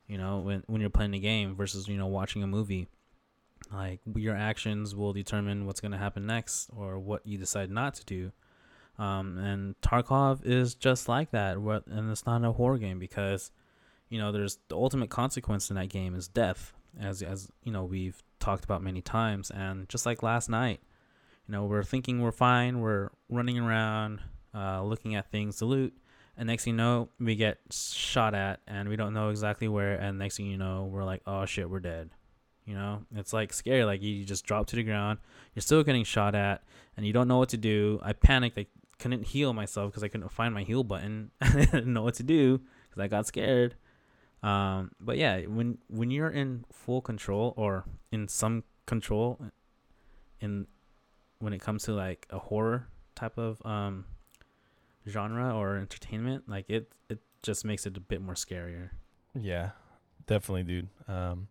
You 0.06 0.18
know, 0.18 0.38
when 0.38 0.62
when 0.66 0.80
you're 0.80 0.90
playing 0.90 1.10
the 1.10 1.18
game 1.18 1.54
versus 1.56 1.88
you 1.88 1.96
know 1.98 2.06
watching 2.06 2.42
a 2.42 2.46
movie. 2.46 2.86
Like 3.72 4.00
your 4.16 4.36
actions 4.36 4.94
will 4.94 5.12
determine 5.12 5.66
what's 5.66 5.80
gonna 5.80 5.98
happen 5.98 6.26
next 6.26 6.70
or 6.76 6.98
what 6.98 7.26
you 7.26 7.38
decide 7.38 7.70
not 7.70 7.94
to 7.94 8.04
do. 8.04 8.32
Um, 8.98 9.38
and 9.38 9.80
Tarkov 9.80 10.44
is 10.44 10.74
just 10.74 11.08
like 11.08 11.30
that. 11.30 11.58
What 11.58 11.86
and 11.86 12.10
it's 12.10 12.26
not 12.26 12.44
a 12.44 12.52
horror 12.52 12.78
game 12.78 12.98
because, 12.98 13.50
you 14.08 14.18
know, 14.18 14.32
there's 14.32 14.58
the 14.68 14.76
ultimate 14.76 15.10
consequence 15.10 15.70
in 15.70 15.76
that 15.76 15.88
game 15.88 16.14
is 16.14 16.28
death 16.28 16.72
as 16.98 17.22
as 17.22 17.50
you 17.62 17.72
know 17.72 17.84
we've 17.84 18.22
talked 18.38 18.64
about 18.64 18.82
many 18.82 19.02
times 19.02 19.50
and 19.50 19.88
just 19.88 20.06
like 20.06 20.22
last 20.22 20.48
night 20.48 20.80
you 21.46 21.52
know 21.52 21.64
we're 21.64 21.82
thinking 21.82 22.20
we're 22.20 22.32
fine 22.32 22.80
we're 22.80 23.10
running 23.28 23.58
around 23.58 24.20
uh, 24.54 24.82
looking 24.82 25.14
at 25.14 25.30
things 25.30 25.56
to 25.56 25.64
loot 25.64 25.94
and 26.36 26.46
next 26.46 26.64
thing 26.64 26.74
you 26.74 26.78
know 26.78 27.08
we 27.18 27.36
get 27.36 27.58
shot 27.70 28.34
at 28.34 28.60
and 28.66 28.88
we 28.88 28.96
don't 28.96 29.14
know 29.14 29.28
exactly 29.28 29.68
where 29.68 29.94
and 29.94 30.18
next 30.18 30.36
thing 30.36 30.46
you 30.46 30.58
know 30.58 30.88
we're 30.90 31.04
like 31.04 31.22
oh 31.26 31.44
shit 31.44 31.68
we're 31.68 31.80
dead 31.80 32.10
you 32.70 32.76
know 32.76 33.02
it's 33.16 33.32
like 33.32 33.52
scary 33.52 33.84
like 33.84 34.00
you 34.00 34.24
just 34.24 34.46
drop 34.46 34.66
to 34.66 34.76
the 34.76 34.82
ground 34.82 35.18
you're 35.54 35.60
still 35.60 35.82
getting 35.82 36.04
shot 36.04 36.34
at 36.34 36.62
and 36.96 37.04
you 37.06 37.12
don't 37.12 37.28
know 37.28 37.38
what 37.38 37.48
to 37.50 37.56
do 37.56 37.98
i 38.02 38.12
panicked 38.12 38.56
i 38.56 38.64
couldn't 38.98 39.26
heal 39.26 39.52
myself 39.52 39.90
because 39.90 40.04
i 40.04 40.08
couldn't 40.08 40.30
find 40.30 40.54
my 40.54 40.62
heal 40.62 40.84
button 40.84 41.30
i 41.40 41.50
didn't 41.50 41.92
know 41.92 42.02
what 42.02 42.14
to 42.14 42.22
do 42.22 42.60
because 42.88 43.02
i 43.02 43.08
got 43.08 43.26
scared 43.26 43.74
um, 44.42 44.92
but 45.00 45.18
yeah, 45.18 45.40
when 45.42 45.78
when 45.88 46.10
you're 46.10 46.30
in 46.30 46.64
full 46.72 47.00
control 47.00 47.52
or 47.56 47.84
in 48.10 48.28
some 48.28 48.64
control, 48.86 49.38
in 50.40 50.66
when 51.38 51.52
it 51.52 51.60
comes 51.60 51.84
to 51.84 51.92
like 51.92 52.26
a 52.30 52.38
horror 52.38 52.88
type 53.14 53.36
of 53.38 53.64
um 53.66 54.06
genre 55.06 55.54
or 55.54 55.76
entertainment, 55.76 56.48
like 56.48 56.70
it 56.70 56.90
it 57.10 57.20
just 57.42 57.64
makes 57.64 57.84
it 57.86 57.96
a 57.96 58.00
bit 58.00 58.22
more 58.22 58.34
scarier. 58.34 58.90
Yeah, 59.38 59.70
definitely, 60.26 60.62
dude. 60.62 60.88
Um, 61.06 61.48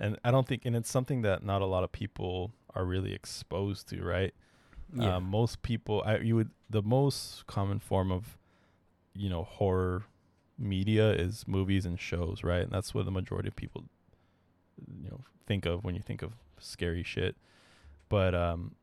and 0.00 0.18
I 0.24 0.30
don't 0.30 0.46
think, 0.46 0.64
and 0.64 0.74
it's 0.74 0.90
something 0.90 1.22
that 1.22 1.44
not 1.44 1.62
a 1.62 1.66
lot 1.66 1.84
of 1.84 1.92
people 1.92 2.52
are 2.74 2.84
really 2.84 3.12
exposed 3.12 3.88
to, 3.90 4.02
right? 4.02 4.32
Yeah. 4.94 5.16
Um, 5.16 5.24
most 5.24 5.62
people, 5.62 6.02
I 6.04 6.18
you 6.18 6.34
would 6.36 6.50
the 6.68 6.82
most 6.82 7.46
common 7.46 7.78
form 7.78 8.10
of, 8.10 8.38
you 9.14 9.28
know, 9.28 9.44
horror 9.44 10.04
media 10.58 11.12
is 11.12 11.44
movies 11.46 11.86
and 11.86 12.00
shows, 12.00 12.42
right? 12.42 12.62
And 12.62 12.72
that's 12.72 12.94
what 12.94 13.04
the 13.04 13.10
majority 13.10 13.48
of 13.48 13.56
people, 13.56 13.84
you 15.02 15.10
know, 15.10 15.20
think 15.46 15.66
of 15.66 15.84
when 15.84 15.94
you 15.94 16.02
think 16.02 16.22
of 16.22 16.32
scary 16.58 17.02
shit. 17.02 17.36
But 18.08 18.34
um, 18.34 18.74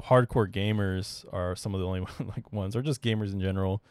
hardcore 0.00 0.50
gamers 0.50 1.24
are 1.32 1.54
some 1.56 1.74
of 1.74 1.80
the 1.80 1.86
only 1.86 2.00
like 2.20 2.52
ones, 2.52 2.76
or 2.76 2.82
just 2.82 3.02
gamers 3.02 3.32
in 3.32 3.40
general, 3.40 3.82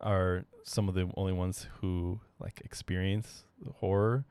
are 0.00 0.44
some 0.62 0.88
of 0.88 0.94
the 0.94 1.08
only 1.16 1.32
ones 1.32 1.66
who 1.80 2.20
like 2.38 2.60
experience 2.64 3.44
horror, 3.76 4.24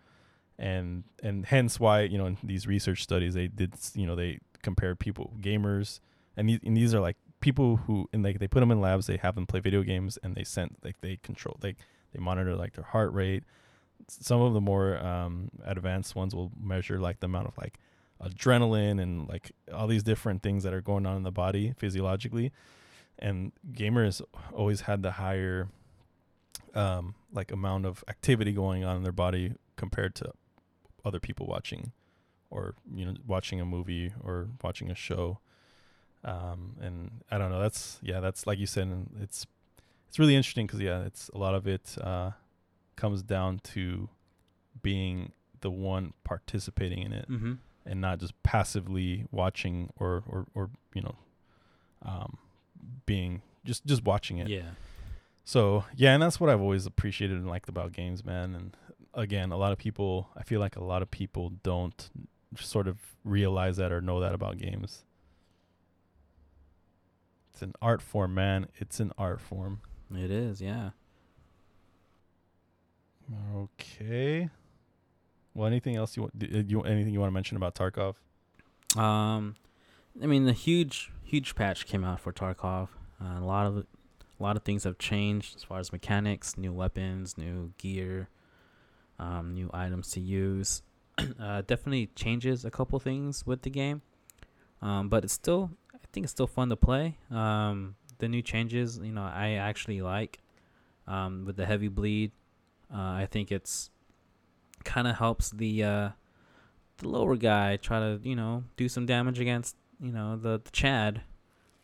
and 0.57 1.03
and 1.21 1.45
hence 1.45 1.79
why 1.79 2.01
you 2.01 2.17
know 2.17 2.25
in 2.25 2.37
these 2.43 2.65
research 2.65 3.03
studies 3.03 3.33
they 3.33 3.47
did 3.47 3.73
you 3.93 4.05
know 4.05 4.15
they 4.15 4.39
compared 4.61 4.97
people 4.99 5.33
gamers 5.41 5.99
and 6.37 6.47
these 6.49 6.59
and 6.63 6.77
these 6.77 6.93
are 6.93 7.01
like 7.01 7.17
people 7.41 7.75
who 7.75 8.07
and 8.13 8.23
like 8.23 8.39
they 8.39 8.47
put 8.47 8.61
them 8.61 8.71
in 8.71 8.79
labs 8.79 9.05
they 9.07 9.17
have 9.17 9.35
them 9.35 9.45
play 9.45 9.59
video 9.59 9.83
games 9.83 10.17
and 10.23 10.33
they 10.35 10.43
sent 10.43 10.77
like 10.83 10.99
they 11.01 11.17
control 11.17 11.57
like 11.61 11.77
they 12.15 12.21
monitor 12.21 12.55
like 12.55 12.73
their 12.73 12.85
heart 12.85 13.13
rate. 13.13 13.43
Some 14.07 14.41
of 14.41 14.53
the 14.53 14.61
more 14.61 14.97
um 14.97 15.49
advanced 15.63 16.15
ones 16.15 16.33
will 16.33 16.51
measure 16.59 16.99
like 16.99 17.19
the 17.19 17.25
amount 17.25 17.47
of 17.47 17.57
like 17.57 17.79
adrenaline 18.23 19.01
and 19.01 19.27
like 19.27 19.51
all 19.73 19.87
these 19.87 20.03
different 20.03 20.41
things 20.41 20.63
that 20.63 20.73
are 20.73 20.81
going 20.81 21.05
on 21.05 21.17
in 21.17 21.23
the 21.23 21.31
body 21.31 21.73
physiologically. 21.77 22.51
And 23.19 23.51
gamers 23.71 24.21
always 24.53 24.81
had 24.81 25.03
the 25.03 25.11
higher 25.11 25.67
um 26.73 27.15
like 27.33 27.51
amount 27.51 27.85
of 27.85 28.03
activity 28.07 28.53
going 28.53 28.83
on 28.85 28.97
in 28.97 29.03
their 29.03 29.11
body 29.11 29.53
compared 29.75 30.15
to 30.15 30.31
other 31.05 31.19
people 31.19 31.45
watching 31.45 31.91
or 32.49 32.75
you 32.93 33.05
know 33.05 33.13
watching 33.25 33.61
a 33.61 33.65
movie 33.65 34.13
or 34.23 34.47
watching 34.63 34.89
a 34.91 34.95
show 34.95 35.39
um 36.23 36.75
and 36.81 37.11
i 37.31 37.37
don't 37.37 37.51
know 37.51 37.59
that's 37.59 37.99
yeah 38.01 38.19
that's 38.19 38.45
like 38.47 38.57
you 38.59 38.65
said 38.65 38.83
and 38.87 39.09
it's 39.21 39.45
it's 40.07 40.17
really 40.19 40.35
interesting 40.35 40.65
because 40.65 40.79
yeah 40.81 41.01
it's 41.03 41.29
a 41.33 41.37
lot 41.37 41.53
of 41.53 41.67
it 41.67 41.95
uh 42.01 42.31
comes 42.95 43.21
down 43.23 43.59
to 43.63 44.09
being 44.81 45.31
the 45.61 45.69
one 45.71 46.13
participating 46.23 46.99
in 46.99 47.13
it 47.13 47.29
mm-hmm. 47.29 47.53
and 47.85 48.01
not 48.01 48.19
just 48.19 48.33
passively 48.43 49.25
watching 49.31 49.89
or 49.97 50.23
or 50.27 50.45
or 50.53 50.69
you 50.93 51.01
know 51.01 51.15
um 52.03 52.37
being 53.05 53.41
just 53.63 53.85
just 53.85 54.03
watching 54.03 54.37
it 54.37 54.47
Yeah. 54.47 54.71
so 55.43 55.85
yeah, 55.95 56.13
and 56.13 56.21
that's 56.21 56.39
what 56.39 56.49
I've 56.49 56.61
always 56.61 56.85
appreciated 56.85 57.37
and 57.37 57.47
liked 57.47 57.67
about 57.69 57.91
games, 57.91 58.23
man. 58.23 58.55
And 58.55 58.77
again, 59.15 59.51
a 59.51 59.57
lot 59.57 59.71
of 59.71 59.77
people, 59.77 60.29
I 60.35 60.43
feel 60.43 60.59
like 60.59 60.75
a 60.75 60.83
lot 60.83 61.01
of 61.01 61.09
people 61.09 61.49
don't 61.63 62.09
sort 62.57 62.87
of 62.87 62.97
realize 63.23 63.77
that 63.77 63.91
or 63.91 64.01
know 64.01 64.19
that 64.19 64.33
about 64.33 64.57
games. 64.57 65.03
It's 67.51 67.61
an 67.61 67.73
art 67.81 68.01
form, 68.01 68.33
man. 68.33 68.67
It's 68.75 68.99
an 68.99 69.11
art 69.17 69.41
form. 69.41 69.79
It 70.13 70.29
is. 70.29 70.61
Yeah. 70.61 70.91
Okay. 73.55 74.49
Well, 75.53 75.67
anything 75.67 75.95
else 75.95 76.15
you 76.15 76.23
want? 76.23 76.33
uh, 76.43 76.59
You 76.67 76.81
anything 76.81 77.13
you 77.13 77.19
want 77.19 77.29
to 77.29 77.33
mention 77.33 77.57
about 77.57 77.75
Tarkov? 77.75 78.15
Um, 78.97 79.55
I 80.21 80.25
mean, 80.27 80.45
the 80.45 80.53
huge, 80.53 81.11
huge 81.23 81.55
patch 81.55 81.85
came 81.85 82.03
out 82.03 82.19
for 82.19 82.31
Tarkov. 82.31 82.89
Uh, 83.21 83.39
a 83.39 83.45
lot 83.45 83.65
of, 83.65 83.77
a 83.77 84.43
lot 84.43 84.57
of 84.57 84.63
things 84.63 84.83
have 84.83 84.97
changed 84.97 85.55
as 85.55 85.63
far 85.63 85.79
as 85.79 85.91
mechanics, 85.91 86.57
new 86.57 86.73
weapons, 86.73 87.37
new 87.37 87.71
gear, 87.77 88.27
um, 89.19 89.53
new 89.53 89.69
items 89.73 90.11
to 90.11 90.19
use. 90.19 90.81
uh, 91.39 91.61
definitely 91.61 92.09
changes 92.15 92.65
a 92.65 92.71
couple 92.71 92.99
things 92.99 93.45
with 93.45 93.61
the 93.61 93.69
game. 93.69 94.01
Um, 94.81 95.09
but 95.09 95.23
it's 95.23 95.33
still, 95.33 95.71
I 95.93 95.97
think 96.11 96.25
it's 96.25 96.31
still 96.31 96.47
fun 96.47 96.69
to 96.69 96.75
play. 96.75 97.17
Um, 97.31 97.95
the 98.19 98.27
new 98.27 98.41
changes, 98.41 98.99
you 99.01 99.11
know, 99.11 99.23
I 99.23 99.51
actually 99.51 100.01
like. 100.01 100.39
Um, 101.07 101.45
with 101.45 101.55
the 101.55 101.65
heavy 101.67 101.87
bleed, 101.87 102.31
uh, 102.91 102.97
I 102.97 103.27
think 103.29 103.51
it's 103.51 103.91
kind 104.83 105.07
of 105.07 105.17
helps 105.17 105.51
the 105.51 105.83
uh, 105.83 106.09
the 106.97 107.07
lower 107.07 107.35
guy 107.35 107.77
try 107.77 107.99
to 107.99 108.19
you 108.23 108.35
know 108.35 108.63
do 108.75 108.89
some 108.89 109.05
damage 109.05 109.39
against 109.39 109.75
you 110.01 110.11
know 110.11 110.35
the, 110.35 110.59
the 110.63 110.71
Chad, 110.71 111.21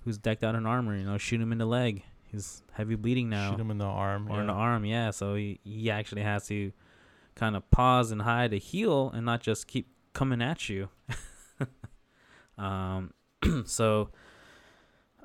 who's 0.03 0.17
decked 0.17 0.43
out 0.43 0.55
in 0.55 0.65
armor. 0.65 0.95
You 0.95 1.03
know, 1.03 1.19
shoot 1.19 1.39
him 1.39 1.51
in 1.51 1.59
the 1.59 1.67
leg. 1.67 2.03
He's 2.31 2.63
heavy 2.71 2.95
bleeding 2.95 3.29
now, 3.29 3.51
Shoot 3.51 3.59
him 3.59 3.69
in 3.71 3.77
the 3.77 3.85
arm. 3.85 4.27
or 4.31 4.39
in 4.41 4.47
the 4.47 4.53
arm. 4.53 4.85
Yeah, 4.85 5.11
so 5.11 5.35
he, 5.35 5.59
he 5.63 5.91
actually 5.91 6.23
has 6.23 6.47
to 6.47 6.71
kind 7.35 7.55
of 7.55 7.69
pause 7.71 8.11
and 8.11 8.21
hide 8.23 8.51
to 8.51 8.59
heal, 8.59 9.11
and 9.13 9.25
not 9.25 9.41
just 9.41 9.67
keep 9.67 9.87
coming 10.13 10.41
at 10.41 10.69
you. 10.69 10.89
um, 12.57 13.13
so, 13.65 14.09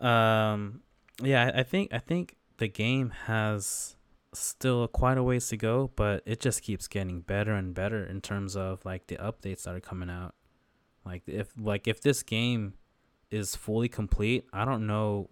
um, 0.01 0.81
yeah, 1.23 1.51
I 1.55 1.61
I 1.61 1.63
think 1.63 1.93
I 1.93 1.99
think 1.99 2.37
the 2.59 2.69
game 2.69 3.11
has 3.27 3.97
still 4.33 4.87
quite 4.89 5.19
a 5.19 5.23
ways 5.23 5.49
to 5.49 5.57
go, 5.57 5.91
but 5.97 6.23
it 6.27 6.41
just 6.41 6.63
keeps 6.63 6.89
getting 6.89 7.21
better 7.21 7.55
and 7.55 7.75
better 7.75 8.05
in 8.05 8.21
terms 8.21 8.57
of 8.57 8.85
like 8.85 9.07
the 9.07 9.17
updates 9.17 9.65
that 9.65 9.75
are 9.75 9.81
coming 9.81 10.11
out. 10.11 10.35
Like 11.05 11.23
if 11.27 11.53
like 11.59 11.89
if 11.89 12.01
this 12.01 12.23
game 12.23 12.75
is 13.31 13.57
fully 13.57 13.89
complete, 13.89 14.45
I 14.53 14.65
don't 14.65 14.87
know, 14.87 15.31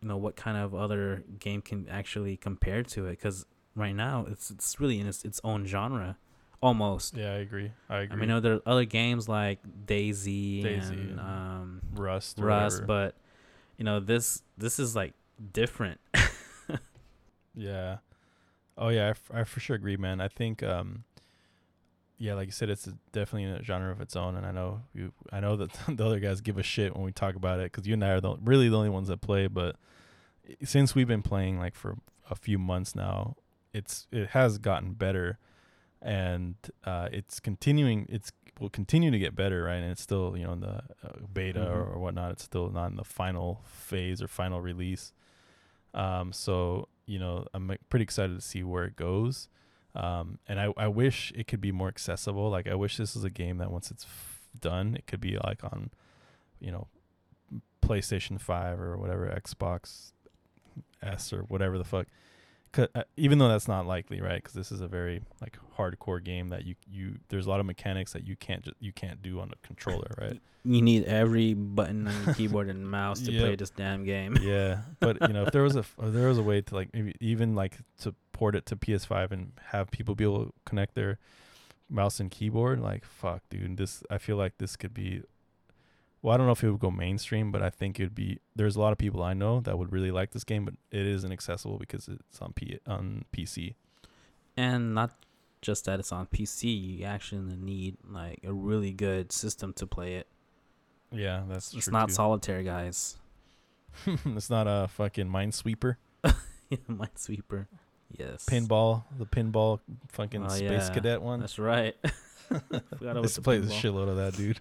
you 0.00 0.08
know, 0.08 0.16
what 0.16 0.36
kind 0.36 0.56
of 0.56 0.74
other 0.74 1.24
game 1.38 1.62
can 1.62 1.88
actually 1.88 2.36
compare 2.36 2.82
to 2.82 3.06
it 3.06 3.10
because 3.12 3.46
right 3.74 3.94
now 3.94 4.26
it's 4.30 4.50
it's 4.50 4.78
really 4.80 5.00
in 5.00 5.06
its, 5.06 5.24
its 5.24 5.40
own 5.44 5.66
genre, 5.66 6.16
almost. 6.60 7.16
Yeah, 7.16 7.32
I 7.32 7.36
agree. 7.36 7.72
I 7.88 7.98
agree. 7.98 8.16
I 8.16 8.20
mean, 8.20 8.30
I 8.30 8.34
know 8.34 8.40
there 8.40 8.54
are 8.54 8.62
other 8.66 8.84
games 8.84 9.28
like 9.28 9.60
DayZ, 9.86 10.62
DayZ 10.64 10.90
and 10.90 11.10
and 11.10 11.20
um, 11.20 11.82
Rust. 11.94 12.38
or 12.40 12.46
Rust, 12.46 12.82
whatever. 12.82 12.86
but 12.86 13.16
you 13.78 13.84
know 13.84 14.00
this 14.00 14.42
this 14.58 14.78
is 14.78 14.94
like 14.96 15.14
different. 15.52 16.00
Yeah. 17.54 17.98
Oh 18.78 18.88
yeah, 18.88 19.06
I, 19.08 19.10
f- 19.10 19.30
I 19.32 19.44
for 19.44 19.60
sure 19.60 19.76
agree, 19.76 19.96
man. 19.96 20.20
I 20.20 20.28
think, 20.28 20.62
um, 20.62 21.04
yeah, 22.18 22.34
like 22.34 22.46
you 22.46 22.52
said, 22.52 22.70
it's 22.70 22.86
a, 22.86 22.94
definitely 23.12 23.44
a 23.44 23.62
genre 23.62 23.92
of 23.92 24.00
its 24.00 24.16
own, 24.16 24.36
and 24.36 24.46
I 24.46 24.52
know 24.52 24.82
you, 24.94 25.12
I 25.30 25.40
know 25.40 25.56
that 25.56 25.70
the 25.88 26.06
other 26.06 26.18
guys 26.20 26.40
give 26.40 26.56
a 26.58 26.62
shit 26.62 26.94
when 26.94 27.04
we 27.04 27.12
talk 27.12 27.34
about 27.34 27.60
it 27.60 27.70
because 27.70 27.86
you 27.86 27.94
and 27.94 28.04
I 28.04 28.10
are 28.10 28.20
the, 28.20 28.36
really 28.42 28.68
the 28.68 28.76
only 28.76 28.88
ones 28.88 29.08
that 29.08 29.20
play. 29.20 29.46
But 29.48 29.76
since 30.64 30.94
we've 30.94 31.06
been 31.08 31.22
playing 31.22 31.58
like 31.58 31.74
for 31.74 31.96
a 32.30 32.34
few 32.34 32.58
months 32.58 32.94
now, 32.94 33.36
it's 33.72 34.06
it 34.12 34.28
has 34.30 34.58
gotten 34.58 34.92
better, 34.94 35.38
and 36.00 36.54
uh, 36.84 37.08
it's 37.12 37.40
continuing. 37.40 38.06
It's 38.08 38.32
will 38.60 38.68
continue 38.70 39.10
to 39.10 39.18
get 39.18 39.34
better, 39.34 39.64
right? 39.64 39.76
And 39.82 39.90
it's 39.90 40.02
still 40.02 40.36
you 40.36 40.44
know 40.44 40.52
in 40.52 40.60
the 40.60 40.74
uh, 41.04 41.18
beta 41.32 41.66
or, 41.66 41.84
Mhm. 41.84 41.94
or 41.96 41.98
whatnot. 41.98 42.32
It's 42.32 42.44
still 42.44 42.70
not 42.70 42.90
in 42.90 42.96
the 42.96 43.04
final 43.04 43.62
phase 43.66 44.22
or 44.22 44.28
final 44.28 44.60
release. 44.60 45.12
Um, 45.94 46.32
so 46.32 46.88
you 47.06 47.18
know, 47.18 47.46
I'm 47.54 47.70
pretty 47.88 48.04
excited 48.04 48.34
to 48.34 48.40
see 48.40 48.62
where 48.62 48.84
it 48.84 48.94
goes. 48.96 49.48
Um, 49.94 50.38
and 50.48 50.58
I, 50.60 50.72
I 50.78 50.86
wish 50.88 51.32
it 51.36 51.46
could 51.46 51.60
be 51.60 51.72
more 51.72 51.88
accessible. 51.88 52.48
Like 52.48 52.66
I 52.66 52.74
wish 52.74 52.96
this 52.96 53.14
was 53.14 53.24
a 53.24 53.30
game 53.30 53.58
that 53.58 53.70
once 53.70 53.90
it's 53.90 54.04
f- 54.04 54.48
done, 54.58 54.94
it 54.94 55.06
could 55.06 55.20
be 55.20 55.36
like 55.44 55.62
on, 55.64 55.90
you 56.60 56.70
know, 56.70 56.86
PlayStation 57.82 58.40
Five 58.40 58.80
or 58.80 58.96
whatever, 58.96 59.26
Xbox 59.26 60.12
S 61.02 61.32
or 61.32 61.42
whatever 61.42 61.76
the 61.76 61.84
fuck. 61.84 62.06
Uh, 62.78 63.02
even 63.16 63.38
though 63.38 63.48
that's 63.48 63.68
not 63.68 63.86
likely, 63.86 64.20
right? 64.20 64.36
Because 64.36 64.54
this 64.54 64.72
is 64.72 64.80
a 64.80 64.88
very 64.88 65.22
like 65.40 65.58
hardcore 65.76 66.22
game 66.22 66.48
that 66.48 66.64
you 66.64 66.74
you 66.90 67.18
there's 67.28 67.46
a 67.46 67.50
lot 67.50 67.60
of 67.60 67.66
mechanics 67.66 68.12
that 68.12 68.26
you 68.26 68.36
can't 68.36 68.62
ju- 68.64 68.72
you 68.80 68.92
can't 68.92 69.20
do 69.22 69.40
on 69.40 69.50
a 69.52 69.66
controller, 69.66 70.10
right? 70.20 70.40
You 70.64 70.80
need 70.80 71.04
every 71.04 71.54
button 71.54 72.06
on 72.06 72.24
your 72.24 72.34
keyboard 72.34 72.68
and 72.68 72.88
mouse 72.88 73.20
to 73.22 73.32
play 73.32 73.56
this 73.56 73.70
damn 73.70 74.04
game. 74.04 74.36
yeah, 74.40 74.82
but 75.00 75.20
you 75.22 75.34
know, 75.34 75.42
if 75.44 75.52
there 75.52 75.62
was 75.64 75.74
a 75.76 75.80
f- 75.80 75.96
if 76.00 76.12
there 76.12 76.28
was 76.28 76.38
a 76.38 76.42
way 76.42 76.60
to 76.60 76.74
like 76.74 76.90
maybe 76.94 77.14
even 77.20 77.54
like 77.54 77.78
to 78.00 78.14
port 78.32 78.54
it 78.54 78.64
to 78.66 78.76
PS5 78.76 79.32
and 79.32 79.52
have 79.70 79.90
people 79.90 80.14
be 80.14 80.24
able 80.24 80.46
to 80.46 80.52
connect 80.64 80.94
their 80.94 81.18
mouse 81.90 82.20
and 82.20 82.30
keyboard, 82.30 82.80
like 82.80 83.04
fuck, 83.04 83.42
dude, 83.50 83.76
this 83.76 84.02
I 84.10 84.18
feel 84.18 84.36
like 84.36 84.58
this 84.58 84.76
could 84.76 84.94
be. 84.94 85.22
Well, 86.22 86.32
I 86.34 86.36
don't 86.36 86.46
know 86.46 86.52
if 86.52 86.62
it 86.62 86.70
would 86.70 86.80
go 86.80 86.90
mainstream, 86.92 87.50
but 87.50 87.62
I 87.62 87.70
think 87.70 87.98
it'd 87.98 88.14
be. 88.14 88.38
There's 88.54 88.76
a 88.76 88.80
lot 88.80 88.92
of 88.92 88.98
people 88.98 89.22
I 89.24 89.34
know 89.34 89.60
that 89.60 89.76
would 89.76 89.90
really 89.92 90.12
like 90.12 90.30
this 90.30 90.44
game, 90.44 90.64
but 90.64 90.74
it 90.92 91.04
isn't 91.04 91.32
accessible 91.32 91.78
because 91.78 92.08
it's 92.08 92.40
on 92.40 92.52
P 92.52 92.78
on 92.86 93.24
PC. 93.36 93.74
And 94.56 94.94
not 94.94 95.10
just 95.62 95.84
that 95.86 95.98
it's 95.98 96.12
on 96.12 96.26
PC, 96.26 96.98
you 96.98 97.04
actually 97.04 97.56
need 97.56 97.96
like 98.08 98.40
a 98.44 98.52
really 98.52 98.92
good 98.92 99.32
system 99.32 99.72
to 99.74 99.86
play 99.86 100.14
it. 100.14 100.28
Yeah, 101.10 101.42
that's 101.48 101.74
It's 101.74 101.88
not 101.90 102.08
too. 102.08 102.14
solitaire, 102.14 102.62
guys. 102.62 103.16
it's 104.06 104.48
not 104.48 104.66
a 104.68 104.88
fucking 104.88 105.26
Minesweeper 105.26 105.96
Minesweeper. 106.88 107.66
Yes. 108.16 108.44
pinball, 108.46 109.04
the 109.18 109.26
pinball 109.26 109.80
fucking 110.08 110.44
Oh, 110.44 110.48
space 110.48 110.62
yeah. 110.70 110.90
cadet 110.92 111.22
one. 111.22 111.40
That's 111.40 111.58
right. 111.58 111.94
I 112.04 112.54
used 112.54 112.60
the 113.00 113.28
to 113.34 113.40
play 113.42 113.60
pinball. 113.60 113.70
shitload 113.80 114.08
of 114.08 114.16
that, 114.16 114.34
dude. 114.36 114.60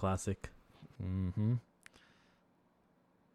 Classic. 0.00 0.48
Mm-hmm. 1.04 1.54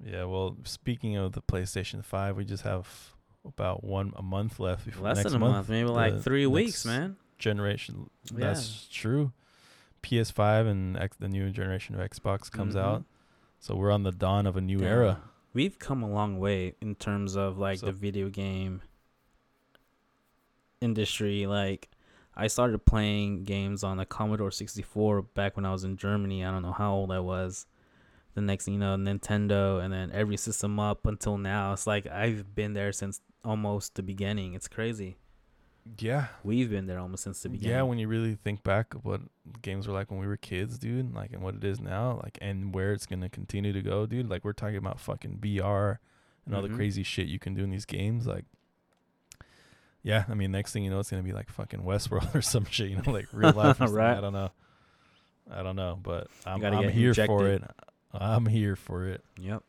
Yeah, 0.03 0.24
well, 0.24 0.57
speaking 0.63 1.16
of 1.16 1.34
the 1.34 1.41
PlayStation 1.43 2.03
Five, 2.03 2.36
we 2.38 2.43
just 2.43 2.63
have 2.63 3.11
about 3.45 3.84
one 3.84 4.13
a 4.16 4.24
month 4.24 4.59
left 4.59 4.84
before 4.86 5.03
Less 5.03 5.18
next 5.18 5.34
than 5.34 5.43
a 5.43 5.45
month, 5.45 5.70
maybe 5.70 5.88
like 5.89 6.22
three 6.24 6.47
weeks, 6.47 6.84
man. 6.84 7.18
generation. 7.38 8.09
Yeah. 8.32 8.47
That's 8.47 8.88
true. 8.91 9.32
PS5 10.01 10.66
and 10.68 10.97
X, 10.97 11.16
the 11.18 11.28
new 11.30 11.51
generation 11.51 11.93
of 11.93 12.01
Xbox 12.09 12.49
comes 12.51 12.74
Mhm. 12.74 12.80
out, 12.80 13.05
so 13.59 13.76
we're 13.76 13.91
on 13.91 14.01
the 14.01 14.11
dawn 14.11 14.47
of 14.47 14.57
a 14.57 14.61
new 14.61 14.80
Damn. 14.80 14.88
era. 14.88 15.22
We've 15.53 15.78
come 15.78 16.01
a 16.01 16.09
long 16.09 16.39
way 16.39 16.74
in 16.82 16.95
terms 16.95 17.36
of 17.36 17.59
like 17.59 17.78
So- 17.80 17.86
the 17.86 17.91
video 17.91 18.30
game 18.30 18.82
industry. 20.82 21.45
Like, 21.45 21.89
I 22.38 22.48
started 22.48 22.86
playing 22.86 23.44
games 23.46 23.84
on 23.84 24.00
a 24.00 24.06
Commodore 24.06 24.52
64 24.52 25.22
back 25.22 25.56
when 25.56 25.66
I 25.66 25.72
was 25.72 25.84
in 25.84 25.96
Germany. 25.98 26.44
I 26.44 26.52
don't 26.52 26.64
know 26.64 26.74
how 26.74 26.94
old 26.94 27.12
I 27.12 27.20
was. 27.20 27.66
The 28.34 28.42
next, 28.42 28.68
you 28.68 28.78
know, 28.78 28.96
Nintendo, 28.98 29.82
and 29.82 29.94
then 29.94 30.12
every 30.12 30.36
system 30.36 30.78
up 30.80 31.06
until 31.06 31.38
now. 31.38 31.72
It's 31.72 31.88
like 31.88 32.06
I've 32.08 32.54
been 32.54 32.74
there 32.74 32.92
since 32.92 33.22
almost 33.46 33.96
the 33.96 34.04
beginning. 34.04 34.54
It's 34.54 34.68
crazy. 34.68 35.16
Yeah, 36.00 36.28
We've 36.44 36.70
been 36.70 36.88
there 36.88 37.00
almost 37.00 37.24
since 37.24 37.44
the 37.44 37.50
beginning. 37.50 37.76
yeah. 37.76 37.84
When 37.84 38.00
you 38.00 38.08
really 38.08 38.34
think 38.36 38.64
back 38.64 38.96
of 38.96 39.06
what 39.06 39.22
games 39.62 39.88
were 39.88 39.94
like 39.94 40.10
when 40.10 40.20
we 40.20 40.26
were 40.26 40.36
kids, 40.36 40.80
dude, 40.80 41.14
like 41.14 41.32
and 41.32 41.44
what 41.44 41.54
it 41.56 41.64
is 41.64 41.80
now, 41.80 42.20
like 42.24 42.40
and 42.42 42.74
where 42.74 42.92
it's 42.92 43.06
gonna 43.06 43.30
continue 43.30 43.72
to 43.72 43.82
go, 43.84 44.06
dude. 44.08 44.28
Like 44.28 44.44
we're 44.44 44.54
talking 44.54 44.78
about 44.78 45.00
fucking 45.00 45.38
VR 45.42 46.00
and 46.46 46.56
all 46.56 46.64
Mhm. 46.64 46.70
the 46.70 46.76
crazy 46.76 47.04
shit 47.04 47.28
you 47.28 47.38
can 47.40 47.54
do 47.54 47.64
in 47.64 47.70
these 47.70 47.86
games, 47.86 48.26
like. 48.28 48.46
Yeah, 50.06 50.24
I 50.30 50.36
mean, 50.36 50.51
next 50.51 50.72
thing 50.72 50.84
you 50.84 50.91
know, 50.91 50.99
it's 50.99 51.10
gonna 51.10 51.24
be 51.24 51.32
like 51.34 51.49
fucking 51.49 51.80
Westworld 51.82 52.36
or 52.36 52.41
some 52.43 52.66
shit, 52.66 52.91
you 52.91 52.97
know, 52.97 53.12
like 53.12 53.28
real 53.34 53.51
life. 53.53 53.80
Right. 53.89 54.16
I 54.16 54.22
don't 54.22 54.34
know. 54.34 54.51
I 55.51 55.64
don't 55.64 55.76
know, 55.76 55.97
but 56.01 56.28
I'm, 56.45 56.62
I'm 56.64 56.89
here 56.89 57.14
for 57.28 57.47
it. 57.47 57.64
I'm 58.14 58.45
here 58.45 58.76
for 58.76 59.06
it. 59.08 59.24
Yep. 59.39 59.64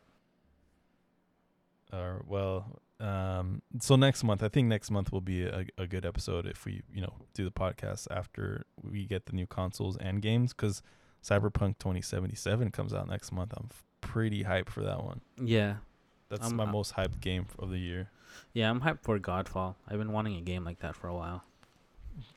Or 1.93 2.23
well, 2.29 2.81
um, 3.01 3.63
so 3.81 3.97
next 3.97 4.25
month, 4.25 4.43
I 4.43 4.49
think 4.49 4.69
next 4.69 4.91
month 4.91 5.11
will 5.11 5.21
be 5.23 5.45
a, 5.45 5.65
a 5.79 5.87
good 5.87 6.05
episode 6.05 6.47
if 6.47 6.67
we, 6.67 6.83
you 6.93 7.01
know, 7.01 7.15
do 7.33 7.45
the 7.45 7.51
podcast 7.51 8.07
after 8.11 8.67
we 8.83 9.07
get 9.07 9.27
the 9.27 9.33
new 9.33 9.47
consoles 9.47 9.97
and 9.97 10.21
games 10.21 10.53
because 10.53 10.83
Cyberpunk 11.25 11.79
2077 11.79 12.71
comes 12.73 12.93
out 12.93 13.09
next 13.09 13.33
month. 13.33 13.55
I'm 13.57 13.69
f- 13.71 13.85
pretty 14.03 14.45
hyped 14.45 14.69
for 14.69 14.83
that 14.83 15.03
one. 15.03 15.21
Yeah. 15.43 15.77
That's 16.29 16.43
I'm- 16.47 16.57
my 16.57 16.65
I'm- 16.65 16.73
most 16.73 16.95
hyped 16.95 17.21
game 17.21 17.47
of 17.59 17.71
the 17.71 17.79
year. 17.79 18.11
Yeah, 18.53 18.71
I'm 18.71 18.81
hyped 18.81 19.03
for 19.03 19.19
Godfall. 19.19 19.75
I've 19.89 19.99
been 19.99 20.13
wanting 20.13 20.37
a 20.37 20.41
game 20.41 20.65
like 20.65 20.81
that 20.81 20.95
for 20.97 21.09
a 21.09 21.15
while. 21.15 21.45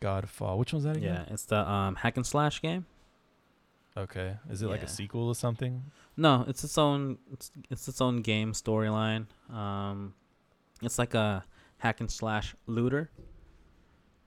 Godfall. 0.02 0.58
Which 0.58 0.74
one's 0.74 0.86
that 0.86 0.98
again? 0.98 1.26
Yeah, 1.28 1.34
it's 1.34 1.46
the 1.46 1.70
um 1.70 1.96
hack 1.96 2.18
and 2.18 2.26
slash 2.26 2.62
game. 2.62 2.86
Okay. 3.98 4.38
Is 4.50 4.62
it 4.62 4.68
like 4.68 4.84
a 4.84 4.88
sequel 4.88 5.28
or 5.28 5.36
something? 5.36 5.84
No, 6.16 6.46
it's 6.48 6.64
its 6.64 6.78
own 6.78 7.18
it's, 7.32 7.52
it's 7.70 7.88
its 7.88 8.02
own 8.02 8.22
game 8.22 8.54
storyline. 8.54 9.26
Um 9.54 10.14
it's 10.82 11.00
like 11.00 11.14
a 11.14 11.44
hack 11.78 12.00
and 12.00 12.12
slash 12.12 12.56
looter. 12.68 13.10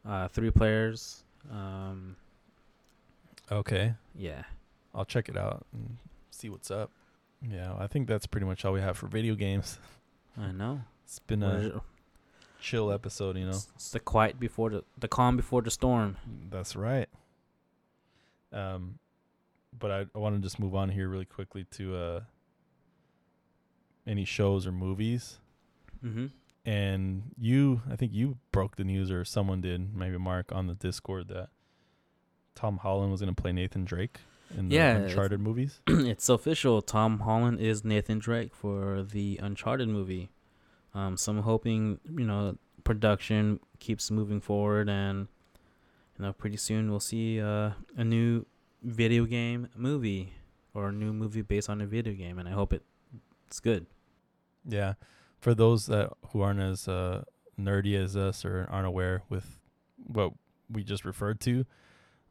Uh 0.07 0.29
three 0.29 0.51
players. 0.51 1.23
Um 1.51 2.17
Okay. 3.51 3.95
yeah. 4.15 4.45
I'll 4.95 5.05
check 5.05 5.29
it 5.29 5.37
out 5.37 5.67
and 5.73 5.97
see 6.31 6.49
what's 6.49 6.71
up. 6.71 6.91
Yeah, 7.47 7.75
I 7.79 7.87
think 7.87 8.07
that's 8.09 8.27
pretty 8.27 8.47
much 8.47 8.65
all 8.65 8.73
we 8.73 8.81
have 8.81 8.97
for 8.97 9.07
video 9.07 9.35
games. 9.35 9.79
I 10.39 10.53
know. 10.53 10.81
It's 11.13 11.19
been 11.19 11.43
a 11.43 11.83
chill 12.59 12.91
episode, 12.91 13.37
you 13.37 13.45
know. 13.45 13.51
It's, 13.51 13.69
it's 13.75 13.91
the 13.91 14.01
quiet 14.01 14.41
before 14.41 14.71
the 14.71 14.83
the 14.99 15.09
calm 15.09 15.37
before 15.37 15.61
the 15.61 15.71
storm. 15.71 16.17
That's 16.51 16.75
right. 16.75 17.07
Um, 18.51 18.99
but 19.79 19.91
I, 19.91 20.07
I 20.15 20.19
want 20.19 20.37
to 20.37 20.41
just 20.41 20.59
move 20.59 20.75
on 20.75 20.89
here 20.89 21.07
really 21.11 21.27
quickly 21.27 21.65
to 21.73 21.97
uh 21.97 22.21
any 24.07 24.25
shows 24.25 24.67
or 24.67 24.73
movies. 24.73 25.39
Mhm. 26.03 26.31
And 26.65 27.35
you, 27.39 27.83
I 27.91 27.97
think 27.97 28.13
you 28.15 28.39
broke 28.53 28.77
the 28.77 28.85
news, 28.85 29.11
or 29.11 29.23
someone 29.25 29.61
did, 29.61 29.95
maybe 29.95 30.17
Mark 30.17 30.51
on 30.53 30.67
the 30.69 30.75
Discord 30.75 31.29
that 31.29 31.51
Tom 32.55 32.79
Holland 32.79 33.11
was 33.13 33.21
going 33.21 33.35
to 33.35 33.41
play 33.43 33.53
Nathan 33.53 33.85
Drake 33.85 34.21
in 34.57 34.69
the 34.71 34.77
Yeah, 34.77 34.95
it's- 34.95 35.11
Uncharted 35.11 35.41
movies. 35.41 35.81
it's 35.89 36.29
official. 36.31 36.81
Tom 36.81 37.21
Holland 37.21 37.61
is 37.61 37.85
Nathan 37.85 38.19
Drake 38.19 38.55
for 38.55 39.03
the 39.03 39.39
Uncharted 39.43 39.89
movie. 39.89 40.31
Um, 40.95 41.17
so 41.17 41.33
I'm 41.33 41.43
hoping 41.43 41.99
you 42.17 42.27
know 42.27 42.57
production 42.85 43.61
keeps 43.79 44.11
moving 44.11 44.41
forward, 44.41 44.89
and 44.89 45.29
you 46.19 46.25
know 46.25 46.33
pretty 46.33 46.57
soon 46.57 46.91
we'll 46.91 47.01
see 47.01 47.41
uh, 47.41 47.71
a 47.97 48.05
new 48.05 48.47
video 48.83 49.25
game 49.25 49.69
movie 49.77 50.35
or 50.75 50.89
a 50.89 50.93
new 50.93 51.13
movie 51.13 51.43
based 51.43 51.71
on 51.71 51.81
a 51.81 51.87
video 51.87 52.13
game, 52.15 52.39
and 52.39 52.49
I 52.49 52.53
hope 52.53 52.73
it 52.73 52.83
it's 53.47 53.61
good. 53.61 53.87
Yeah, 54.67 54.95
for 55.41 55.55
those 55.55 55.87
that 55.87 56.11
who 56.29 56.41
aren't 56.41 56.61
as 56.61 56.89
uh, 56.89 57.25
nerdy 57.59 58.03
as 58.03 58.17
us 58.17 58.45
or 58.45 58.69
aren't 58.71 58.87
aware 58.87 59.23
with 59.29 59.59
what 60.07 60.33
we 60.71 60.85
just 60.85 61.05
referred 61.05 61.41
to, 61.41 61.67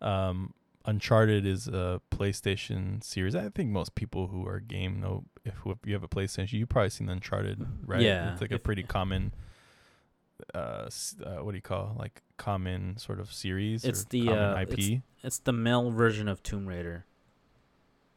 um, 0.02 0.54
Uncharted 0.86 1.46
is 1.46 1.68
a 1.68 2.02
PlayStation 2.12 3.04
series. 3.04 3.36
I 3.36 3.50
think 3.50 3.70
most 3.70 3.94
people 3.96 4.28
who 4.28 4.48
are 4.48 4.60
game 4.60 5.00
know 5.00 5.26
if, 5.46 5.54
if 5.66 5.78
you 5.86 5.94
have 5.94 6.04
a 6.04 6.08
PlayStation, 6.08 6.54
you've 6.54 6.70
probably 6.70 6.90
seen 6.90 7.08
Uncharted, 7.10 7.66
right? 7.86 8.02
Yeah, 8.02 8.32
it's 8.34 8.42
like 8.42 8.52
a 8.52 8.60
pretty 8.60 8.84
common. 8.98 9.34
Uh, 10.56 10.90
uh, 11.24 11.36
what 11.44 11.52
do 11.52 11.56
you 11.58 11.62
call 11.62 11.96
like 12.00 12.22
common 12.38 12.98
sort 12.98 13.20
of 13.20 13.32
series? 13.32 13.86
It's 13.86 14.04
or 14.04 14.10
the, 14.10 14.30
uh, 14.30 14.60
IP, 14.62 14.74
it's- 14.74 15.02
It's 15.24 15.40
the 15.40 15.54
male 15.54 15.92
version 15.92 16.28
of 16.28 16.42
Tomb 16.42 16.66
Raider. 16.68 17.06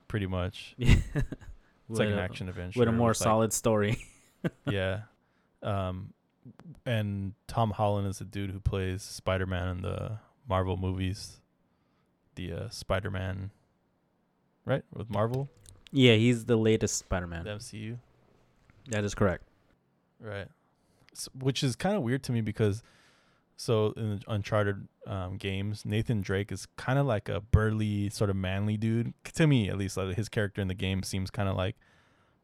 pretty 0.08 0.26
much. 0.26 0.74
Yeah, 0.84 0.96
It's 1.90 1.98
like 1.98 2.08
an 2.08 2.18
a- 2.18 2.22
action 2.22 2.48
adventure 2.48 2.78
with 2.80 2.88
a 2.88 2.92
more 2.92 3.08
with, 3.08 3.20
like, 3.20 3.24
solid 3.24 3.52
story. 3.52 3.98
yeah. 4.66 5.02
Um, 5.62 6.14
and 6.86 7.34
Tom 7.46 7.72
Holland 7.72 8.06
is 8.08 8.18
the 8.20 8.24
dude 8.24 8.50
who 8.50 8.60
plays 8.60 9.02
Spider 9.02 9.44
Man 9.46 9.68
in 9.68 9.82
the 9.82 10.18
Marvel 10.48 10.78
movies. 10.78 11.40
The 12.34 12.52
uh, 12.52 12.68
Spider 12.70 13.10
Man, 13.10 13.50
right? 14.64 14.82
With 14.92 15.10
Marvel, 15.10 15.48
yeah, 15.92 16.14
he's 16.14 16.44
the 16.46 16.56
latest 16.56 16.98
Spider-Man. 16.98 17.44
the 17.44 17.50
MCU. 17.50 17.98
That 18.88 19.04
is 19.04 19.14
correct. 19.14 19.44
Right. 20.20 20.48
S 21.12 21.28
which 21.38 21.62
is 21.62 21.76
kind 21.76 21.96
of 21.96 22.02
weird 22.02 22.22
to 22.24 22.32
me 22.32 22.40
because, 22.40 22.82
so 23.56 23.92
in 23.96 24.16
the 24.16 24.22
Uncharted 24.26 24.88
um, 25.06 25.36
games, 25.36 25.84
Nathan 25.84 26.20
Drake 26.20 26.50
is 26.50 26.66
kind 26.76 26.98
of 26.98 27.06
like 27.06 27.28
a 27.28 27.40
burly, 27.40 28.10
sort 28.10 28.30
of 28.30 28.36
manly 28.36 28.76
dude. 28.76 29.14
To 29.34 29.46
me, 29.46 29.68
at 29.68 29.78
least, 29.78 29.96
like 29.96 30.16
his 30.16 30.28
character 30.28 30.60
in 30.60 30.68
the 30.68 30.74
game 30.74 31.02
seems 31.02 31.30
kind 31.30 31.48
of 31.48 31.56
like, 31.56 31.76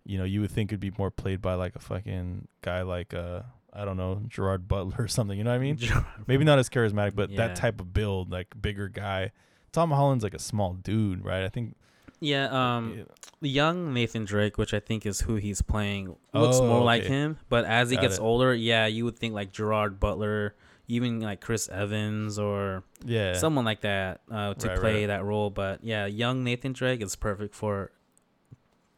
you 0.05 0.18
know, 0.18 0.24
you 0.24 0.41
would 0.41 0.51
think 0.51 0.70
it'd 0.70 0.80
be 0.80 0.93
more 0.97 1.11
played 1.11 1.43
by 1.43 1.55
like 1.55 1.74
a 1.74 1.80
fucking 1.80 2.47
guy 2.62 2.82
like 2.82 3.12
uh, 3.12 3.43
I 3.72 3.84
don't 3.84 3.97
know, 3.97 4.22
Gerard 4.28 4.68
Butler 4.68 4.97
or 4.99 5.09
something. 5.09 5.36
You 5.36 5.45
know 5.45 5.51
what 5.51 5.57
I 5.57 5.59
mean? 5.59 5.78
Maybe 6.26 6.45
not 6.45 6.59
as 6.59 6.68
charismatic, 6.68 7.14
but 7.14 7.30
Yeah. 7.30 7.49
that 7.49 7.57
type 7.57 7.80
of 7.80 7.93
build, 7.93 8.30
like 8.30 8.49
bigger 8.61 8.88
guy. 8.88 9.32
Tom 9.73 9.91
Holland's 9.91 10.25
like 10.25 10.35
a 10.35 10.39
small 10.39 10.75
dude, 10.75 11.25
right? 11.25 11.45
I 11.45 11.49
think. 11.49 11.77
Yeah. 12.21 12.49
Um. 12.51 13.07
the 13.41 13.49
young 13.49 13.95
Nathan 13.95 14.25
Drake, 14.27 14.59
which 14.59 14.75
I 14.75 14.81
think 14.81 15.07
is 15.07 15.23
who 15.23 15.37
he's 15.37 15.62
playing, 15.62 16.14
looks 16.35 16.59
Oh, 16.59 16.66
more 16.66 16.83
like 16.85 17.05
him. 17.05 17.39
But 17.49 17.64
as 17.64 17.89
he 17.89 17.97
Got 17.97 18.03
gets 18.03 18.16
it. 18.18 18.21
older, 18.21 18.55
yeah, 18.55 18.87
you 18.87 19.05
would 19.07 19.18
think 19.18 19.33
like 19.33 19.53
Gerard 19.53 19.99
Butler, 19.99 20.55
even 20.89 21.21
like 21.21 21.41
Chris 21.41 21.68
Evans 21.71 22.39
or 22.39 22.83
yeah. 23.07 23.33
someone 23.39 23.64
like 23.64 23.81
that 23.81 24.21
uh, 24.31 24.53
to 24.55 24.68
Right, 24.68 24.79
play 24.81 24.95
right. 25.01 25.07
that 25.07 25.25
role. 25.25 25.49
But 25.49 25.83
yeah, 25.83 26.05
young 26.05 26.45
Nathan 26.45 26.75
Drake 26.75 27.01
is 27.01 27.16
perfect 27.16 27.55
for 27.55 27.91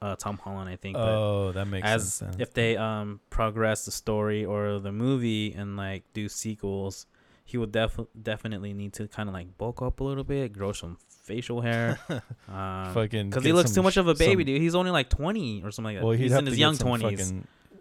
uh, 0.01 0.16
Tom 0.16 0.39
Holland, 0.39 0.68
I 0.68 0.75
think. 0.75 0.97
but 0.97 1.09
oh, 1.09 1.53
that 1.53 1.66
makes 1.66 1.87
as 1.87 2.14
sense. 2.14 2.35
if 2.41 2.53
they 2.53 2.77
um 2.77 3.20
progress 3.31 3.85
the 3.85 3.93
story 3.93 4.45
or 4.45 4.81
the 4.81 4.91
movie 4.91 5.53
and 5.55 5.77
like 5.77 6.03
do 6.12 6.29
sequels, 6.29 7.07
he 7.45 7.59
would 7.59 7.72
def- 7.72 7.99
definitely 8.20 8.72
need 8.72 8.93
to 8.95 9.09
kind 9.09 9.28
of 9.28 9.34
like 9.34 9.59
bulk 9.59 9.82
up 9.82 10.01
a 10.01 10.05
little 10.05 10.24
bit, 10.24 10.53
grow 10.53 10.72
some 10.72 10.97
facial 11.24 11.61
hair. 11.61 11.99
Um, 12.49 12.93
fucking 12.93 13.30
because 13.30 13.45
he 13.45 13.53
looks 13.53 13.70
too 13.72 13.82
much 13.82 13.97
of 13.97 14.07
a 14.09 14.14
baby, 14.14 14.43
some- 14.43 14.47
dude. 14.47 14.61
He's 14.61 14.74
only 14.74 14.90
like 14.90 15.09
twenty 15.09 15.62
or 15.62 15.70
something 15.70 15.95
like 15.95 16.01
that. 16.03 16.07
Well, 16.07 16.16
He's 16.16 16.32
in 16.32 16.45
his 16.47 16.59
young 16.59 16.76
twenties. 16.76 17.32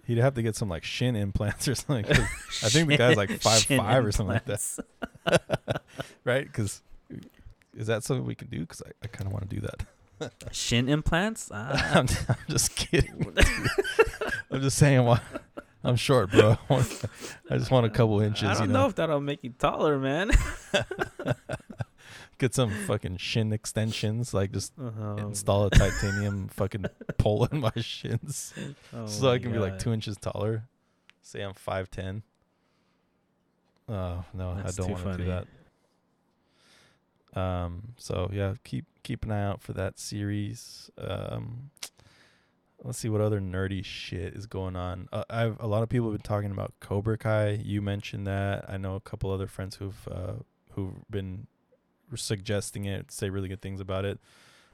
He'd 0.06 0.18
have 0.18 0.34
to 0.36 0.42
get 0.42 0.56
some 0.56 0.70
like 0.70 0.84
shin 0.84 1.16
implants 1.16 1.68
or 1.68 1.76
something. 1.76 2.06
I 2.10 2.70
think 2.70 2.88
the 2.88 2.98
guy's 3.04 3.18
like 3.18 3.42
five 3.42 3.64
five 3.64 4.06
or 4.06 4.12
something 4.12 4.34
like 4.34 4.46
that, 4.46 5.82
right? 6.24 6.46
Because 6.46 6.82
is 7.76 7.88
that 7.88 8.04
something 8.04 8.26
we 8.26 8.36
can 8.36 8.48
do? 8.48 8.62
Because 8.62 8.82
I, 8.86 8.92
I 9.04 9.08
kind 9.08 9.28
of 9.28 9.34
want 9.34 9.50
to 9.50 9.56
do 9.56 9.62
that. 9.62 9.84
Shin 10.54 10.88
implants? 10.88 11.50
Ah. 11.54 11.92
I'm, 11.96 12.08
I'm 12.30 12.36
just 12.48 12.76
kidding. 12.76 13.34
I'm 14.52 14.62
just 14.62 14.78
saying. 14.78 15.04
Why 15.04 15.20
I'm 15.84 15.96
short, 15.96 16.32
bro. 16.32 16.58
I 16.70 17.58
just 17.58 17.72
want 17.72 17.86
a 17.86 17.90
couple 17.90 18.22
inches. 18.22 18.44
I 18.48 18.54
don't 18.54 18.68
you 18.68 18.74
know 18.74 18.82
know, 18.82 18.88
if 18.88 18.96
that'll 18.96 19.20
make 19.22 19.44
you 19.44 19.52
taller, 19.58 19.98
man. 19.98 20.32
get 22.38 22.54
some 22.54 22.72
fucking 22.86 23.18
shin 23.18 23.52
extensions. 23.54 24.34
Like 24.34 24.52
just 24.52 24.74
Oh, 24.80 25.16
install 25.18 25.66
a 25.66 25.70
titanium 25.70 26.48
fucking 26.50 26.86
pole 27.18 27.46
in 27.46 27.60
my 27.62 27.72
shins, 27.78 28.54
oh 28.94 29.06
so 29.08 29.30
I 29.30 29.34
my 29.34 29.40
can 29.40 29.52
be 29.52 29.60
like 29.60 29.80
two 29.80 29.94
inches 29.94 30.18
taller. 30.18 30.68
Say 31.22 31.42
I'm 31.42 31.54
five 31.54 31.90
ten. 31.90 32.24
Oh 33.90 34.24
no, 34.34 34.56
That's 34.56 34.80
I 34.80 34.82
don't 34.84 34.92
want 34.92 35.18
to 35.18 35.24
do 35.24 35.44
that. 37.34 37.40
Um. 37.40 37.94
So 37.98 38.30
yeah, 38.34 38.56
keep 38.64 38.86
keep 39.04 39.24
an 39.24 39.32
eye 39.32 39.44
out 39.44 39.62
for 39.62 39.74
that 39.74 40.00
series. 40.00 40.90
Um. 40.98 41.72
Let's 42.84 42.98
see 42.98 43.10
what 43.10 43.22
other 43.22 43.40
nerdy 43.40 43.86
shit 43.86 44.34
is 44.34 44.48
going 44.48 44.76
on. 44.76 45.08
Uh, 45.14 45.24
I've 45.30 45.60
a 45.60 45.68
lot 45.68 45.84
of 45.84 45.90
people 45.90 46.10
have 46.12 46.18
been 46.20 46.28
talking 46.28 46.52
about 46.52 46.74
Cobra 46.80 47.18
Kai. 47.18 47.62
You 47.64 47.82
mentioned 47.82 48.26
that. 48.28 48.66
I 48.68 48.78
know 48.78 48.96
a 48.96 49.00
couple 49.00 49.30
other 49.32 49.46
friends 49.48 49.76
who've 49.76 50.08
uh, 50.10 50.34
who've 50.72 50.94
been 51.10 51.46
suggesting 52.16 52.86
it, 52.86 53.12
say 53.12 53.30
really 53.30 53.48
good 53.48 53.62
things 53.62 53.80
about 53.82 54.06
it. 54.06 54.20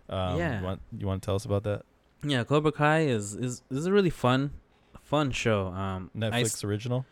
Um, 0.09 0.37
Yeah. 0.37 0.59
You 0.59 0.65
want, 0.65 0.81
you 0.97 1.05
want 1.07 1.21
to 1.21 1.25
tell 1.25 1.35
us 1.35 1.45
about 1.45 1.63
that? 1.63 1.83
Yeah, 2.23 2.43
Cobra 2.43 2.71
Kai 2.71 3.01
is 3.01 3.35
is 3.35 3.61
is 3.69 3.85
a 3.85 3.91
really 3.91 4.09
fun 4.09 4.51
fun 5.03 5.31
show. 5.31 5.67
Um, 5.67 6.09
Netflix 6.15 6.63
original. 6.63 7.05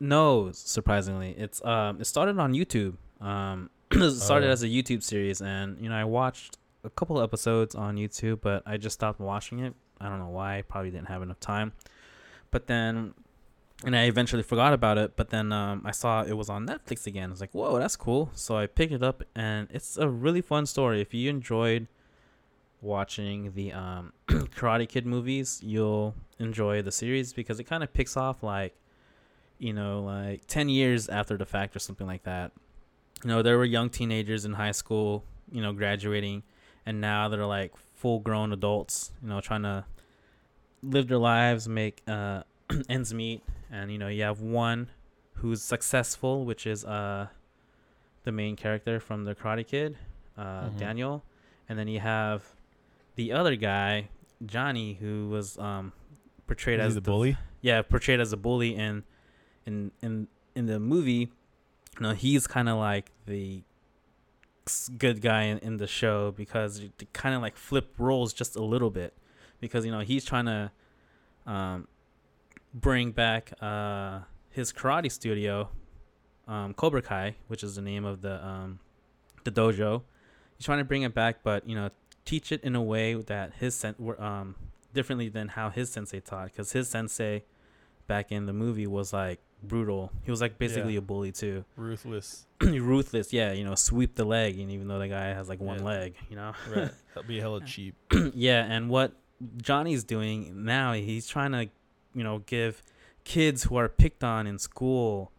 No, 0.00 0.50
surprisingly, 0.52 1.32
it's 1.36 1.62
um 1.64 2.00
it 2.00 2.06
started 2.06 2.38
on 2.38 2.52
YouTube. 2.54 2.94
Um, 3.20 3.68
it 3.90 4.10
started 4.12 4.48
Oh. 4.48 4.52
as 4.52 4.62
a 4.62 4.68
YouTube 4.68 5.02
series, 5.02 5.40
and 5.42 5.78
you 5.80 5.88
know 5.90 5.94
I 5.94 6.04
watched 6.04 6.56
a 6.82 6.88
couple 6.90 7.20
episodes 7.20 7.74
on 7.74 7.96
YouTube, 7.96 8.40
but 8.40 8.62
I 8.66 8.76
just 8.78 8.94
stopped 8.94 9.20
watching 9.20 9.58
it. 9.60 9.74
I 10.00 10.08
don't 10.08 10.18
know 10.18 10.28
why. 10.28 10.62
Probably 10.68 10.90
didn't 10.90 11.08
have 11.08 11.22
enough 11.22 11.40
time. 11.40 11.72
But 12.50 12.66
then, 12.66 13.14
and 13.84 13.96
I 13.96 14.04
eventually 14.04 14.42
forgot 14.42 14.72
about 14.72 14.98
it. 14.98 15.16
But 15.16 15.30
then 15.30 15.52
um, 15.52 15.82
I 15.84 15.90
saw 15.90 16.22
it 16.22 16.32
was 16.32 16.48
on 16.48 16.66
Netflix 16.66 17.06
again. 17.06 17.30
I 17.30 17.32
was 17.32 17.40
like, 17.40 17.52
whoa, 17.54 17.78
that's 17.78 17.96
cool. 17.96 18.30
So 18.34 18.56
I 18.56 18.66
picked 18.66 18.92
it 18.92 19.02
up, 19.02 19.22
and 19.34 19.68
it's 19.70 19.96
a 19.96 20.08
really 20.08 20.40
fun 20.40 20.66
story. 20.66 21.00
If 21.00 21.14
you 21.14 21.28
enjoyed 21.30 21.86
watching 22.80 23.52
the 23.54 23.72
um, 23.72 24.12
Karate 24.28 24.88
Kid 24.88 25.06
movies, 25.06 25.60
you'll 25.62 26.14
enjoy 26.38 26.82
the 26.82 26.92
series 26.92 27.32
because 27.32 27.60
it 27.60 27.64
kind 27.64 27.82
of 27.82 27.92
picks 27.92 28.16
off 28.16 28.42
like 28.42 28.74
you 29.60 29.74
know, 29.74 30.02
like 30.02 30.46
10 30.46 30.68
years 30.68 31.08
after 31.08 31.36
the 31.36 31.44
fact 31.44 31.76
or 31.76 31.78
something 31.78 32.06
like 32.06 32.24
that. 32.24 32.50
You 33.22 33.28
know, 33.28 33.42
there 33.42 33.58
were 33.58 33.66
young 33.66 33.90
teenagers 33.90 34.44
in 34.44 34.54
high 34.54 34.72
school, 34.72 35.22
you 35.52 35.60
know, 35.60 35.72
graduating, 35.72 36.42
and 36.86 37.00
now 37.00 37.28
they're 37.28 37.46
like 37.46 37.72
full 38.00 38.18
grown 38.20 38.52
adults, 38.52 39.12
you 39.22 39.28
know, 39.28 39.40
trying 39.40 39.62
to 39.62 39.84
live 40.82 41.06
their 41.08 41.18
lives, 41.18 41.68
make 41.68 42.02
uh, 42.08 42.42
ends 42.88 43.12
meet. 43.12 43.42
And, 43.70 43.92
you 43.92 43.98
know, 43.98 44.08
you 44.08 44.22
have 44.22 44.40
one 44.40 44.88
who's 45.34 45.62
successful, 45.62 46.44
which 46.44 46.66
is 46.66 46.84
uh, 46.84 47.28
the 48.24 48.32
main 48.32 48.56
character 48.56 49.00
from 49.00 49.24
the 49.24 49.34
Karate 49.34 49.66
Kid, 49.66 49.96
uh, 50.38 50.68
Mhm. 50.70 50.78
Daniel. 50.78 51.22
And 51.68 51.78
then 51.78 51.88
you 51.88 52.00
have 52.00 52.42
the 53.16 53.32
other 53.32 53.54
guy, 53.56 54.08
Johnny, 54.44 54.94
who 54.94 55.28
was 55.28 55.58
um, 55.58 55.92
portrayed 56.46 56.80
as 56.80 56.94
the 56.94 57.00
bully. 57.00 57.36
yeah, 57.60 57.82
portrayed 57.82 58.18
as 58.20 58.32
a 58.32 58.36
bully 58.36 58.74
in 58.74 59.04
in 59.66 59.92
in 60.02 60.26
in 60.54 60.66
the 60.66 60.80
movie. 60.80 61.28
You 61.98 62.00
know, 62.06 62.12
he's 62.12 62.46
kind 62.46 62.68
of 62.68 62.78
like 62.78 63.10
the 63.26 63.62
good 64.98 65.20
guy 65.20 65.44
in, 65.44 65.58
in 65.58 65.76
the 65.76 65.86
show 65.86 66.32
because 66.32 66.80
they 66.80 67.06
kind 67.12 67.34
of 67.34 67.42
like 67.42 67.56
flip 67.56 67.94
roles 67.98 68.32
just 68.32 68.56
a 68.56 68.62
little 68.62 68.90
bit 68.90 69.14
because 69.60 69.84
you 69.84 69.92
know 69.92 70.00
he's 70.00 70.24
trying 70.24 70.46
to 70.46 70.70
um 71.46 71.86
bring 72.74 73.10
back 73.10 73.52
uh 73.60 74.20
his 74.50 74.72
karate 74.72 75.10
studio 75.10 75.68
um 76.48 76.74
Cobra 76.74 77.02
Kai 77.02 77.36
which 77.48 77.62
is 77.62 77.76
the 77.76 77.82
name 77.82 78.04
of 78.04 78.22
the 78.22 78.44
um 78.44 78.78
the 79.44 79.50
dojo. 79.50 80.02
He's 80.56 80.66
trying 80.66 80.78
to 80.78 80.84
bring 80.84 81.02
it 81.02 81.14
back 81.14 81.42
but 81.42 81.68
you 81.68 81.74
know 81.74 81.90
teach 82.24 82.52
it 82.52 82.62
in 82.62 82.76
a 82.76 82.82
way 82.82 83.14
that 83.14 83.54
his 83.54 83.74
sen- 83.74 83.96
um 84.18 84.54
differently 84.92 85.28
than 85.28 85.48
how 85.48 85.70
his 85.70 85.90
sensei 85.90 86.20
taught 86.20 86.46
because 86.46 86.72
his 86.72 86.88
sensei 86.88 87.44
back 88.06 88.32
in 88.32 88.46
the 88.46 88.52
movie 88.52 88.86
was 88.86 89.12
like 89.12 89.40
brutal 89.62 90.10
he 90.22 90.30
was 90.30 90.40
like 90.40 90.58
basically 90.58 90.94
Yeah. 90.94 90.98
a 90.98 91.02
bully 91.02 91.32
too 91.32 91.64
Ruthless. 91.76 92.46
ruthless 92.60 93.32
yeah 93.32 93.52
you 93.52 93.64
know 93.64 93.74
sweep 93.74 94.14
the 94.14 94.24
leg 94.24 94.58
and 94.58 94.70
even 94.70 94.88
though 94.88 94.98
the 94.98 95.08
guy 95.08 95.26
has 95.28 95.48
like 95.48 95.60
one 95.60 95.78
Yeah. 95.80 95.84
leg 95.84 96.14
you 96.30 96.36
know 96.36 96.52
Right. 96.68 96.90
That'd 97.14 97.28
be 97.28 97.40
hella 97.40 97.60
cheap. 97.62 97.94
yeah 98.34 98.64
and 98.64 98.88
what 98.88 99.12
johnny's 99.58 100.04
doing 100.04 100.64
now 100.64 100.92
he's 100.92 101.26
trying 101.26 101.52
to 101.52 101.68
you 102.14 102.24
know 102.24 102.38
give 102.46 102.82
kids 103.24 103.64
who 103.64 103.76
are 103.76 103.88
picked 103.88 104.22
on 104.24 104.46
in 104.46 104.58
school 104.58 105.32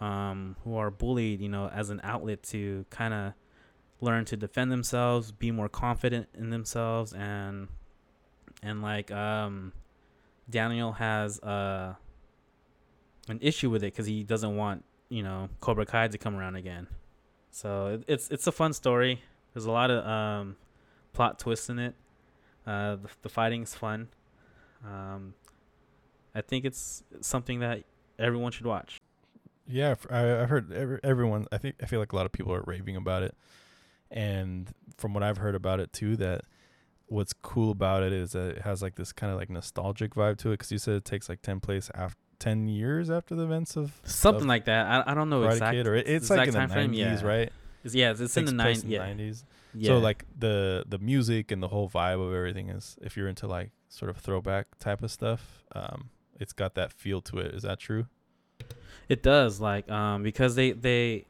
um 0.00 0.56
who 0.64 0.76
are 0.76 0.90
bullied 0.90 1.40
you 1.40 1.48
know 1.48 1.68
as 1.68 1.90
an 1.90 2.00
outlet 2.02 2.42
to 2.42 2.84
kind 2.90 3.14
of 3.14 3.32
learn 4.00 4.24
to 4.24 4.36
defend 4.36 4.70
themselves 4.72 5.30
be 5.32 5.50
more 5.50 5.68
confident 5.68 6.28
in 6.34 6.50
themselves 6.50 7.12
and 7.12 7.68
and 8.62 8.82
like 8.82 9.10
um 9.12 9.72
daniel 10.50 10.92
has 10.92 11.38
uh 11.40 11.94
an 13.30 13.38
issue 13.42 13.70
with 13.70 13.82
it 13.82 13.92
because 13.92 14.06
he 14.06 14.22
doesn't 14.22 14.56
want 14.56 14.84
you 15.08 15.22
know 15.22 15.48
cobra 15.60 15.86
kai 15.86 16.08
to 16.08 16.18
come 16.18 16.36
around 16.36 16.56
again 16.56 16.86
so 17.50 17.86
it, 17.88 18.04
it's 18.06 18.30
it's 18.30 18.46
a 18.46 18.52
fun 18.52 18.72
story 18.72 19.20
there's 19.52 19.66
a 19.66 19.70
lot 19.70 19.90
of 19.90 20.04
um 20.06 20.56
plot 21.12 21.38
twists 21.38 21.68
in 21.68 21.78
it 21.78 21.94
uh 22.66 22.96
the, 22.96 23.08
the 23.22 23.28
fighting's 23.28 23.74
fun 23.74 24.08
um 24.84 25.34
i 26.34 26.40
think 26.40 26.64
it's 26.64 27.02
something 27.20 27.60
that 27.60 27.84
everyone 28.18 28.52
should 28.52 28.66
watch 28.66 28.98
Yeah, 29.66 29.94
I've 30.10 30.50
heard 30.50 30.72
every, 30.72 31.00
everyone. 31.02 31.46
I 31.50 31.56
think 31.58 31.76
I 31.82 31.86
feel 31.86 31.98
like 31.98 32.12
a 32.12 32.16
lot 32.16 32.26
of 32.26 32.32
people 32.32 32.52
are 32.52 32.62
raving 32.66 32.96
about 32.96 33.22
it, 33.22 33.34
and 34.10 34.70
from 34.98 35.14
what 35.14 35.22
I've 35.22 35.38
heard 35.38 35.54
about 35.54 35.80
it 35.80 35.90
too, 35.90 36.16
that 36.16 36.42
what's 37.06 37.32
cool 37.32 37.70
about 37.70 38.02
it 38.02 38.12
is 38.12 38.32
that 38.32 38.56
it 38.56 38.62
has 38.62 38.82
like 38.82 38.96
this 38.96 39.12
kind 39.12 39.32
of 39.32 39.38
like 39.38 39.48
nostalgic 39.48 40.14
vibe 40.14 40.36
to 40.38 40.50
it. 40.50 40.58
Because 40.58 40.70
you 40.70 40.76
said 40.78 40.96
it 40.96 41.06
takes 41.06 41.30
like 41.30 41.40
ten 41.40 41.60
place 41.60 41.90
after 41.94 42.20
ten 42.44 42.68
years 42.68 43.10
after 43.10 43.34
the 43.34 43.42
events 43.44 43.76
of 43.76 44.00
something 44.04 44.42
of 44.42 44.48
like 44.48 44.64
that 44.66 44.86
i, 44.86 45.12
I 45.12 45.14
don't 45.14 45.30
know 45.30 45.44
exactly 45.44 45.78
Kid, 45.78 45.86
or 45.86 45.94
it, 45.94 46.06
it's 46.06 46.30
like 46.30 46.48
in 46.48 46.54
the 46.54 46.66
nineties, 46.66 47.22
yeah. 47.22 47.26
right? 47.26 47.52
It's, 47.84 47.94
yeah 47.94 48.10
it's, 48.10 48.20
it's 48.20 48.36
in 48.36 48.44
the 48.46 48.52
place 48.52 48.82
90s 48.82 48.90
yeah. 48.90 48.98
nineties. 48.98 49.44
yeah 49.74 49.88
So 49.88 49.98
like 49.98 50.24
the 50.38 50.84
the 50.88 50.98
music 50.98 51.52
and 51.52 51.62
the 51.62 51.68
whole 51.68 51.88
vibe 51.88 52.26
of 52.26 52.34
everything 52.34 52.70
is, 52.70 52.96
if 53.02 53.16
you're 53.16 53.28
into 53.28 53.46
like 53.46 53.70
sort 53.88 54.10
of 54.10 54.16
throwback 54.16 54.78
type 54.78 55.02
of 55.02 55.10
stuff, 55.10 55.62
um, 55.74 56.10
it's 56.40 56.52
got 56.52 56.74
that 56.74 56.92
feel 56.92 57.20
to 57.22 57.38
it. 57.38 57.54
Is 57.54 57.62
that 57.62 57.78
true? 57.78 58.06
It 59.08 59.22
does, 59.22 59.60
like, 59.60 59.90
um, 59.90 60.22
because 60.22 60.54
they 60.54 60.72
they 60.72 61.26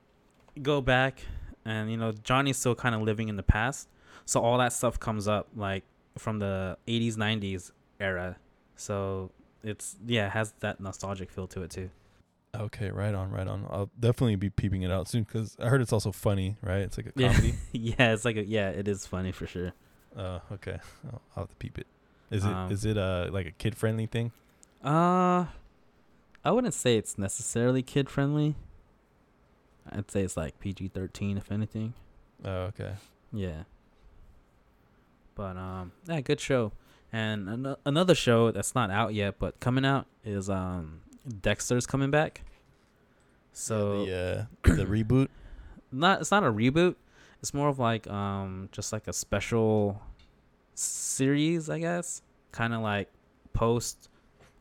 go 0.63 0.81
back, 0.81 1.23
and 1.65 1.91
you 1.91 1.97
know 1.97 2.13
Johnny's 2.13 2.57
still 2.57 2.75
kind 2.75 2.95
of 2.95 3.03
living 3.03 3.29
in 3.29 3.37
the 3.37 3.43
past, 3.43 3.89
so 4.25 4.41
all 4.41 4.59
that 4.59 4.73
stuff 4.73 5.01
comes 5.01 5.27
up 5.27 5.49
like 5.57 5.83
from 6.17 6.39
the 6.39 6.79
'80s, 6.87 7.17
'90s 7.17 7.73
era. 7.99 8.37
So 8.77 9.31
it's 9.65 9.97
yeah, 10.07 10.27
it 10.27 10.33
has 10.33 10.53
that 10.61 10.79
nostalgic 10.81 11.31
feel 11.31 11.49
to 11.49 11.63
it 11.63 11.71
too. 11.71 11.91
Okay, 12.55 12.91
right 12.91 13.15
on, 13.15 13.33
right 13.33 13.49
on. 13.49 13.67
I'll 13.69 13.91
definitely 13.99 14.37
be 14.37 14.49
peeping 14.49 14.83
it 14.83 14.91
out 14.93 15.09
soon 15.09 15.25
because 15.25 15.57
I 15.61 15.67
heard 15.69 15.81
it's 15.81 15.93
also 15.93 16.13
funny, 16.13 16.57
right? 16.63 16.83
It's 16.83 16.97
like 16.97 17.07
a 17.07 17.13
comedy. 17.13 17.55
yeah, 17.73 18.13
it's 18.13 18.25
like 18.25 18.37
a, 18.37 18.45
yeah, 18.45 18.69
it 18.69 18.87
is 18.87 19.07
funny 19.07 19.33
for 19.33 19.47
sure. 19.49 19.73
uh, 20.17 20.39
okay, 20.53 20.79
I'll, 21.07 21.23
I'll 21.37 21.43
have 21.43 21.49
to 21.51 21.57
peep 21.57 21.79
it. 21.79 21.89
Is 22.31 22.45
it 22.45 22.51
Um, 22.51 22.71
is 22.71 22.85
it 22.85 22.97
uh 22.97 23.29
like 23.33 23.47
a 23.47 23.51
kid 23.51 23.75
friendly 23.77 24.07
thing? 24.07 24.31
Uh, 24.85 25.47
I 26.45 26.51
wouldn't 26.53 26.75
say 26.75 26.97
it's 26.97 27.19
necessarily 27.19 27.83
kid 27.83 28.09
friendly. 28.09 28.55
I'd 29.91 30.11
say 30.11 30.23
it's 30.23 30.37
like 30.37 30.61
PG 30.61 30.89
thirteen, 30.89 31.37
if 31.37 31.51
anything. 31.51 31.95
Oh, 32.45 32.71
okay. 32.71 32.95
Yeah. 33.33 33.65
But 35.35 35.57
um, 35.57 35.93
yeah, 36.07 36.21
good 36.21 36.39
show. 36.41 36.71
And 37.15 37.49
an- 37.49 37.77
another 37.87 38.17
show 38.17 38.51
that's 38.51 38.75
not 38.75 38.91
out 38.91 39.15
yet, 39.15 39.39
but 39.39 39.61
coming 39.61 39.85
out 39.85 40.07
is 40.25 40.51
um, 40.51 41.03
Dexter's 41.43 41.87
coming 41.87 42.11
back. 42.11 42.43
So 43.53 44.05
the 44.05 44.49
uh, 44.65 44.75
the 44.75 44.85
reboot. 44.85 45.29
not 45.93 46.23
it's 46.23 46.33
not 46.33 46.43
a 46.43 46.51
reboot. 46.51 46.97
It's 47.41 47.55
more 47.55 47.69
of 47.69 47.79
like 47.79 48.09
um 48.09 48.69
just 48.73 48.93
like 48.93 49.07
a 49.07 49.13
special 49.13 50.03
series, 50.75 51.71
I 51.71 51.79
guess. 51.79 52.21
Kind 52.51 52.75
of 52.75 52.81
like 52.81 53.09
post 53.53 54.09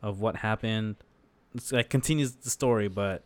of 0.03 0.21
what 0.21 0.35
happened. 0.35 0.97
It's 1.55 1.71
like 1.71 1.89
continues 1.89 2.33
the 2.33 2.51
story, 2.51 2.87
but 2.87 3.23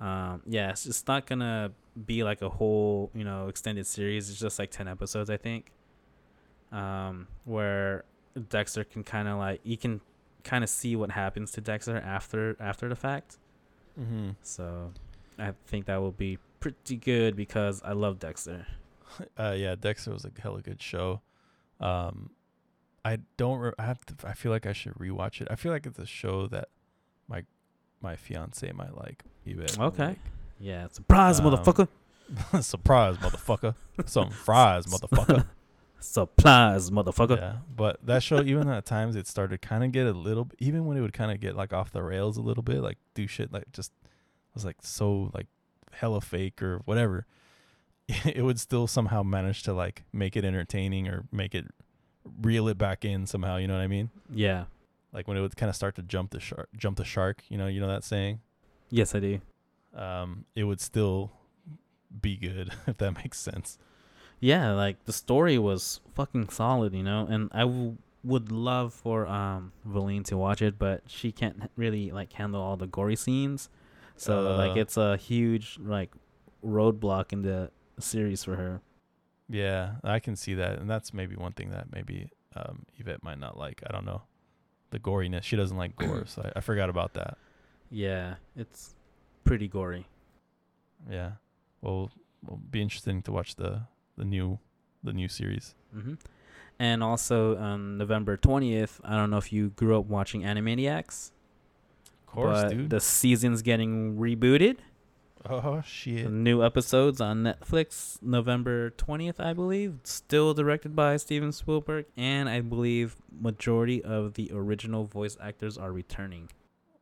um 0.00 0.40
yeah, 0.46 0.70
it's 0.70 0.84
just 0.84 1.06
not 1.06 1.26
gonna 1.26 1.72
be 2.06 2.24
like 2.24 2.40
a 2.40 2.48
whole 2.48 3.10
you 3.14 3.24
know 3.24 3.48
extended 3.48 3.86
series. 3.86 4.30
It's 4.30 4.40
just 4.40 4.58
like 4.58 4.70
ten 4.70 4.88
episodes, 4.88 5.28
I 5.28 5.36
think. 5.36 5.70
Um, 6.72 7.28
where 7.44 8.04
Dexter 8.38 8.84
can 8.84 9.02
kind 9.04 9.28
of 9.28 9.38
like 9.38 9.60
you 9.64 9.76
can 9.76 10.00
kind 10.44 10.62
of 10.64 10.70
see 10.70 10.96
what 10.96 11.10
happens 11.10 11.50
to 11.52 11.60
Dexter 11.60 11.96
after 11.98 12.56
after 12.60 12.88
the 12.88 12.96
fact. 12.96 13.38
Mm-hmm. 14.00 14.30
So 14.42 14.92
I 15.38 15.52
think 15.66 15.86
that 15.86 16.00
will 16.00 16.12
be 16.12 16.38
pretty 16.60 16.96
good 16.96 17.36
because 17.36 17.82
I 17.84 17.92
love 17.92 18.18
Dexter. 18.18 18.66
Uh, 19.38 19.54
yeah, 19.56 19.74
Dexter 19.74 20.12
was 20.12 20.26
a 20.26 20.30
hella 20.38 20.60
good 20.60 20.82
show. 20.82 21.22
Um, 21.80 22.28
I 23.06 23.18
don't. 23.38 23.58
Re- 23.58 23.72
I 23.78 23.84
have 23.84 24.04
to. 24.04 24.14
I 24.28 24.34
feel 24.34 24.52
like 24.52 24.66
I 24.66 24.74
should 24.74 24.92
rewatch 24.96 25.40
it. 25.40 25.48
I 25.50 25.56
feel 25.56 25.72
like 25.72 25.86
it's 25.86 25.98
a 25.98 26.04
show 26.04 26.46
that 26.48 26.68
my 27.26 27.44
my 28.02 28.16
fiance 28.16 28.70
might 28.72 28.94
like. 28.98 29.24
Even 29.46 29.66
Okay. 29.78 30.16
Yeah, 30.60 30.88
surprise, 30.88 31.40
Um, 31.40 31.46
motherfucker. 31.46 31.88
surprise, 32.62 33.16
motherfucker. 33.16 33.74
Some 34.04 34.28
fries, 34.44 34.84
motherfucker. 34.86 35.46
Surprise, 36.00 36.90
motherfucker. 36.90 37.36
Yeah, 37.36 37.56
but 37.74 38.04
that 38.06 38.22
show, 38.22 38.40
even 38.40 38.68
at 38.68 38.86
times, 38.86 39.16
it 39.16 39.26
started 39.26 39.60
kind 39.60 39.82
of 39.82 39.92
get 39.92 40.06
a 40.06 40.12
little. 40.12 40.48
Even 40.58 40.86
when 40.86 40.96
it 40.96 41.00
would 41.00 41.12
kind 41.12 41.32
of 41.32 41.40
get 41.40 41.56
like 41.56 41.72
off 41.72 41.90
the 41.90 42.02
rails 42.02 42.36
a 42.36 42.42
little 42.42 42.62
bit, 42.62 42.80
like 42.80 42.98
do 43.14 43.26
shit 43.26 43.52
like 43.52 43.70
just 43.72 43.92
was 44.54 44.64
like 44.64 44.76
so 44.80 45.30
like 45.34 45.46
hella 45.92 46.20
fake 46.20 46.62
or 46.62 46.80
whatever. 46.84 47.26
It 48.24 48.42
would 48.42 48.58
still 48.58 48.86
somehow 48.86 49.22
manage 49.22 49.64
to 49.64 49.74
like 49.74 50.04
make 50.14 50.34
it 50.34 50.42
entertaining 50.42 51.08
or 51.08 51.26
make 51.30 51.54
it 51.54 51.66
reel 52.40 52.66
it 52.68 52.78
back 52.78 53.04
in 53.04 53.26
somehow. 53.26 53.56
You 53.58 53.66
know 53.66 53.74
what 53.74 53.82
I 53.82 53.86
mean? 53.86 54.08
Yeah. 54.32 54.64
Like 55.12 55.28
when 55.28 55.36
it 55.36 55.42
would 55.42 55.56
kind 55.56 55.68
of 55.68 55.76
start 55.76 55.94
to 55.96 56.02
jump 56.02 56.30
the 56.30 56.40
shark, 56.40 56.70
jump 56.74 56.96
the 56.96 57.04
shark. 57.04 57.42
You 57.50 57.58
know, 57.58 57.66
you 57.66 57.80
know 57.80 57.88
that 57.88 58.04
saying. 58.04 58.40
Yes, 58.88 59.14
I 59.14 59.20
do. 59.20 59.40
Um, 59.94 60.46
it 60.54 60.64
would 60.64 60.80
still 60.80 61.32
be 62.22 62.36
good 62.36 62.72
if 62.86 62.96
that 62.96 63.12
makes 63.16 63.38
sense. 63.38 63.78
Yeah, 64.40 64.72
like 64.72 65.04
the 65.04 65.12
story 65.12 65.58
was 65.58 66.00
fucking 66.14 66.48
solid, 66.50 66.94
you 66.94 67.02
know, 67.02 67.26
and 67.28 67.50
I 67.52 67.60
w- 67.60 67.96
would 68.24 68.52
love 68.52 68.92
for 68.94 69.26
um 69.26 69.72
Valine 69.84 70.22
to 70.24 70.36
watch 70.36 70.62
it, 70.62 70.78
but 70.78 71.02
she 71.06 71.32
can't 71.32 71.70
really 71.76 72.10
like 72.10 72.32
handle 72.34 72.60
all 72.62 72.76
the 72.76 72.86
gory 72.86 73.16
scenes. 73.16 73.68
So 74.16 74.56
like 74.56 74.76
Uh. 74.76 74.80
it's 74.80 74.96
a 74.96 75.16
huge 75.16 75.78
like 75.80 76.10
roadblock 76.64 77.32
in 77.32 77.42
the 77.42 77.70
series 77.98 78.44
for 78.44 78.56
her. 78.56 78.80
Yeah, 79.48 79.92
I 80.04 80.18
can 80.20 80.36
see 80.36 80.54
that, 80.54 80.78
and 80.78 80.88
that's 80.90 81.14
maybe 81.14 81.34
one 81.34 81.52
thing 81.52 81.70
that 81.70 81.90
maybe 81.90 82.30
um, 82.54 82.84
Yvette 82.98 83.22
might 83.22 83.38
not 83.38 83.56
like. 83.56 83.82
I 83.86 83.92
don't 83.92 84.04
know, 84.04 84.22
the 84.90 84.98
goriness. 84.98 85.42
She 85.44 85.56
doesn't 85.56 85.76
like 85.76 85.96
gore, 85.96 86.26
so 86.34 86.42
I, 86.44 86.58
I 86.58 86.60
forgot 86.60 86.90
about 86.90 87.14
that. 87.14 87.38
Yeah, 87.90 88.34
it's 88.56 88.94
pretty 89.44 89.66
gory. 89.68 90.06
Yeah, 91.10 91.32
well, 91.80 92.10
will 92.46 92.58
be 92.58 92.82
interesting 92.82 93.22
to 93.22 93.32
watch 93.32 93.56
the 93.56 93.82
the 94.18 94.24
new 94.24 94.58
the 95.02 95.12
new 95.12 95.28
series. 95.28 95.74
hmm 95.92 96.14
And 96.78 97.02
also 97.02 97.56
on 97.56 97.96
November 97.98 98.36
20th, 98.36 99.00
I 99.04 99.16
don't 99.16 99.30
know 99.30 99.38
if 99.38 99.52
you 99.52 99.70
grew 99.70 99.98
up 99.98 100.06
watching 100.06 100.42
Animaniacs, 100.42 101.30
Of 102.28 102.34
course, 102.34 102.70
dude. 102.70 102.90
the 102.90 103.00
season's 103.00 103.62
getting 103.62 104.16
rebooted. 104.16 104.76
oh 105.48 105.80
shit! 105.86 106.24
The 106.24 106.30
new 106.30 106.62
episodes 106.64 107.20
on 107.20 107.44
Netflix 107.44 108.18
November 108.20 108.90
20th, 108.90 109.38
I 109.40 109.52
believe. 109.54 109.94
Still 110.02 110.52
directed 110.52 110.94
by 110.96 111.16
Steven 111.16 111.52
Spielberg, 111.52 112.06
and 112.16 112.48
I 112.48 112.60
believe 112.60 113.16
majority 113.40 114.02
of 114.02 114.34
the 114.34 114.50
original 114.52 115.04
voice 115.04 115.36
actors 115.40 115.78
are 115.78 115.92
returning. 115.92 116.50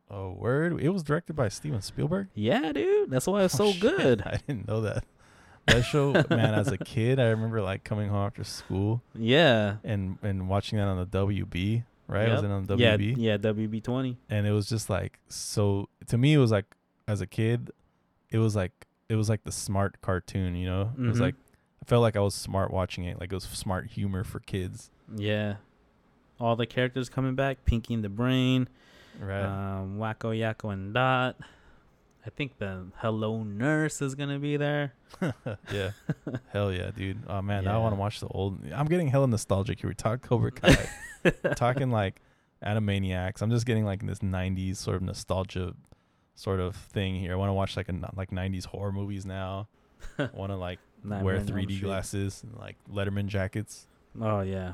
Oh 0.09 0.31
word! 0.33 0.79
It 0.79 0.89
was 0.89 1.01
directed 1.03 1.35
by 1.35 1.49
Steven 1.49 1.81
Spielberg. 1.81 2.27
Yeah, 2.35 2.71
dude, 2.73 3.09
that's 3.09 3.25
why 3.27 3.43
it's 3.43 3.59
Oh, 3.59 3.71
so 3.71 3.71
shit, 3.73 3.81
good. 3.81 4.21
I 4.21 4.37
didn't 4.47 4.67
know 4.67 4.81
that. 4.81 5.03
That 5.67 5.83
show, 5.83 6.13
man. 6.29 6.53
As 6.53 6.69
a 6.69 6.77
kid, 6.77 7.19
I 7.19 7.25
remember 7.27 7.61
like 7.61 7.83
coming 7.83 8.09
home 8.09 8.25
after 8.25 8.43
school 8.43 9.01
Yeah. 9.13 9.75
and 9.83 10.17
and 10.23 10.47
watching 10.49 10.77
that 10.79 10.87
on 10.87 10.97
the 10.97 11.05
WB. 11.05 11.83
Right? 12.07 12.29
Was 12.29 12.41
Yep. 12.41 12.43
it 12.49 12.53
on 12.53 12.63
the 12.65 12.75
WB? 12.77 13.15
Yeah, 13.17 13.31
yeah, 13.33 13.37
WB 13.37 13.83
20. 13.83 14.17
and 14.29 14.47
it 14.47 14.51
was 14.51 14.67
just 14.69 14.89
like 14.89 15.19
so 15.27 15.89
to 16.07 16.17
me 16.17 16.33
it 16.33 16.37
was 16.37 16.51
like 16.51 16.65
as 17.07 17.19
a 17.21 17.27
kid 17.27 17.69
it 18.31 18.37
was 18.37 18.55
like 18.55 18.71
it 19.09 19.15
was 19.15 19.27
like 19.29 19.43
the 19.43 19.51
smart 19.51 19.99
cartoon 20.01 20.55
you 20.55 20.65
know 20.67 20.91
it 20.97 21.01
was 21.01 21.17
Mhm. 21.17 21.21
like 21.21 21.35
i 21.81 21.85
felt 21.85 22.01
like 22.01 22.15
i 22.15 22.19
was 22.21 22.33
smart 22.35 22.71
watching 22.71 23.03
it 23.05 23.19
like 23.19 23.31
it 23.31 23.35
was 23.35 23.43
smart 23.43 23.87
humor 23.87 24.23
for 24.23 24.39
kids 24.39 24.89
Yeah. 25.15 25.55
All 26.39 26.55
the 26.55 26.65
characters 26.65 27.09
coming 27.09 27.35
back 27.35 27.65
Pinky 27.65 27.93
and 27.93 28.03
the 28.03 28.09
Brain, 28.09 28.67
right 29.19 29.43
um, 29.43 29.97
Wakko, 29.97 30.31
Yakko, 30.37 30.71
and 30.71 30.93
Dot. 30.93 31.35
I 32.27 32.29
think 32.29 32.57
the 32.57 32.87
Hello 32.97 33.41
Nurse 33.43 34.01
is 34.01 34.13
going 34.13 34.29
to 34.29 34.37
be 34.39 34.57
there. 34.57 34.93
yeah. 35.71 35.91
Hell 36.51 36.73
yeah 36.73 36.91
dude. 36.91 37.23
Oh 37.27 37.41
man 37.41 37.63
now 37.63 37.75
i 37.79 37.81
want 37.81 37.95
to 37.95 37.99
watch 37.99 38.19
the 38.19 38.27
old 38.27 38.59
i'm 38.75 38.85
getting 38.87 39.07
hella 39.07 39.27
nostalgic 39.27 39.79
here. 39.79 39.89
We 39.89 39.95
talk 39.95 40.21
cobra 40.21 40.51
kai. 40.51 40.89
Talking 41.55 41.89
like 41.89 42.21
animaniacs. 42.65 43.41
I'm 43.41 43.49
just 43.49 43.65
getting 43.65 43.85
like 43.85 44.05
this 44.05 44.19
90s 44.19 44.75
sort 44.75 44.97
of 44.97 45.03
nostalgia 45.03 45.73
sort 46.35 46.59
of 46.59 46.75
thing 46.75 47.15
here. 47.15 47.31
I 47.31 47.35
want 47.35 47.49
to 47.49 47.53
watch 47.53 47.77
like 47.77 47.87
a 47.87 47.93
like 48.15 48.31
90s 48.31 48.65
horror 48.65 48.91
movies 48.91 49.25
now. 49.25 49.69
Want 50.33 50.51
to 50.51 50.55
like 50.57 50.79
wear 51.03 51.39
3d 51.39 51.63
Street. 51.63 51.81
glasses 51.81 52.43
and 52.43 52.55
like 52.57 52.75
letterman 52.91 53.25
jackets. 53.27 53.87
Oh, 54.21 54.41
yeah. 54.41 54.73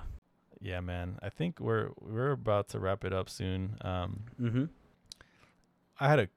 yeah 0.59 0.81
man. 0.81 1.17
I 1.21 1.29
think 1.29 1.59
we're 1.59 1.91
we're 2.01 2.31
about 2.31 2.67
to 2.69 2.79
wrap 2.79 3.05
it 3.05 3.13
up 3.13 3.29
soon. 3.29 3.77
Um 3.81 4.23
Mm-hmm. 4.41 4.65
i 5.99 6.09
had 6.09 6.19
a 6.19 6.27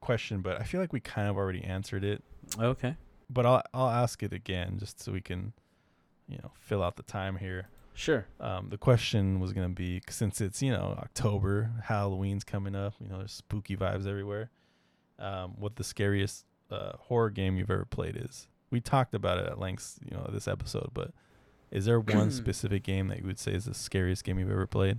question 0.00 0.40
but 0.40 0.60
i 0.60 0.64
feel 0.64 0.80
like 0.80 0.92
we 0.92 1.00
kind 1.00 1.28
of 1.28 1.36
already 1.36 1.62
answered 1.64 2.04
it 2.04 2.22
Okay. 2.58 2.96
but 3.28 3.44
i'll 3.46 3.62
i'll 3.74 3.90
ask 3.90 4.22
it 4.22 4.32
again 4.32 4.78
just 4.78 5.00
so 5.02 5.12
we 5.12 5.20
can 5.20 5.52
you 6.28 6.38
know 6.38 6.50
fill 6.58 6.82
out 6.82 6.96
the 6.96 7.02
time 7.02 7.36
here 7.36 7.68
Sure. 7.94 8.26
um 8.40 8.68
the 8.70 8.78
question 8.78 9.40
was 9.40 9.52
gonna 9.52 9.68
be 9.70 10.00
since 10.08 10.40
it's 10.40 10.62
you 10.62 10.70
know 10.70 10.96
october 11.02 11.70
halloween's 11.84 12.44
coming 12.44 12.76
up 12.76 12.94
you 13.00 13.08
know 13.08 13.18
there's 13.18 13.32
spooky 13.32 13.76
vibes 13.76 14.06
everywhere 14.06 14.50
um 15.18 15.54
what 15.58 15.76
the 15.76 15.84
scariest 15.84 16.44
uh 16.70 16.92
horror 16.98 17.30
game 17.30 17.56
you've 17.56 17.70
ever 17.70 17.84
played 17.84 18.16
is 18.16 18.46
we 18.70 18.80
talked 18.80 19.14
about 19.14 19.38
it 19.38 19.46
at 19.46 19.58
length 19.58 19.98
you 20.08 20.16
know 20.16 20.28
this 20.32 20.46
episode 20.46 20.90
but 20.94 21.10
is 21.72 21.86
there 21.86 21.98
one 21.98 22.30
specific 22.42 22.82
game 22.84 23.08
that 23.08 23.18
you 23.18 23.26
would 23.26 23.38
say 23.38 23.52
is 23.52 23.64
the 23.64 23.74
scariest 23.74 24.22
game 24.24 24.38
you've 24.38 24.50
ever 24.50 24.66
played 24.66 24.98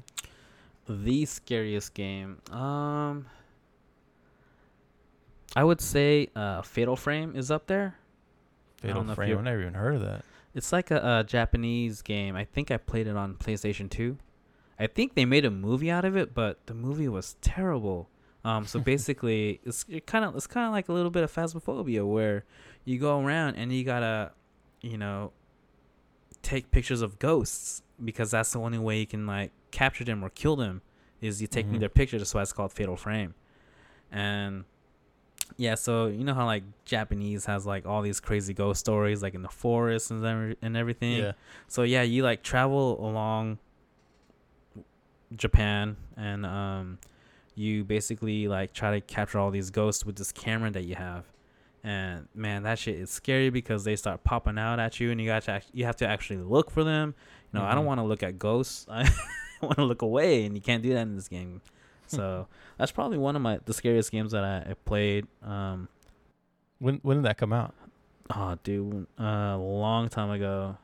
The 0.88 1.26
scariest 1.26 1.93
game. 1.93 2.41
Um, 2.52 3.28
I 5.56 5.64
would 5.64 5.82
say 5.82 6.30
uh, 6.36 6.62
Fatal 6.62 6.95
Frame 6.95 7.36
is 7.36 7.50
up 7.52 7.68
there. 7.68 7.95
fatal 8.82 9.04
frame 9.16 9.38
i've 9.38 9.43
never 9.43 9.62
even 9.62 9.74
heard 9.74 9.95
of 9.95 10.02
that 10.02 10.24
It's 10.56 10.72
like 10.72 10.89
a, 10.91 11.20
a 11.20 11.24
Japanese 11.24 12.02
game. 12.02 12.36
I 12.36 12.45
think 12.45 12.72
I 12.72 12.78
played 12.78 13.08
it 13.08 13.16
on 13.16 13.36
PlayStation 13.36 13.89
2. 13.89 14.18
I 14.80 14.88
think 14.88 15.14
they 15.16 15.26
made 15.26 15.45
a 15.45 15.52
movie 15.52 15.91
out 15.91 16.06
of 16.06 16.16
it, 16.16 16.34
but 16.34 16.66
the 16.66 16.74
movie 16.74 17.08
was 17.10 17.36
terrible. 17.41 18.10
Um, 18.45 18.66
so 18.66 18.80
basically, 18.93 19.60
it's 19.66 19.86
kind 20.08 20.24
of 20.26 20.36
it's 20.36 20.47
kind 20.47 20.66
of 20.66 20.72
like 20.72 20.88
a 20.89 20.93
little 20.93 21.12
bit 21.12 21.24
of 21.24 21.32
phasmophobia, 21.34 22.06
where 22.08 22.45
you 22.86 22.97
go 22.97 23.20
around 23.24 23.56
and 23.58 23.72
you 23.74 23.84
gotta, 23.84 24.32
you 24.82 24.97
know, 24.97 25.34
take 26.41 26.72
pictures 26.72 27.02
of 27.02 27.20
ghosts 27.20 27.82
because 28.04 28.32
that's 28.32 28.52
the 28.54 28.60
only 28.60 28.80
way 28.80 29.00
you 29.00 29.06
can 29.08 29.28
like 29.28 29.52
capture 29.72 30.06
them 30.06 30.24
or 30.24 30.30
kill 30.30 30.56
them 30.56 30.82
is 31.22 31.41
you 31.41 31.47
taking 31.47 31.74
Mhm. 31.74 31.80
their 31.82 31.89
picture. 31.89 32.18
That's 32.18 32.34
why 32.34 32.41
it's 32.41 32.54
called 32.54 32.72
Fatal 32.72 32.95
Frame. 32.95 33.34
And 34.12 34.64
yeah, 35.58 35.76
so 35.76 36.08
you 36.08 36.24
know 36.24 36.34
how 36.34 36.45
like 36.45 36.64
Japanese 36.86 37.45
has 37.45 37.66
like 37.66 37.86
all 37.86 38.02
these 38.02 38.20
crazy 38.20 38.54
ghost 38.54 38.80
stories, 38.80 39.22
like 39.22 39.34
in 39.34 39.41
the 39.41 39.50
forest 39.50 40.12
and 40.12 40.26
every- 40.26 40.58
and 40.62 40.78
everything. 40.78 41.18
yeah 41.18 41.32
So 41.68 41.84
yeah, 41.84 42.02
you 42.04 42.24
like 42.24 42.43
travel 42.43 43.00
along 43.06 43.58
Japan 45.36 45.95
and 46.18 46.45
um 46.45 46.97
you 47.56 47.84
basically 47.84 48.47
like 48.47 48.74
try 48.74 48.91
to 48.91 49.02
capture 49.02 49.38
all 49.38 49.52
these 49.52 49.70
ghosts 49.70 50.06
with 50.06 50.16
this 50.16 50.32
camera 50.32 50.72
that 50.72 50.86
you 50.86 50.95
have. 50.95 51.26
And 51.84 52.28
man, 52.34 52.64
that 52.64 52.80
shit 52.80 52.95
is 52.95 53.10
scary 53.10 53.50
because 53.50 53.84
they 53.84 53.95
start 53.95 54.24
popping 54.24 54.58
out 54.58 54.80
at 54.80 55.00
you, 55.00 55.12
and 55.12 55.20
you 55.20 55.28
got 55.28 55.43
to 55.43 55.52
act- 55.52 55.70
you 55.74 55.86
have 55.86 55.95
to 55.97 56.08
actually 56.08 56.38
look 56.39 56.72
for 56.72 56.84
them. 56.84 57.16
You 57.54 57.60
know, 57.60 57.66
I 57.66 57.74
don't 57.76 57.84
Mhm. 57.84 57.88
want 57.88 58.00
to 58.00 58.04
look 58.04 58.22
at 58.24 58.38
ghosts. 58.39 58.86
I 58.89 59.10
want 59.62 59.76
to 59.78 59.84
look 59.86 60.02
away, 60.02 60.45
and 60.45 60.56
you 60.56 60.62
can't 60.62 60.82
do 60.84 60.93
that 60.93 61.02
in 61.04 61.16
this 61.16 61.28
game. 61.30 61.62
So 62.18 62.47
that's 62.78 62.91
probably 62.91 63.18
one 63.18 63.36
of 63.36 63.41
my 63.41 63.60
the 63.66 63.74
scariest 63.74 64.12
games 64.12 64.32
that 64.32 64.43
I, 64.43 64.72
I 64.72 64.74
played. 64.86 65.26
Um, 65.43 65.88
When 66.80 66.99
when 67.03 67.18
did 67.18 67.26
that 67.26 67.38
come 67.38 67.53
out? 67.53 67.74
oh, 68.36 68.57
dude, 68.64 69.07
uh, 69.20 69.24
a 69.24 69.57
long 69.57 70.07
time 70.10 70.30
ago. 70.30 70.78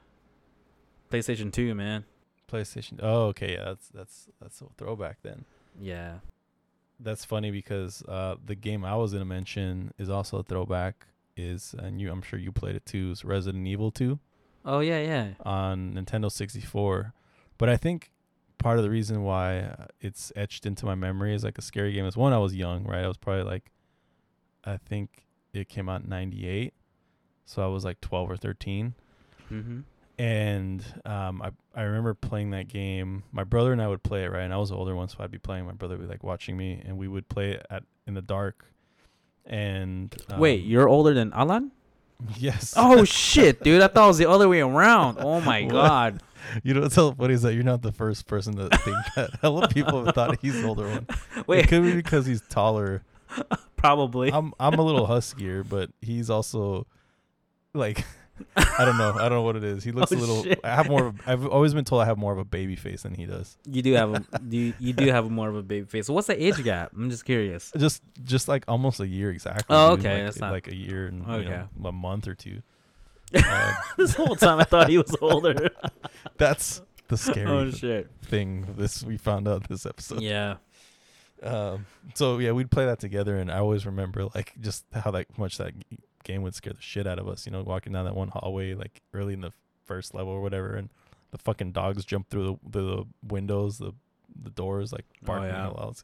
PlayStation 1.12 1.52
Two, 1.52 1.76
man. 1.76 2.06
PlayStation. 2.52 3.00
Oh, 3.02 3.26
okay, 3.28 3.54
yeah, 3.54 3.66
that's 3.66 3.88
that's 3.90 4.28
that's 4.42 4.62
a 4.62 4.66
throwback 4.78 5.18
then. 5.24 5.46
Yeah. 5.80 6.20
That's 7.00 7.26
funny 7.26 7.52
because 7.52 8.04
uh, 8.08 8.36
the 8.44 8.56
game 8.56 8.86
I 8.86 8.96
was 8.96 9.12
gonna 9.14 9.26
mention 9.26 9.94
is 9.98 10.10
also 10.10 10.38
a 10.40 10.44
throwback. 10.44 11.08
Is 11.38 11.76
and 11.78 12.00
you, 12.00 12.10
I'm 12.12 12.22
sure 12.22 12.40
you 12.40 12.52
played 12.54 12.76
it 12.76 12.86
too. 12.86 13.12
Is 13.12 13.26
Resident 13.26 13.68
Evil 13.68 13.92
Two? 13.92 14.20
Oh 14.64 14.80
yeah, 14.80 15.00
yeah. 15.02 15.28
on 15.46 15.94
Nintendo 15.94 16.32
64. 16.32 17.14
But 17.58 17.70
I 17.70 17.78
think 17.78 18.12
part 18.66 18.80
of 18.80 18.84
the 18.84 18.90
reason 18.90 19.22
why 19.22 19.60
uh, 19.60 19.86
it's 20.02 20.32
etched 20.36 20.66
into 20.66 20.88
my 20.88 20.96
memory 20.96 21.36
is 21.36 21.44
like 21.44 21.60
a 21.60 21.62
scary 21.62 21.94
game 21.94 22.04
is 22.08 22.18
one 22.18 22.34
I 22.34 22.40
was 22.40 22.56
young, 22.56 22.84
right? 22.84 23.04
I 23.04 23.08
was 23.08 23.16
probably 23.16 23.44
like, 23.44 23.70
I 24.64 24.78
think 24.78 25.28
it 25.54 25.70
came 25.70 25.88
out 25.88 26.02
in 26.02 26.10
'98, 26.10 26.74
so 27.46 27.64
I 27.64 27.68
was 27.68 27.86
like 27.86 28.02
12 28.02 28.32
or 28.32 28.38
13. 28.38 28.96
Mm-hmm. 29.52 29.82
and 30.18 30.84
um, 31.06 31.44
I 31.44 31.52
I 31.76 31.84
remember 31.84 32.16
playing 32.16 32.50
that 32.52 32.68
game. 32.68 33.22
My 33.32 33.44
brother 33.44 33.72
and 33.72 33.80
I 33.80 33.88
would 33.88 34.02
play 34.02 34.24
it, 34.24 34.32
right? 34.32 34.42
And 34.42 34.52
I 34.52 34.58
was 34.58 34.70
the 34.70 34.76
older 34.76 34.96
one, 34.96 35.10
so 35.10 35.18
I'd 35.20 35.30
be 35.30 35.38
playing. 35.38 35.68
My 35.68 35.74
brother 35.74 35.96
would 35.96 36.08
be 36.08 36.12
like 36.12 36.24
watching 36.24 36.58
me, 36.58 36.82
and 36.84 36.98
we 36.98 37.08
would 37.08 37.30
play 37.30 37.52
it 37.52 37.68
at 37.70 37.84
in 38.08 38.16
the 38.16 38.24
dark. 38.24 38.66
And 39.46 40.12
um, 40.32 40.40
Wait, 40.40 40.66
you're 40.66 40.90
older 40.90 41.14
than 41.14 41.32
Alan? 41.34 41.72
yes. 42.38 42.74
Oh 42.78 43.04
shit, 43.06 43.64
dude! 43.64 43.82
I 43.82 43.88
thought 43.88 44.06
it 44.06 44.08
was 44.08 44.18
the 44.18 44.30
other 44.30 44.48
way 44.50 44.62
around. 44.62 45.18
Oh 45.20 45.42
my 45.42 45.64
What? 45.64 45.72
god. 45.72 46.24
you 46.64 46.74
know 46.74 46.82
what's 46.82 46.96
so 46.96 47.12
funny 47.14 47.34
is 47.34 47.42
that 47.42 47.54
you're 47.56 47.64
not 47.64 47.82
the 47.82 47.92
first 47.92 48.28
person 48.28 48.56
to 48.58 48.70
think 48.78 48.98
that. 49.16 49.32
A 49.44 49.50
lot 49.50 49.64
of 49.66 49.70
people 49.72 50.06
have 50.06 50.14
thought 50.16 50.40
he's 50.42 50.62
the 50.62 50.68
older 50.68 50.88
one. 50.88 51.08
Wait. 51.48 51.66
It 51.66 51.68
could 51.68 51.84
be 51.84 51.94
because 51.94 52.26
he's 52.26 52.42
taller. 52.50 53.04
probably. 53.76 54.32
I'm 54.32 54.54
I'm 54.60 54.76
a 54.76 54.82
little 54.82 55.08
huskier, 55.08 55.68
but 55.68 55.90
he's 56.02 56.30
also 56.30 56.88
like 57.74 58.06
I 58.56 58.84
don't 58.86 58.98
know. 58.98 59.14
I 59.14 59.22
don't 59.30 59.32
know 59.32 59.42
what 59.44 59.56
it 59.56 59.64
is. 59.64 59.84
He 59.84 59.92
looks 59.92 60.12
Oh, 60.12 60.16
a 60.16 60.20
little. 60.20 60.44
shit. 60.44 60.60
I 60.64 60.76
have 60.76 60.90
more. 60.90 61.08
Of, 61.08 61.22
I've 61.26 61.48
always 61.48 61.74
been 61.74 61.86
told 61.86 62.02
I 62.02 62.06
have 62.06 62.18
more 62.18 62.34
of 62.34 62.38
a 62.38 62.44
baby 62.46 62.76
face 62.76 63.04
than 63.04 63.14
he 63.14 63.26
does. 63.26 63.58
You 63.70 63.82
do 63.82 63.94
have 63.94 64.14
a 64.14 64.26
you, 64.50 64.74
you 64.80 64.94
do 64.94 65.06
have 65.08 65.30
more 65.32 65.48
of 65.50 65.56
a 65.56 65.64
baby 65.64 65.86
face. 65.86 66.08
So 66.08 66.14
what's 66.14 66.28
the 66.28 66.42
age 66.44 66.62
gap? 66.64 66.92
I'm 66.96 67.10
just 67.10 67.24
curious. 67.26 67.72
Just 67.78 68.04
just 68.24 68.48
like 68.48 68.66
almost 68.68 69.00
a 69.00 69.08
year 69.08 69.32
exactly. 69.32 69.66
Oh, 69.76 69.94
okay, 69.94 70.16
Like, 70.16 70.24
that's 70.26 70.40
not- 70.40 70.52
like 70.52 70.68
a 70.68 70.76
year 70.76 71.08
and 71.08 71.26
you 71.26 71.34
Okay. 71.34 71.50
know, 71.50 71.90
a 71.90 71.92
month 71.92 72.28
or 72.28 72.36
two. 72.36 72.62
Uh, 73.34 73.74
this 73.98 74.14
whole 74.14 74.36
time 74.36 74.60
I 74.60 74.64
thought 74.66 74.90
he 74.90 74.98
was 74.98 75.16
older. 75.22 75.70
that's 76.38 76.82
the 77.08 77.18
scary 77.18 77.48
oh 77.48 77.72
shit. 77.72 78.10
thing. 78.24 78.66
This 78.78 79.04
we 79.04 79.18
found 79.18 79.48
out 79.48 79.68
this 79.70 79.86
episode. 79.86 80.22
Yeah. 80.22 80.58
Um, 81.44 81.86
so 82.16 82.40
yeah, 82.40 82.52
we'd 82.52 82.72
play 82.72 82.86
that 82.86 83.00
together, 83.00 83.38
and 83.38 83.52
I 83.52 83.60
always 83.60 83.86
remember 83.86 84.26
like 84.36 84.54
just 84.62 84.86
how 84.94 85.12
like 85.12 85.38
much 85.38 85.58
that 85.58 85.74
game 86.26 86.42
would 86.42 86.54
scare 86.56 86.74
the 86.74 86.82
shit 86.82 87.08
out 87.08 87.18
of 87.20 87.28
us. 87.30 87.46
You 87.46 87.54
know, 87.54 87.64
walking 87.64 87.94
down 87.94 88.04
that 88.04 88.16
one 88.16 88.28
hallway 88.28 88.74
like 88.74 89.02
early 89.14 89.34
in 89.34 89.40
the 89.42 89.54
first 89.86 90.14
level 90.14 90.34
or 90.34 90.42
whatever, 90.42 90.76
and 90.76 90.90
the 91.32 91.38
fucking 91.38 91.72
dogs 91.72 92.04
jump 92.04 92.30
through 92.30 92.60
the 92.70 92.80
the 92.80 93.06
windows, 93.26 93.78
the 93.78 93.94
the 94.44 94.50
doors, 94.50 94.92
like 94.92 95.06
barking 95.24 95.46
Oh, 95.46 95.54
barking 95.54 95.56
yeah. 95.56 95.62
hell 95.64 95.80
out. 95.88 96.04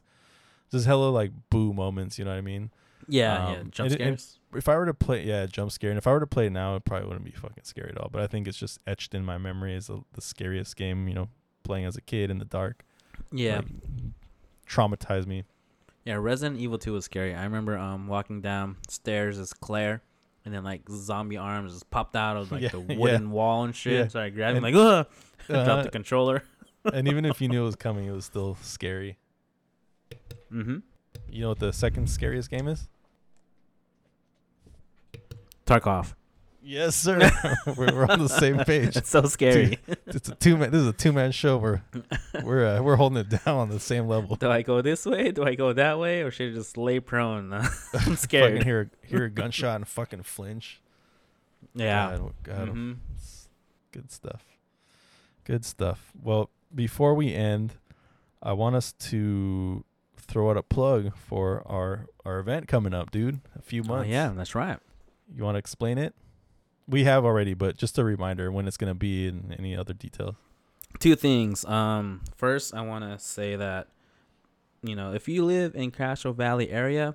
Just 0.70 0.86
hella 0.86 1.10
like 1.10 1.32
boo 1.50 1.74
moments. 1.74 2.18
You 2.18 2.24
know 2.24 2.30
what 2.30 2.38
I 2.38 2.40
mean? 2.40 2.70
Yeah, 3.08 3.50
yeah. 3.52 3.58
Um, 3.60 3.70
Jump 3.72 3.90
and 3.90 4.00
it- 4.00 4.20
scares. 4.20 4.38
if 4.54 4.68
I 4.68 4.76
were 4.76 4.86
to 4.86 4.94
play, 4.94 5.24
yeah, 5.24 5.44
jump 5.46 5.70
scare, 5.72 5.90
and 5.90 5.98
if 5.98 6.06
I 6.06 6.12
were 6.12 6.20
to 6.20 6.26
play 6.26 6.46
it 6.46 6.50
now, 6.50 6.76
it 6.76 6.84
probably 6.84 7.08
wouldn't 7.08 7.24
be 7.26 7.32
fucking 7.32 7.64
scary 7.64 7.90
at 7.90 7.98
all. 7.98 8.08
But 8.12 8.22
I 8.22 8.26
think 8.28 8.46
it's 8.48 8.56
just 8.56 8.78
etched 8.86 9.12
in 9.14 9.24
my 9.24 9.36
memory 9.38 9.74
as 9.74 9.88
the, 9.88 10.02
the 10.14 10.20
scariest 10.22 10.76
game. 10.76 11.08
You 11.08 11.14
know, 11.14 11.28
playing 11.64 11.84
as 11.84 11.96
a 11.96 12.00
kid 12.00 12.30
in 12.30 12.38
the 12.38 12.44
dark. 12.44 12.84
yeah. 13.32 13.56
like, 13.56 13.66
traumatized 14.68 15.26
me. 15.26 15.44
Yeah, 16.04 16.14
Resident 16.14 16.60
Evil 16.60 16.78
2 16.78 16.92
was 16.94 17.04
scary. 17.04 17.34
I 17.34 17.44
remember 17.44 17.76
um 17.76 18.06
walking 18.08 18.40
down 18.40 18.76
stairs 18.88 19.38
as 19.38 19.52
Claire 19.52 20.02
and 20.44 20.52
then 20.54 20.64
like 20.64 20.82
zombie 20.90 21.36
arms 21.36 21.72
just 21.72 21.90
popped 21.90 22.16
out 22.16 22.36
of 22.36 22.50
like 22.52 22.62
Yeah, 22.62 22.68
the 22.70 22.80
yeah. 22.80 22.96
wooden 22.96 23.30
wall 23.30 23.64
and 23.64 23.74
shit. 23.74 23.92
Yeah. 23.92 24.08
So 24.08 24.20
I 24.20 24.30
grabbed 24.30 24.56
him 24.56 24.62
like, 24.62 24.74
ugh, 24.74 25.06
Uh, 25.48 25.64
dropped 25.64 25.84
the 25.84 25.90
controller. 25.90 26.44
and 26.92 27.08
even 27.08 27.24
if 27.24 27.40
you 27.40 27.48
knew 27.48 27.62
it 27.62 27.66
was 27.66 27.76
coming, 27.76 28.06
it 28.06 28.12
was 28.12 28.24
still 28.24 28.56
scary. 28.62 29.18
Mm-hmm. 30.52 30.78
You 31.28 31.40
know 31.42 31.48
what 31.48 31.58
the 31.58 31.72
second 31.72 32.08
scariest 32.08 32.48
game 32.48 32.68
is? 32.68 32.88
Tarkov. 35.66 36.14
Yes, 36.64 36.94
sir. 36.94 37.30
we're, 37.76 37.92
we're 37.92 38.06
on 38.06 38.20
the 38.20 38.28
same 38.28 38.58
page. 38.58 38.96
It's 38.96 39.10
so 39.10 39.22
scary. 39.24 39.78
It's 40.06 40.28
a 40.28 40.34
two 40.36 40.56
man. 40.56 40.70
This 40.70 40.82
is 40.82 40.86
a 40.86 40.92
two 40.92 41.12
man 41.12 41.32
show. 41.32 41.58
We're 41.58 41.82
we're 42.44 42.64
uh, 42.76 42.82
we're 42.82 42.96
holding 42.96 43.18
it 43.18 43.28
down 43.28 43.56
on 43.58 43.68
the 43.68 43.80
same 43.80 44.06
level. 44.06 44.36
Do 44.36 44.48
I 44.50 44.62
go 44.62 44.80
this 44.80 45.04
way? 45.04 45.32
Do 45.32 45.42
I 45.44 45.54
go 45.56 45.72
that 45.72 45.98
way? 45.98 46.22
Or 46.22 46.30
should 46.30 46.52
I 46.52 46.54
just 46.54 46.76
lay 46.76 47.00
prone? 47.00 47.52
I'm 47.52 47.64
Fucking 47.64 48.16
scared. 48.16 48.62
hear 48.62 48.90
hear 49.02 49.24
a 49.24 49.30
gunshot 49.30 49.76
and 49.76 49.88
fucking 49.88 50.22
flinch. 50.22 50.80
yeah. 51.74 52.16
God, 52.18 52.32
God, 52.44 52.68
Mhm. 52.68 52.96
Good 53.90 54.10
stuff. 54.12 54.44
Good 55.44 55.64
stuff. 55.64 56.12
Well, 56.22 56.48
before 56.74 57.14
we 57.14 57.34
end, 57.34 57.74
I 58.42 58.52
want 58.52 58.76
us 58.76 58.92
to 59.10 59.84
throw 60.16 60.50
out 60.50 60.56
a 60.56 60.62
plug 60.62 61.14
for 61.16 61.62
our 61.66 62.06
our 62.24 62.38
event 62.38 62.68
coming 62.68 62.94
up, 62.94 63.10
dude. 63.10 63.40
A 63.58 63.62
few 63.62 63.82
Oh, 63.82 63.88
months. 63.88 64.10
yeah, 64.10 64.28
that's 64.34 64.54
right. 64.54 64.78
You 65.34 65.42
want 65.42 65.56
to 65.56 65.58
explain 65.58 65.98
it? 65.98 66.14
We 66.88 67.04
have 67.04 67.24
already, 67.24 67.54
but 67.54 67.76
just 67.76 67.98
a 67.98 68.04
reminder 68.04 68.50
when 68.50 68.66
it's 68.66 68.76
gonna 68.76 68.94
be 68.94 69.28
and 69.28 69.54
any 69.58 69.76
other 69.76 69.94
details. 69.94 70.34
Two 70.98 71.16
things. 71.16 71.64
Um, 71.64 72.20
first, 72.36 72.74
I 72.74 72.82
want 72.82 73.04
to 73.04 73.18
say 73.18 73.56
that, 73.56 73.88
you 74.82 74.94
know, 74.94 75.14
if 75.14 75.28
you 75.28 75.44
live 75.44 75.74
in 75.74 75.90
Castro 75.90 76.32
Valley 76.32 76.70
area, 76.70 77.14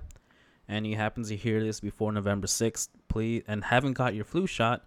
and 0.66 0.86
you 0.86 0.96
happen 0.96 1.24
to 1.24 1.34
hear 1.34 1.62
this 1.62 1.80
before 1.80 2.12
November 2.12 2.46
sixth, 2.46 2.90
please, 3.08 3.42
and 3.48 3.64
haven't 3.64 3.94
got 3.94 4.14
your 4.14 4.24
flu 4.24 4.46
shot, 4.46 4.84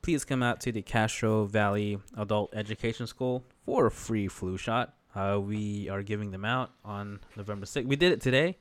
please 0.00 0.24
come 0.24 0.42
out 0.42 0.60
to 0.60 0.70
the 0.70 0.82
Castro 0.82 1.44
Valley 1.44 1.98
Adult 2.16 2.54
Education 2.54 3.06
School 3.06 3.44
for 3.64 3.86
a 3.86 3.90
free 3.90 4.28
flu 4.28 4.56
shot. 4.56 4.94
Uh, 5.14 5.40
we 5.42 5.88
are 5.88 6.02
giving 6.02 6.30
them 6.30 6.44
out 6.44 6.70
on 6.84 7.18
November 7.36 7.66
sixth. 7.66 7.88
We 7.88 7.96
did 7.96 8.12
it 8.12 8.20
today. 8.20 8.58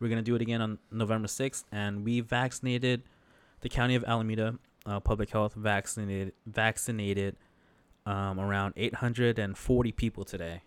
We're 0.00 0.08
gonna 0.08 0.22
do 0.22 0.34
it 0.34 0.42
again 0.42 0.60
on 0.60 0.78
November 0.90 1.28
sixth, 1.28 1.64
and 1.70 2.04
we 2.04 2.20
vaccinated 2.20 3.02
the 3.60 3.68
county 3.68 3.94
of 3.94 4.02
Alameda 4.04 4.58
uh, 4.86 5.00
Public 5.00 5.30
Health 5.30 5.54
vaccinated 5.54 6.32
vaccinated 6.46 7.36
um, 8.06 8.38
around 8.40 8.74
840 8.76 9.92
people 9.92 10.24
today 10.24 10.62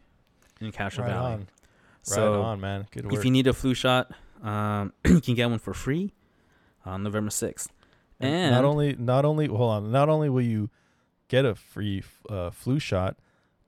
in 0.61 0.71
Castro 0.71 1.03
right 1.05 1.13
Valley. 1.13 1.33
on, 1.33 1.47
So 2.03 2.33
right 2.33 2.45
on, 2.45 2.59
man. 2.61 2.87
Good 2.91 3.05
work. 3.05 3.13
if 3.15 3.25
you 3.25 3.31
need 3.31 3.47
a 3.47 3.53
flu 3.53 3.73
shot, 3.73 4.11
um, 4.43 4.93
you 5.05 5.21
can 5.21 5.35
get 5.35 5.49
one 5.49 5.59
for 5.59 5.73
free 5.73 6.13
on 6.85 7.03
November 7.03 7.29
6th. 7.31 7.67
And 8.19 8.51
not 8.53 8.65
only 8.65 8.95
not 8.99 9.23
only 9.23 9.47
hold 9.47 9.71
on, 9.71 9.91
not 9.91 10.09
only 10.09 10.29
will 10.29 10.41
you 10.41 10.69
get 11.29 11.45
a 11.45 11.55
free 11.55 12.03
uh, 12.29 12.49
flu 12.49 12.77
shot, 12.77 13.15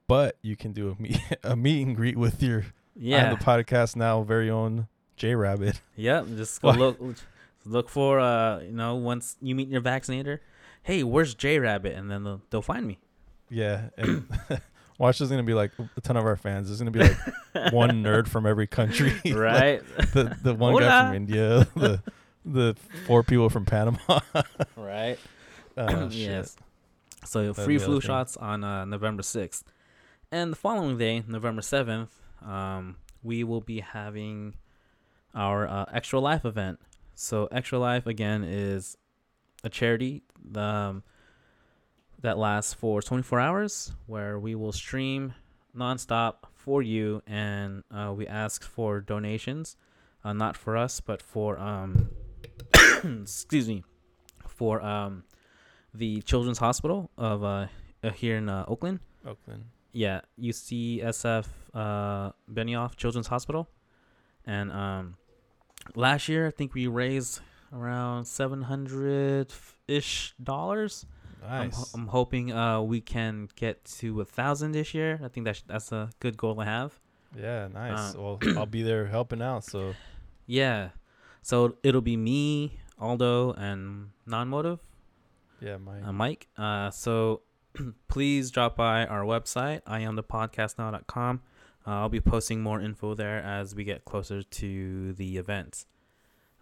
but 0.07 0.35
you 0.41 0.57
can 0.57 0.73
do 0.73 0.89
a 0.89 1.01
meet 1.01 1.19
a 1.43 1.55
meet 1.55 1.87
and 1.87 1.95
greet 1.95 2.17
with 2.17 2.43
your 2.43 2.65
Yeah. 2.93 3.31
on 3.31 3.37
the 3.39 3.43
podcast 3.45 3.95
now 3.95 4.21
very 4.23 4.49
own 4.49 4.89
J 5.15 5.35
Rabbit. 5.35 5.81
Yep. 5.95 6.27
Just 6.35 6.61
go 6.61 6.71
look 6.71 6.99
look 7.65 7.89
for 7.89 8.19
uh 8.19 8.59
you 8.61 8.71
know 8.71 8.95
once 8.95 9.37
you 9.41 9.55
meet 9.55 9.69
your 9.69 9.81
vaccinator, 9.81 10.39
hey, 10.83 11.03
where's 11.03 11.33
J 11.35 11.59
Rabbit? 11.59 11.93
And 11.95 12.09
then 12.09 12.23
they'll, 12.23 12.41
they'll 12.49 12.61
find 12.61 12.85
me. 12.87 12.99
Yeah, 13.49 13.89
and 13.97 14.25
watch 14.97 15.19
is 15.21 15.29
gonna 15.29 15.43
be 15.43 15.53
like 15.53 15.71
a 15.97 16.01
ton 16.01 16.17
of 16.17 16.25
our 16.25 16.35
fans. 16.37 16.67
There's 16.67 16.79
gonna 16.79 16.91
be 16.91 16.99
like 16.99 17.17
one 17.73 18.03
nerd 18.03 18.27
from 18.27 18.45
every 18.45 18.67
country, 18.67 19.13
Like, 19.25 19.35
Right. 19.35 19.81
the 20.13 20.37
the 20.41 20.53
one 20.53 20.77
guy 20.79 21.07
from 21.07 21.15
India, 21.15 21.67
the 21.75 22.01
the 22.45 22.75
four 23.05 23.21
people 23.23 23.49
from 23.49 23.65
Panama. 23.65 24.19
right. 24.75 25.17
Oh, 25.77 26.09
shit. 26.09 26.19
yes. 26.19 26.55
So 27.25 27.51
That'd 27.53 27.65
free 27.65 27.77
flu 27.77 28.01
shots 28.01 28.35
on 28.37 28.63
uh, 28.63 28.85
November 28.85 29.21
sixth, 29.21 29.63
and 30.31 30.51
the 30.51 30.55
following 30.55 30.97
day, 30.97 31.23
November 31.27 31.61
seventh, 31.61 32.09
um, 32.43 32.95
we 33.21 33.43
will 33.43 33.61
be 33.61 33.81
having 33.81 34.55
our 35.35 35.67
uh, 35.67 35.85
Extra 35.93 36.19
Life 36.19 36.45
event. 36.45 36.79
So 37.21 37.47
Extra 37.51 37.77
Life 37.77 38.07
again 38.07 38.43
is 38.43 38.97
a 39.63 39.69
charity 39.69 40.23
um, 40.55 41.03
that 42.19 42.39
lasts 42.39 42.73
for 42.73 42.99
24 42.99 43.39
hours, 43.39 43.91
where 44.07 44.39
we 44.39 44.55
will 44.55 44.71
stream 44.71 45.35
nonstop 45.77 46.49
for 46.55 46.81
you, 46.81 47.21
and 47.27 47.83
uh, 47.91 48.11
we 48.17 48.25
ask 48.25 48.63
for 48.63 49.01
donations, 49.01 49.77
uh, 50.23 50.33
not 50.33 50.57
for 50.57 50.75
us, 50.75 50.99
but 50.99 51.21
for 51.21 51.59
um, 51.59 52.09
excuse 53.21 53.67
me, 53.67 53.83
for 54.47 54.81
um, 54.81 55.23
the 55.93 56.23
Children's 56.23 56.57
Hospital 56.57 57.11
of 57.19 57.43
uh, 57.43 57.67
uh 58.03 58.09
here 58.09 58.37
in 58.37 58.49
uh, 58.49 58.65
Oakland. 58.67 58.99
Oakland. 59.27 59.65
Yeah, 59.93 60.21
UCSF 60.39 61.45
uh, 61.75 62.31
Benioff 62.51 62.95
Children's 62.95 63.27
Hospital, 63.27 63.69
And 64.47 64.71
um, 64.71 65.17
last 65.95 66.27
year 66.29 66.47
I 66.47 66.51
think 66.51 66.73
we 66.73 66.87
raised 66.87 67.39
around 67.73 68.25
seven 68.25 68.63
hundred 68.63 69.53
ish 69.87 70.33
dollars. 70.41 71.05
I'm, 71.43 71.67
Nice. 71.67 71.75
ho- 71.77 71.85
I'm 71.95 72.07
hoping 72.07 72.51
uh 72.51 72.81
we 72.81 73.01
can 73.01 73.49
get 73.55 73.83
to 73.99 74.21
a 74.21 74.25
thousand 74.25 74.73
this 74.73 74.93
year. 74.93 75.19
I 75.23 75.27
think 75.27 75.45
that's 75.45 75.61
that's 75.63 75.91
a 75.91 76.09
good 76.19 76.37
goal 76.37 76.55
to 76.55 76.65
have. 76.65 76.99
yeah, 77.37 77.67
nice. 77.67 78.13
uh, 78.15 78.21
well, 78.21 78.39
I'll 78.57 78.65
be 78.65 78.83
there 78.83 79.07
helping 79.07 79.41
out. 79.41 79.63
So 79.63 79.93
Yeah. 80.45 80.89
So 81.41 81.77
it'll 81.81 82.01
be 82.01 82.17
me, 82.17 82.77
Aldo, 82.99 83.53
and 83.53 84.09
non-motive. 84.27 84.79
yeah, 85.59 85.77
my 85.77 86.01
uh, 86.01 86.11
Mike. 86.11 86.47
Uh, 86.55 86.91
so 86.91 87.41
please 88.07 88.51
drop 88.51 88.75
by 88.75 89.05
our 89.07 89.23
website, 89.23 89.81
iamthepodcastnow.com. 89.83 91.41
Uh, 91.85 91.91
I'll 91.91 92.09
be 92.09 92.21
posting 92.21 92.61
more 92.61 92.79
info 92.79 93.15
there 93.15 93.41
as 93.41 93.73
we 93.73 93.83
get 93.83 94.05
closer 94.05 94.43
to 94.43 95.13
the 95.13 95.37
event. 95.37 95.85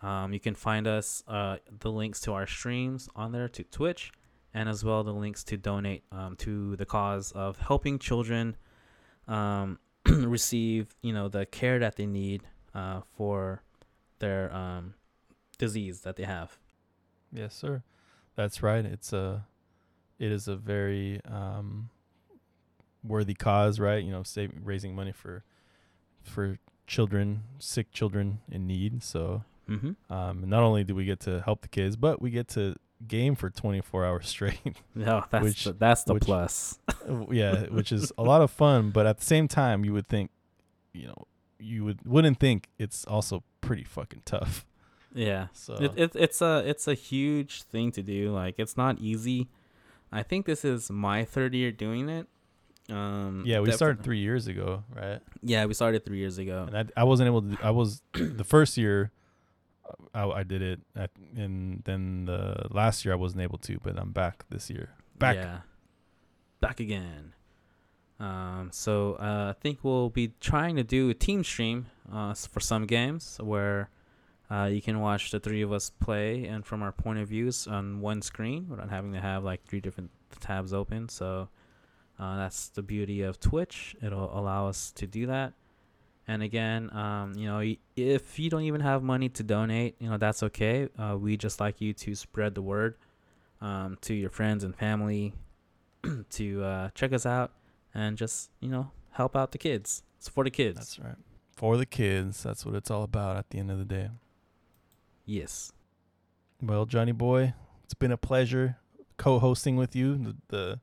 Um, 0.01 0.31
you 0.31 0.39
can 0.39 0.55
find 0.55 0.87
us 0.87 1.23
uh, 1.27 1.57
the 1.79 1.91
links 1.91 2.21
to 2.21 2.33
our 2.33 2.47
streams 2.47 3.09
on 3.15 3.33
there 3.33 3.49
to 3.49 3.63
Twitch, 3.63 4.11
and 4.53 4.69
as 4.69 4.83
well 4.83 5.03
the 5.03 5.13
links 5.13 5.43
to 5.45 5.57
donate 5.57 6.03
um, 6.11 6.35
to 6.37 6.75
the 6.77 6.85
cause 6.85 7.31
of 7.33 7.59
helping 7.59 7.99
children 7.99 8.55
um, 9.27 9.79
receive, 10.05 10.95
you 11.01 11.11
know, 11.11 11.27
the 11.27 11.45
care 11.45 11.79
that 11.79 11.97
they 11.97 12.05
need 12.05 12.43
uh, 12.73 13.01
for 13.15 13.61
their 14.19 14.53
um, 14.53 14.93
disease 15.57 16.01
that 16.01 16.15
they 16.15 16.23
have. 16.23 16.57
Yes, 17.31 17.53
sir. 17.53 17.83
That's 18.35 18.63
right. 18.63 18.85
It's 18.85 19.11
a, 19.11 19.45
it 20.17 20.31
is 20.31 20.47
a 20.47 20.55
very 20.55 21.19
um, 21.25 21.89
worthy 23.03 23.33
cause, 23.33 23.79
right? 23.79 24.03
You 24.03 24.11
know, 24.11 24.23
save, 24.23 24.51
raising 24.63 24.95
money 24.95 25.11
for, 25.11 25.43
for 26.23 26.57
children, 26.87 27.43
sick 27.59 27.91
children 27.91 28.39
in 28.51 28.67
need. 28.67 29.03
So, 29.03 29.43
Mm-hmm. 29.69 30.11
um, 30.11 30.49
not 30.49 30.63
only 30.63 30.83
do 30.83 30.95
we 30.95 31.05
get 31.05 31.19
to 31.21 31.41
help 31.41 31.61
the 31.61 31.67
kids, 31.67 31.95
but 31.95 32.19
we 32.19 32.31
get 32.31 32.47
to 32.49 32.75
game 33.07 33.35
for 33.35 33.51
24 33.51 34.03
hours 34.07 34.27
straight. 34.27 34.57
No, 34.95 35.23
that's 35.29 35.43
Which- 35.43 35.63
the, 35.65 35.73
that's 35.73 36.03
the 36.05 36.15
which- 36.15 36.23
plus. 36.23 36.79
yeah, 37.29 37.65
which 37.67 37.91
is 37.91 38.11
a 38.17 38.23
lot 38.23 38.41
of 38.41 38.49
fun. 38.49 38.89
But 38.89 39.05
at 39.05 39.19
the 39.19 39.25
same 39.25 39.47
time, 39.47 39.85
you 39.85 39.93
would 39.93 40.07
think, 40.07 40.31
you 40.91 41.05
know, 41.07 41.27
you 41.59 41.83
would 41.85 41.99
wouldn't 42.03 42.39
think 42.39 42.67
it's 42.79 43.05
also 43.05 43.43
pretty 43.61 43.83
fucking 43.83 44.23
tough. 44.25 44.65
Yeah, 45.13 45.47
So 45.53 45.73
it, 45.75 45.91
it 45.95 46.11
it's 46.15 46.41
a 46.41 46.63
it's 46.65 46.87
a 46.87 46.93
huge 46.95 47.61
thing 47.63 47.91
to 47.91 48.01
do. 48.01 48.31
Like 48.31 48.55
it's 48.57 48.75
not 48.77 48.97
easy. 48.99 49.49
I 50.11 50.23
think 50.23 50.45
this 50.47 50.65
is 50.65 50.89
my 50.89 51.25
third 51.25 51.53
year 51.53 51.71
doing 51.71 52.09
it. 52.09 52.27
Um, 52.89 53.43
yeah, 53.45 53.59
we 53.59 53.71
started 53.71 54.03
three 54.03 54.19
years 54.19 54.47
ago, 54.47 54.83
right? 54.95 55.19
Yeah, 55.41 55.65
we 55.65 55.73
started 55.73 56.05
three 56.05 56.17
years 56.17 56.37
ago. 56.37 56.65
and 56.67 56.77
I, 56.77 57.01
I 57.01 57.03
wasn't 57.03 57.27
able 57.27 57.41
to. 57.41 57.57
I 57.61 57.71
was 57.71 58.01
the 58.13 58.43
first 58.43 58.77
year, 58.77 59.11
I, 60.13 60.27
I 60.27 60.43
did 60.43 60.61
it, 60.61 60.79
at, 60.95 61.11
and 61.35 61.81
then 61.85 62.25
the 62.25 62.67
last 62.71 63.05
year 63.05 63.13
I 63.13 63.17
wasn't 63.17 63.43
able 63.43 63.57
to, 63.59 63.79
but 63.83 63.97
I'm 63.97 64.11
back 64.11 64.45
this 64.49 64.69
year. 64.69 64.89
Back. 65.17 65.35
Yeah, 65.35 65.59
back 66.61 66.79
again. 66.79 67.33
Um, 68.19 68.69
so 68.73 69.13
uh, 69.13 69.53
I 69.55 69.59
think 69.61 69.79
we'll 69.83 70.09
be 70.09 70.33
trying 70.41 70.75
to 70.75 70.83
do 70.83 71.09
a 71.09 71.13
team 71.13 71.43
stream 71.43 71.85
uh, 72.11 72.33
for 72.33 72.59
some 72.59 72.85
games 72.85 73.37
where 73.41 73.89
uh, 74.51 74.65
you 74.65 74.81
can 74.81 74.99
watch 74.99 75.31
the 75.31 75.39
three 75.39 75.61
of 75.61 75.71
us 75.71 75.89
play 75.89 76.45
and 76.45 76.65
from 76.65 76.83
our 76.83 76.91
point 76.91 77.19
of 77.19 77.29
views 77.29 77.65
on 77.67 78.01
one 78.01 78.21
screen 78.21 78.67
without 78.67 78.89
having 78.89 79.13
to 79.13 79.21
have 79.21 79.43
like 79.43 79.63
three 79.65 79.79
different 79.79 80.11
tabs 80.41 80.73
open. 80.73 81.07
So 81.07 81.47
uh, 82.19 82.37
that's 82.37 82.69
the 82.69 82.81
beauty 82.81 83.21
of 83.21 83.39
Twitch. 83.39 83.95
It'll 84.01 84.37
allow 84.37 84.67
us 84.67 84.91
to 84.93 85.07
do 85.07 85.27
that. 85.27 85.53
And 86.27 86.43
again, 86.43 86.95
um, 86.95 87.33
you 87.35 87.47
know, 87.47 87.73
if 87.95 88.37
you 88.37 88.49
don't 88.49 88.63
even 88.63 88.81
have 88.81 89.01
money 89.01 89.29
to 89.29 89.41
donate, 89.41 89.95
you 89.99 90.09
know, 90.09 90.17
that's 90.17 90.43
okay. 90.43 90.89
Uh, 90.97 91.17
we 91.19 91.37
just 91.37 91.59
like 91.59 91.81
you 91.81 91.93
to 91.93 92.13
spread 92.13 92.53
the 92.53 92.61
word 92.61 92.95
um, 93.61 93.97
to 94.01 94.13
your 94.13 94.29
friends 94.29 94.63
and 94.63 94.75
family 94.75 95.33
to 96.29 96.63
uh, 96.63 96.89
check 96.93 97.13
us 97.13 97.25
out 97.25 97.51
and 97.93 98.17
just 98.17 98.51
you 98.59 98.69
know 98.69 98.91
help 99.11 99.35
out 99.35 99.51
the 99.51 99.57
kids. 99.57 100.03
It's 100.17 100.29
for 100.29 100.43
the 100.43 100.51
kids. 100.51 100.77
That's 100.77 100.99
right. 100.99 101.15
For 101.55 101.77
the 101.77 101.85
kids, 101.85 102.43
that's 102.43 102.65
what 102.65 102.75
it's 102.75 102.91
all 102.91 103.03
about. 103.03 103.37
At 103.37 103.49
the 103.49 103.57
end 103.57 103.71
of 103.71 103.79
the 103.79 103.85
day. 103.85 104.09
yes. 105.25 105.71
Well, 106.61 106.85
Johnny 106.85 107.13
boy, 107.13 107.53
it's 107.85 107.93
been 107.93 108.11
a 108.11 108.17
pleasure 108.17 108.77
co-hosting 109.17 109.77
with 109.77 109.95
you 109.95 110.15
the 110.17 110.35
the 110.49 110.79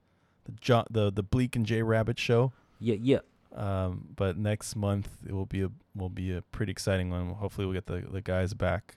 the 0.47 0.53
jo- 0.61 0.85
the, 0.91 1.13
the 1.13 1.23
Bleak 1.23 1.57
and 1.57 1.67
Jay 1.67 1.83
Rabbit 1.83 2.19
show. 2.19 2.53
Yeah. 2.81 2.97
Yeah. 3.01 3.19
Um, 3.55 4.09
but 4.17 4.37
next 4.37 4.77
month 4.77 5.09
it 5.27 5.33
will 5.33 5.47
be 5.47 5.63
a 5.63 5.71
will 5.95 6.11
be 6.11 6.33
a 6.35 6.43
pretty 6.43 6.73
exciting 6.73 7.11
one. 7.11 7.31
Hopefully, 7.31 7.67
we'll 7.67 7.75
get 7.75 7.87
the 7.87 8.05
the 8.11 8.21
guys 8.21 8.55
back. 8.55 8.97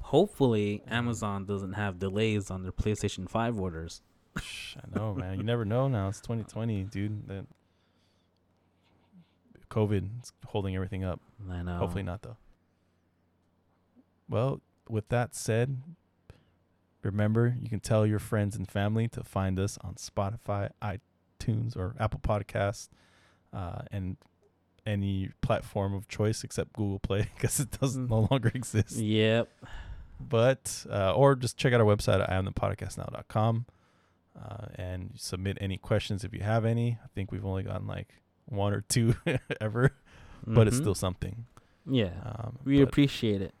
Hopefully, 0.00 0.82
Amazon 0.88 1.44
doesn't 1.44 1.72
have 1.72 1.98
delays 1.98 2.50
on 2.50 2.62
their 2.62 2.72
PlayStation 2.72 3.28
Five 3.28 3.58
orders. 3.58 4.02
I 4.36 4.98
know, 4.98 5.14
man. 5.14 5.38
You 5.38 5.42
never 5.44 5.64
know. 5.64 5.88
Now 5.88 6.08
it's 6.08 6.20
2020, 6.20 6.84
dude. 6.84 7.26
That 7.28 7.46
COVID 9.70 10.08
is 10.22 10.32
holding 10.46 10.74
everything 10.74 11.04
up. 11.04 11.20
I 11.50 11.62
know. 11.62 11.78
Hopefully 11.78 12.02
not, 12.02 12.22
though. 12.22 12.36
Well, 14.28 14.60
with 14.88 15.08
that 15.08 15.34
said, 15.34 15.78
remember 17.06 17.56
you 17.60 17.68
can 17.68 17.80
tell 17.80 18.06
your 18.06 18.18
friends 18.18 18.56
and 18.56 18.68
family 18.68 19.08
to 19.08 19.22
find 19.24 19.58
us 19.58 19.78
on 19.82 19.94
Spotify, 19.94 20.70
iTunes, 20.82 21.76
or 21.76 21.94
Apple 21.98 22.20
Podcasts, 22.20 22.88
uh, 23.52 23.82
and 23.90 24.16
any 24.86 25.30
platform 25.40 25.94
of 25.94 26.06
choice 26.08 26.44
except 26.44 26.72
Google 26.74 26.98
Play 27.00 27.28
because 27.36 27.58
it 27.60 27.70
doesn't 27.80 28.08
no 28.08 28.28
longer 28.30 28.50
exist. 28.54 28.92
Yep. 28.96 29.48
But 30.20 30.86
uh, 30.90 31.12
or 31.12 31.34
just 31.36 31.56
check 31.56 31.72
out 31.72 31.80
our 31.80 31.86
website 31.86 32.20
at 32.22 32.30
iamthepodcastnow.com 32.30 33.66
uh, 34.40 34.66
and 34.76 35.10
submit 35.16 35.58
any 35.60 35.76
questions 35.76 36.24
if 36.24 36.32
you 36.32 36.40
have 36.40 36.64
any. 36.64 36.98
I 37.02 37.08
think 37.14 37.32
we've 37.32 37.44
only 37.44 37.62
gotten 37.64 37.86
like 37.86 38.14
one 38.46 38.72
or 38.72 38.80
two 38.82 39.14
ever, 39.60 39.92
but 40.46 40.66
it's 40.68 40.76
Mhm. 40.76 40.80
still 40.80 40.94
something. 40.94 41.46
Yeah. 41.88 42.10
Um, 42.24 42.58
we 42.64 42.80
appreciate 42.80 43.42
it. 43.42 43.54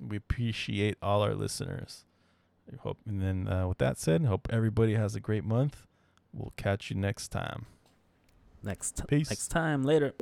we 0.00 0.16
appreciate 0.16 0.96
all 1.02 1.22
our 1.22 1.34
listeners. 1.34 2.04
I 2.72 2.76
hope, 2.80 2.98
and 3.06 3.22
then 3.22 3.48
uh, 3.48 3.66
with 3.68 3.78
that 3.78 3.98
said, 3.98 4.24
hope 4.24 4.48
everybody 4.50 4.94
has 4.94 5.14
a 5.14 5.20
great 5.20 5.44
month. 5.44 5.86
We'll 6.32 6.52
catch 6.56 6.90
you 6.90 6.96
next 6.96 7.28
time. 7.28 7.66
Next. 8.62 8.96
T- 8.96 9.04
Peace. 9.08 9.30
Next 9.30 9.48
time. 9.48 9.82
Later. 9.84 10.14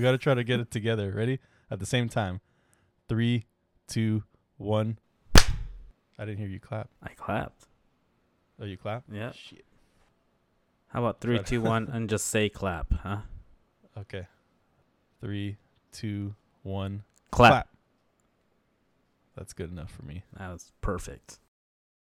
We 0.00 0.04
got 0.04 0.12
to 0.12 0.18
try 0.18 0.32
to 0.32 0.42
get 0.42 0.60
it 0.60 0.70
together. 0.70 1.12
Ready? 1.14 1.40
At 1.70 1.78
the 1.78 1.84
same 1.84 2.08
time. 2.08 2.40
Three, 3.06 3.44
two, 3.86 4.24
one. 4.56 4.98
I 5.36 6.24
didn't 6.24 6.38
hear 6.38 6.48
you 6.48 6.58
clap. 6.58 6.88
I 7.02 7.10
clapped. 7.10 7.66
Oh, 8.58 8.64
you 8.64 8.78
clap? 8.78 9.04
Yeah. 9.12 9.32
Shit. 9.32 9.66
How 10.88 11.00
about 11.00 11.20
three, 11.20 11.38
two, 11.40 11.60
one, 11.60 11.88
and 11.92 12.08
just 12.08 12.26
say 12.26 12.48
clap, 12.48 12.90
huh? 13.02 13.18
Okay. 13.98 14.26
Three, 15.20 15.58
two, 15.92 16.34
one. 16.62 17.02
Clap. 17.30 17.68
That's 19.36 19.52
good 19.52 19.70
enough 19.70 19.90
for 19.90 20.06
me. 20.06 20.24
That 20.38 20.50
was 20.50 20.72
perfect. 20.80 21.38